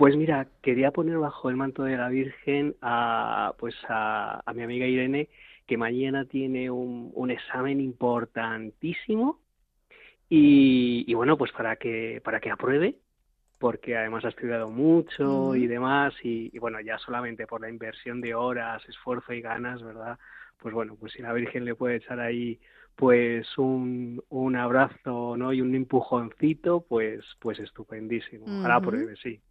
Pues 0.00 0.16
mira, 0.16 0.46
quería 0.62 0.92
poner 0.92 1.18
bajo 1.18 1.50
el 1.50 1.56
manto 1.56 1.82
de 1.82 1.98
la 1.98 2.08
Virgen 2.08 2.74
a, 2.80 3.52
pues 3.58 3.74
a, 3.86 4.42
mi 4.54 4.62
amiga 4.62 4.86
Irene, 4.86 5.28
que 5.66 5.76
mañana 5.76 6.24
tiene 6.24 6.70
un, 6.70 7.10
un 7.14 7.30
examen 7.30 7.82
importantísimo 7.82 9.42
y, 10.30 11.04
y, 11.06 11.12
bueno, 11.12 11.36
pues 11.36 11.52
para 11.52 11.76
que, 11.76 12.22
para 12.24 12.40
que 12.40 12.50
apruebe, 12.50 12.96
porque 13.58 13.94
además 13.94 14.24
ha 14.24 14.30
estudiado 14.30 14.70
mucho 14.70 15.54
y 15.54 15.66
demás, 15.66 16.14
y, 16.22 16.58
bueno, 16.58 16.80
ya 16.80 16.96
solamente 16.96 17.46
por 17.46 17.60
la 17.60 17.68
inversión 17.68 18.22
de 18.22 18.34
horas, 18.34 18.82
esfuerzo 18.88 19.34
y 19.34 19.42
ganas, 19.42 19.82
¿verdad? 19.82 20.18
Pues 20.56 20.72
bueno, 20.72 20.96
pues 20.98 21.12
si 21.12 21.20
la 21.20 21.34
Virgen 21.34 21.66
le 21.66 21.74
puede 21.74 21.96
echar 21.96 22.20
ahí 22.20 22.58
pues 22.96 23.46
un, 23.58 24.24
un 24.30 24.56
abrazo 24.56 25.36
¿no? 25.36 25.52
y 25.52 25.60
un 25.60 25.74
empujoncito, 25.74 26.86
pues, 26.88 27.22
pues 27.38 27.58
estupendísimo. 27.58 28.46
Ojalá 28.46 28.76
apruebe, 28.76 29.14
sí. 29.16 29.42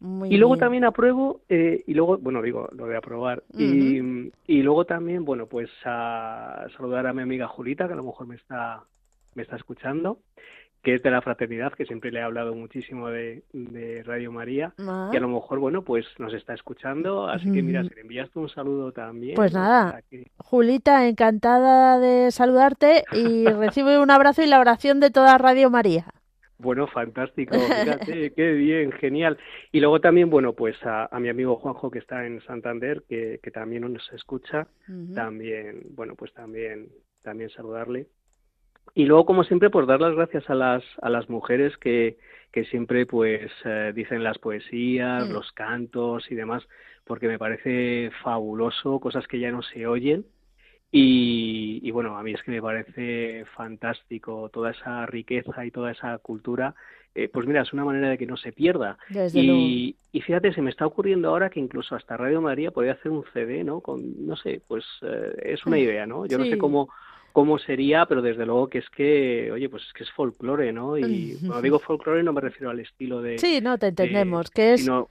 Y 0.00 0.36
luego 0.36 0.56
también 0.56 0.84
apruebo, 0.84 1.40
eh, 1.48 1.82
y 1.86 1.94
luego, 1.94 2.18
bueno, 2.18 2.40
digo, 2.42 2.68
lo 2.72 2.86
de 2.86 2.96
aprobar. 2.96 3.42
y, 3.56 4.30
y 4.46 4.62
luego 4.62 4.84
también, 4.84 5.24
bueno, 5.24 5.46
pues 5.46 5.70
a 5.84 6.66
saludar 6.76 7.06
a 7.06 7.12
mi 7.12 7.22
amiga 7.22 7.48
Julita, 7.48 7.86
que 7.86 7.92
a 7.92 7.96
lo 7.96 8.04
mejor 8.04 8.26
me 8.26 8.36
está, 8.36 8.82
me 9.34 9.42
está 9.42 9.56
escuchando 9.56 10.18
que 10.82 10.94
es 10.94 11.02
de 11.02 11.10
la 11.10 11.20
fraternidad, 11.20 11.72
que 11.74 11.84
siempre 11.84 12.10
le 12.10 12.20
he 12.20 12.22
hablado 12.22 12.54
muchísimo 12.54 13.08
de, 13.08 13.42
Radio 14.06 14.32
María, 14.32 14.72
y 14.78 15.16
a 15.16 15.20
lo 15.20 15.28
mejor, 15.28 15.58
bueno, 15.58 15.82
pues 15.82 16.06
nos 16.18 16.32
está 16.32 16.54
escuchando, 16.54 17.28
así 17.28 17.52
que 17.52 17.62
mira, 17.62 17.82
si 17.82 17.90
le 17.90 18.00
enviaste 18.00 18.38
un 18.38 18.48
saludo 18.48 18.92
también. 18.92 19.34
Pues 19.34 19.52
nada, 19.52 20.00
Julita, 20.38 21.06
encantada 21.06 21.98
de 21.98 22.30
saludarte 22.30 23.04
y 23.12 23.44
recibe 23.46 23.98
un 23.98 24.10
abrazo 24.10 24.42
y 24.42 24.46
la 24.46 24.60
oración 24.60 25.00
de 25.00 25.10
toda 25.10 25.36
Radio 25.36 25.70
María. 25.70 26.06
Bueno, 26.60 26.86
fantástico, 26.86 27.56
fíjate, 27.58 28.32
qué 28.36 28.52
bien, 28.52 28.92
genial. 28.92 29.38
Y 29.72 29.80
luego 29.80 30.00
también, 30.00 30.30
bueno, 30.30 30.52
pues 30.52 30.76
a, 30.84 31.08
mi 31.18 31.28
amigo 31.28 31.56
Juanjo 31.56 31.90
que 31.90 31.98
está 31.98 32.26
en 32.26 32.40
Santander, 32.42 33.02
que, 33.08 33.40
que 33.42 33.50
también 33.50 33.90
nos 33.92 34.12
escucha, 34.12 34.66
también, 35.14 35.82
bueno, 35.94 36.14
pues 36.14 36.32
también, 36.32 36.88
también 37.22 37.50
saludarle 37.50 38.06
y 38.94 39.04
luego, 39.04 39.24
como 39.24 39.44
siempre, 39.44 39.70
pues 39.70 39.86
dar 39.86 40.00
las 40.00 40.14
gracias 40.14 40.48
a 40.50 40.54
las, 40.54 40.82
a 41.00 41.10
las 41.10 41.28
mujeres 41.28 41.76
que, 41.78 42.18
que 42.52 42.64
siempre 42.64 43.06
pues 43.06 43.50
eh, 43.64 43.92
dicen 43.94 44.24
las 44.24 44.38
poesías, 44.38 45.28
mm. 45.28 45.32
los 45.32 45.52
cantos 45.52 46.30
y 46.30 46.34
demás, 46.34 46.66
porque 47.04 47.28
me 47.28 47.38
parece 47.38 48.10
fabuloso, 48.22 48.98
cosas 49.00 49.26
que 49.28 49.38
ya 49.38 49.50
no 49.52 49.62
se 49.62 49.86
oyen. 49.86 50.24
Y, 50.92 51.80
y, 51.82 51.90
bueno, 51.92 52.18
a 52.18 52.22
mí 52.22 52.32
es 52.32 52.42
que 52.42 52.50
me 52.50 52.60
parece 52.60 53.44
fantástico 53.56 54.50
toda 54.52 54.72
esa 54.72 55.06
riqueza 55.06 55.64
y 55.64 55.70
toda 55.70 55.92
esa 55.92 56.18
cultura. 56.18 56.74
Eh, 57.14 57.28
pues 57.28 57.46
mira, 57.46 57.62
es 57.62 57.72
una 57.72 57.84
manera 57.84 58.08
de 58.08 58.18
que 58.18 58.26
no 58.26 58.36
se 58.36 58.52
pierda. 58.52 58.98
y, 59.32 59.96
y, 60.12 60.20
fíjate, 60.20 60.52
se 60.52 60.62
me 60.62 60.70
está 60.70 60.86
ocurriendo 60.86 61.28
ahora 61.28 61.50
que 61.50 61.60
incluso 61.60 61.94
hasta 61.94 62.16
Radio 62.16 62.40
María 62.40 62.70
podría 62.70 62.92
hacer 62.92 63.12
un 63.12 63.24
CD, 63.32 63.62
¿no? 63.62 63.80
Con, 63.80 64.26
no 64.26 64.36
sé, 64.36 64.62
pues 64.66 64.84
eh, 65.02 65.32
es 65.44 65.64
una 65.66 65.78
idea, 65.78 66.06
¿no? 66.06 66.26
Yo 66.26 66.38
no 66.38 66.44
sé 66.44 66.58
cómo 66.58 66.88
cómo 67.32 67.58
sería, 67.58 68.06
pero 68.06 68.22
desde 68.22 68.46
luego 68.46 68.68
que 68.68 68.78
es 68.78 68.90
que, 68.90 69.50
oye, 69.52 69.68
pues 69.68 69.84
es 69.86 69.92
que 69.92 70.04
es 70.04 70.10
folclore, 70.10 70.72
¿no? 70.72 70.98
Y 70.98 71.36
cuando 71.38 71.62
digo 71.62 71.78
folclore 71.78 72.22
no 72.22 72.32
me 72.32 72.40
refiero 72.40 72.70
al 72.70 72.80
estilo 72.80 73.22
de... 73.22 73.38
Sí, 73.38 73.60
no, 73.62 73.78
te 73.78 73.88
entendemos, 73.88 74.50
que 74.50 74.74
es... 74.74 74.80
Sino 74.80 75.08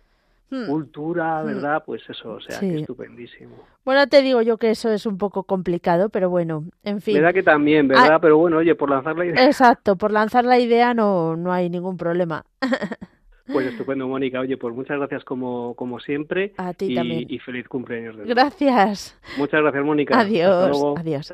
hmm. 0.50 0.68
cultura, 0.68 1.41
hmm. 1.41 1.45
¿verdad? 1.45 1.84
Pues 1.86 2.02
eso, 2.10 2.34
o 2.34 2.39
sea, 2.41 2.60
que 2.60 2.80
estupendísimo. 2.80 3.56
Bueno, 3.86 4.08
te 4.08 4.22
digo 4.22 4.41
yo 4.41 4.58
que 4.58 4.72
eso 4.72 4.91
es 4.91 5.06
un 5.06 5.18
poco 5.18 5.43
complicado, 5.43 6.10
pero 6.10 6.30
bueno, 6.30 6.66
en 6.84 7.02
fin. 7.02 7.16
Verdad 7.16 7.34
que 7.34 7.43
también, 7.43 7.88
¿verdad? 7.88 8.14
Ah, 8.14 8.20
pero 8.20 8.38
bueno, 8.38 8.58
oye, 8.58 8.76
por 8.76 8.89
lanzar 8.89 9.18
la 9.18 9.26
idea... 9.26 9.45
Exacto, 9.45 9.95
por 9.95 10.12
lanzar 10.12 10.45
la 10.45 10.60
idea 10.60 10.93
no, 10.93 11.36
no 11.36 11.52
hay 11.52 11.70
ningún 11.70 11.97
problema. 11.97 12.45
Pues 13.52 13.68
estupendo, 13.72 14.08
Mónica. 14.08 14.39
Oye, 14.39 14.58
pues 14.58 14.74
muchas 14.76 14.97
gracias 14.97 15.24
como, 15.24 15.74
como 15.76 16.00
siempre. 16.00 16.54
A 16.58 16.74
ti 16.74 16.91
y, 16.91 16.95
también. 16.95 17.26
Y 17.28 17.39
feliz 17.39 17.68
cumpleaños. 17.68 18.16
Gracias. 18.26 19.20
Muchas 19.38 19.62
gracias, 19.62 19.84
Mónica. 19.84 20.20
Adiós. 20.20 20.80
Adiós. 20.97 21.34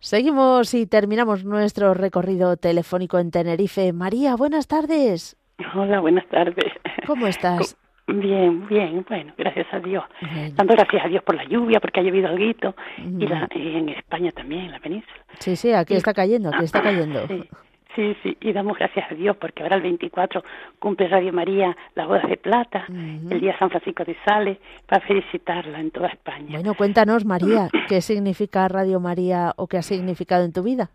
Seguimos 0.00 0.74
y 0.74 0.86
terminamos 0.86 1.44
nuestro 1.44 1.94
recorrido 1.94 2.56
telefónico 2.56 3.18
en 3.18 3.30
Tenerife. 3.30 3.92
María, 3.92 4.36
buenas 4.36 4.68
tardes. 4.68 5.36
Hola, 5.74 6.00
buenas 6.00 6.28
tardes. 6.28 6.72
¿Cómo 7.06 7.26
estás? 7.26 7.76
Bien, 8.08 8.66
bien, 8.68 9.04
bueno, 9.08 9.32
gracias 9.36 9.66
a 9.72 9.80
Dios. 9.80 10.04
Dando 10.54 10.74
gracias 10.74 11.04
a 11.04 11.08
Dios 11.08 11.24
por 11.24 11.34
la 11.34 11.44
lluvia, 11.44 11.80
porque 11.80 12.00
ha 12.00 12.02
llovido 12.02 12.28
algo, 12.28 12.74
y, 12.98 13.26
la, 13.26 13.48
en 13.50 13.88
España 13.88 14.30
también, 14.30 14.66
en 14.66 14.70
la 14.72 14.78
península. 14.78 15.18
Sí, 15.40 15.56
sí, 15.56 15.72
aquí 15.72 15.94
está 15.94 16.14
cayendo, 16.14 16.50
aquí 16.50 16.64
está 16.64 16.82
cayendo. 16.82 17.26
Sí, 17.96 18.14
sí, 18.22 18.36
y 18.42 18.52
damos 18.52 18.76
gracias 18.76 19.10
a 19.10 19.14
Dios 19.14 19.38
porque 19.38 19.62
ahora 19.62 19.76
el 19.76 19.82
24 19.82 20.44
cumple 20.78 21.08
Radio 21.08 21.32
María 21.32 21.74
las 21.94 22.06
bodas 22.06 22.28
de 22.28 22.36
plata, 22.36 22.84
el 22.88 23.40
día 23.40 23.58
San 23.58 23.70
Francisco 23.70 24.04
de 24.04 24.14
Sales, 24.22 24.58
para 24.86 25.04
felicitarla 25.06 25.80
en 25.80 25.90
toda 25.90 26.08
España. 26.08 26.50
Bueno, 26.50 26.74
cuéntanos, 26.74 27.24
María, 27.24 27.70
¿qué 27.88 28.02
significa 28.02 28.68
Radio 28.68 29.00
María 29.00 29.54
o 29.56 29.66
qué 29.66 29.78
ha 29.78 29.82
significado 29.82 30.44
en 30.44 30.52
tu 30.52 30.62
vida? 30.62 30.90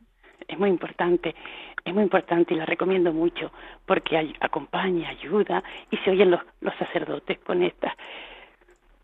Es 0.47 0.57
muy 0.57 0.69
importante, 0.69 1.35
es 1.83 1.93
muy 1.93 2.03
importante 2.03 2.53
y 2.53 2.57
la 2.57 2.65
recomiendo 2.65 3.13
mucho 3.13 3.51
porque 3.85 4.35
acompaña, 4.39 5.09
ayuda 5.09 5.63
y 5.89 5.97
se 5.97 6.11
oyen 6.11 6.31
los, 6.31 6.41
los 6.61 6.75
sacerdotes 6.75 7.39
con 7.39 7.63
estas 7.63 7.93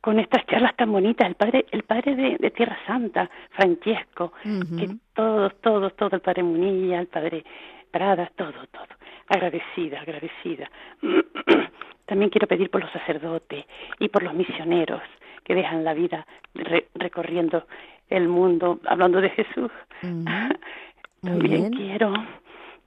con 0.02 0.20
estas 0.20 0.46
charlas 0.46 0.74
tan 0.78 0.90
bonitas, 0.90 1.28
el 1.28 1.36
padre, 1.36 1.66
el 1.70 1.84
padre 1.84 2.16
de, 2.16 2.52
Tierra 2.52 2.78
Santa, 2.88 3.30
Francesco, 3.50 4.32
que 4.42 4.96
todos, 5.14 5.54
todos, 5.60 5.94
todo 5.98 6.16
el 6.16 6.22
padre 6.22 6.44
Munilla, 6.44 7.02
el 7.02 7.08
padre 7.08 7.44
Prada, 7.92 8.30
todo, 8.36 8.54
todo. 8.72 8.88
Agradecida, 9.28 10.02
agradecida. 10.02 10.70
También 12.06 12.30
quiero 12.30 12.48
pedir 12.48 12.70
por 12.70 12.82
los 12.82 12.92
sacerdotes 12.92 13.66
y 14.00 14.10
por 14.10 14.24
los 14.24 14.34
misioneros 14.34 15.02
que 15.44 15.56
dejan 15.56 15.84
la 15.84 15.94
vida 15.94 16.26
recorriendo 16.96 17.66
el 18.10 18.28
mundo 18.28 18.80
hablando 18.86 19.20
de 19.22 19.30
Jesús. 19.30 19.72
también 21.22 21.72
quiero, 21.72 22.14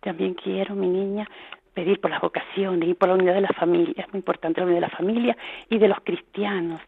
también 0.01 0.35
quiero, 0.35 0.75
mi 0.75 0.89
niña, 0.89 1.29
pedir 1.75 2.01
por 2.01 2.11
las 2.11 2.21
vocaciones 2.21 2.89
y 2.89 2.95
por 2.95 3.09
la 3.09 3.15
unidad 3.15 3.35
de 3.35 3.41
la 3.43 3.49
familia. 3.49 3.95
Es 3.97 4.09
muy 4.09 4.19
importante 4.19 4.61
la 4.61 4.67
unidad 4.67 4.81
de 4.81 4.87
la 4.89 4.97
familia 4.97 5.37
y 5.69 5.79
de 5.79 5.89
los 5.89 6.01
cristianos. 6.01 6.81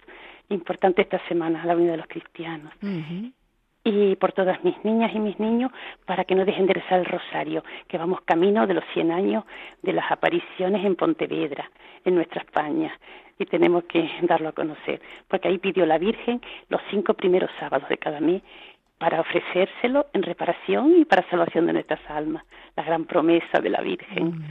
Importante 0.48 1.02
esta 1.02 1.20
semana 1.28 1.64
la 1.64 1.74
unidad 1.74 1.92
de 1.92 1.98
los 1.98 2.06
cristianos 2.08 2.72
y 3.84 4.16
por 4.16 4.32
todas 4.32 4.62
mis 4.62 4.76
niñas 4.84 5.10
y 5.14 5.18
mis 5.18 5.38
niños 5.40 5.72
para 6.06 6.24
que 6.24 6.34
no 6.34 6.44
dejen 6.44 6.66
de 6.66 6.74
rezar 6.74 7.00
el 7.00 7.06
rosario, 7.06 7.64
que 7.88 7.98
vamos 7.98 8.20
camino 8.22 8.66
de 8.66 8.74
los 8.74 8.84
100 8.94 9.10
años 9.10 9.44
de 9.82 9.92
las 9.92 10.10
apariciones 10.10 10.84
en 10.84 10.94
Pontevedra, 10.94 11.68
en 12.04 12.14
nuestra 12.14 12.42
España, 12.42 12.96
y 13.38 13.46
tenemos 13.46 13.84
que 13.84 14.08
darlo 14.22 14.50
a 14.50 14.52
conocer, 14.52 15.00
porque 15.26 15.48
ahí 15.48 15.58
pidió 15.58 15.84
la 15.84 15.98
Virgen 15.98 16.40
los 16.68 16.80
cinco 16.90 17.14
primeros 17.14 17.50
sábados 17.58 17.88
de 17.88 17.98
cada 17.98 18.20
mes 18.20 18.42
para 19.02 19.20
ofrecérselo 19.20 20.06
en 20.12 20.22
reparación 20.22 20.96
y 20.96 21.04
para 21.04 21.28
salvación 21.28 21.66
de 21.66 21.72
nuestras 21.72 21.98
almas, 22.08 22.44
la 22.76 22.84
gran 22.84 23.04
promesa 23.04 23.58
de 23.60 23.68
la 23.68 23.80
Virgen. 23.80 24.44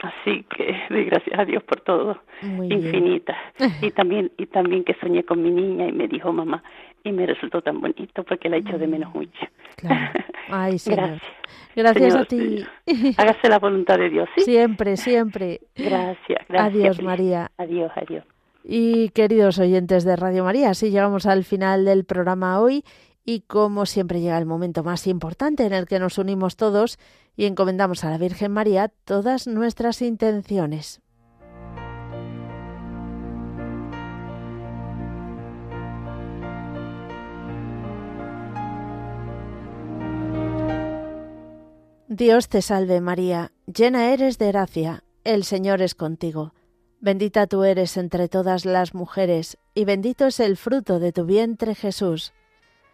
Así 0.00 0.42
que 0.44 0.74
doy 0.88 1.04
gracias 1.04 1.38
a 1.38 1.44
Dios 1.44 1.62
por 1.64 1.82
todo, 1.82 2.18
infinita. 2.42 3.36
Y 3.82 3.90
también 3.90 4.32
y 4.38 4.46
también 4.46 4.84
que 4.84 4.94
soñé 4.94 5.22
con 5.24 5.42
mi 5.42 5.50
niña 5.50 5.86
y 5.86 5.92
me 5.92 6.08
dijo 6.08 6.32
mamá 6.32 6.62
y 7.04 7.12
me 7.12 7.26
resultó 7.26 7.60
tan 7.60 7.78
bonito 7.78 8.24
porque 8.24 8.48
la 8.48 8.56
he 8.56 8.60
hecho 8.60 8.78
de 8.78 8.86
menos 8.86 9.14
mucho. 9.14 9.46
Ay, 10.48 10.78
Gracias. 10.86 11.22
Gracias 11.76 12.14
a 12.14 12.24
ti. 12.24 12.64
Hágase 13.18 13.50
la 13.50 13.58
voluntad 13.58 13.98
de 13.98 14.08
Dios. 14.08 14.30
Siempre, 14.38 14.96
siempre. 14.96 15.60
Gracias, 15.76 16.40
gracias. 16.48 16.74
Adiós, 16.74 17.02
María. 17.02 17.50
Adiós, 17.58 17.92
adiós. 17.96 18.24
Y 18.64 19.10
queridos 19.10 19.58
oyentes 19.58 20.04
de 20.04 20.16
Radio 20.16 20.42
María, 20.42 20.70
así 20.70 20.90
llegamos 20.90 21.26
al 21.26 21.44
final 21.44 21.84
del 21.84 22.06
programa 22.06 22.60
hoy 22.60 22.82
y 23.24 23.40
como 23.40 23.86
siempre 23.86 24.20
llega 24.20 24.38
el 24.38 24.46
momento 24.46 24.84
más 24.84 25.06
importante 25.06 25.64
en 25.64 25.72
el 25.72 25.86
que 25.86 25.98
nos 25.98 26.18
unimos 26.18 26.56
todos 26.56 26.98
y 27.36 27.46
encomendamos 27.46 28.04
a 28.04 28.10
la 28.10 28.18
Virgen 28.18 28.52
María 28.52 28.92
todas 29.04 29.46
nuestras 29.46 30.02
intenciones. 30.02 31.00
Dios 42.06 42.48
te 42.48 42.62
salve 42.62 43.00
María, 43.00 43.50
llena 43.66 44.12
eres 44.12 44.38
de 44.38 44.46
gracia, 44.48 45.02
el 45.24 45.42
Señor 45.42 45.82
es 45.82 45.96
contigo. 45.96 46.54
Bendita 47.00 47.48
tú 47.48 47.64
eres 47.64 47.96
entre 47.96 48.28
todas 48.28 48.64
las 48.64 48.94
mujeres, 48.94 49.58
y 49.74 49.84
bendito 49.84 50.26
es 50.26 50.38
el 50.38 50.56
fruto 50.56 51.00
de 51.00 51.10
tu 51.10 51.24
vientre 51.24 51.74
Jesús. 51.74 52.32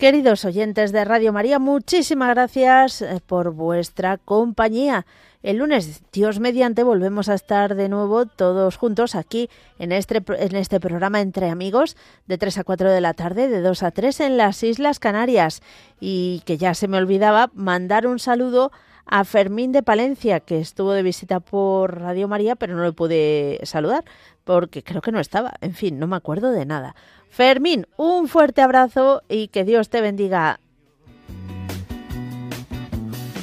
Queridos 0.00 0.46
oyentes 0.46 0.92
de 0.92 1.04
Radio 1.04 1.30
María, 1.30 1.58
muchísimas 1.58 2.30
gracias 2.30 3.02
eh, 3.02 3.20
por 3.26 3.50
vuestra 3.50 4.16
compañía. 4.16 5.04
El 5.42 5.58
lunes, 5.58 6.02
Dios 6.10 6.40
mediante, 6.40 6.84
volvemos 6.84 7.28
a 7.28 7.34
estar 7.34 7.74
de 7.74 7.90
nuevo 7.90 8.24
todos 8.24 8.78
juntos 8.78 9.14
aquí 9.14 9.50
en 9.78 9.92
este, 9.92 10.22
en 10.26 10.56
este 10.56 10.80
programa 10.80 11.20
Entre 11.20 11.50
Amigos 11.50 11.98
de 12.26 12.38
3 12.38 12.56
a 12.56 12.64
4 12.64 12.90
de 12.90 13.00
la 13.02 13.12
tarde, 13.12 13.48
de 13.48 13.60
2 13.60 13.82
a 13.82 13.90
3 13.90 14.20
en 14.20 14.36
las 14.38 14.62
Islas 14.62 15.00
Canarias. 15.00 15.60
Y 16.00 16.40
que 16.46 16.56
ya 16.56 16.72
se 16.72 16.88
me 16.88 16.96
olvidaba 16.96 17.50
mandar 17.52 18.06
un 18.06 18.18
saludo 18.18 18.72
a 19.04 19.24
Fermín 19.24 19.70
de 19.70 19.82
Palencia, 19.82 20.40
que 20.40 20.60
estuvo 20.60 20.92
de 20.92 21.02
visita 21.02 21.40
por 21.40 22.00
Radio 22.00 22.26
María, 22.26 22.56
pero 22.56 22.74
no 22.74 22.84
le 22.84 22.92
pude 22.92 23.60
saludar 23.64 24.04
porque 24.50 24.82
creo 24.82 25.00
que 25.00 25.12
no 25.12 25.20
estaba. 25.20 25.52
En 25.60 25.74
fin, 25.74 26.00
no 26.00 26.08
me 26.08 26.16
acuerdo 26.16 26.50
de 26.50 26.66
nada. 26.66 26.96
Fermín, 27.28 27.86
un 27.96 28.26
fuerte 28.26 28.62
abrazo 28.62 29.22
y 29.28 29.46
que 29.46 29.62
Dios 29.62 29.90
te 29.90 30.00
bendiga. 30.00 30.58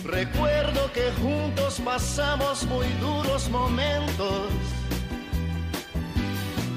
Recuerdo 0.04 0.92
que 0.94 1.10
juntos 1.22 1.80
pasamos 1.86 2.66
muy 2.66 2.88
duros 3.00 3.50
momentos 3.50 4.50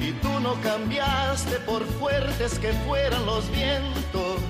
y 0.00 0.12
tú 0.22 0.38
no 0.40 0.54
cambiaste 0.62 1.56
por 1.66 1.84
fuertes 1.84 2.56
que 2.60 2.72
fueran 2.86 3.26
los 3.26 3.50
vientos 3.50 4.40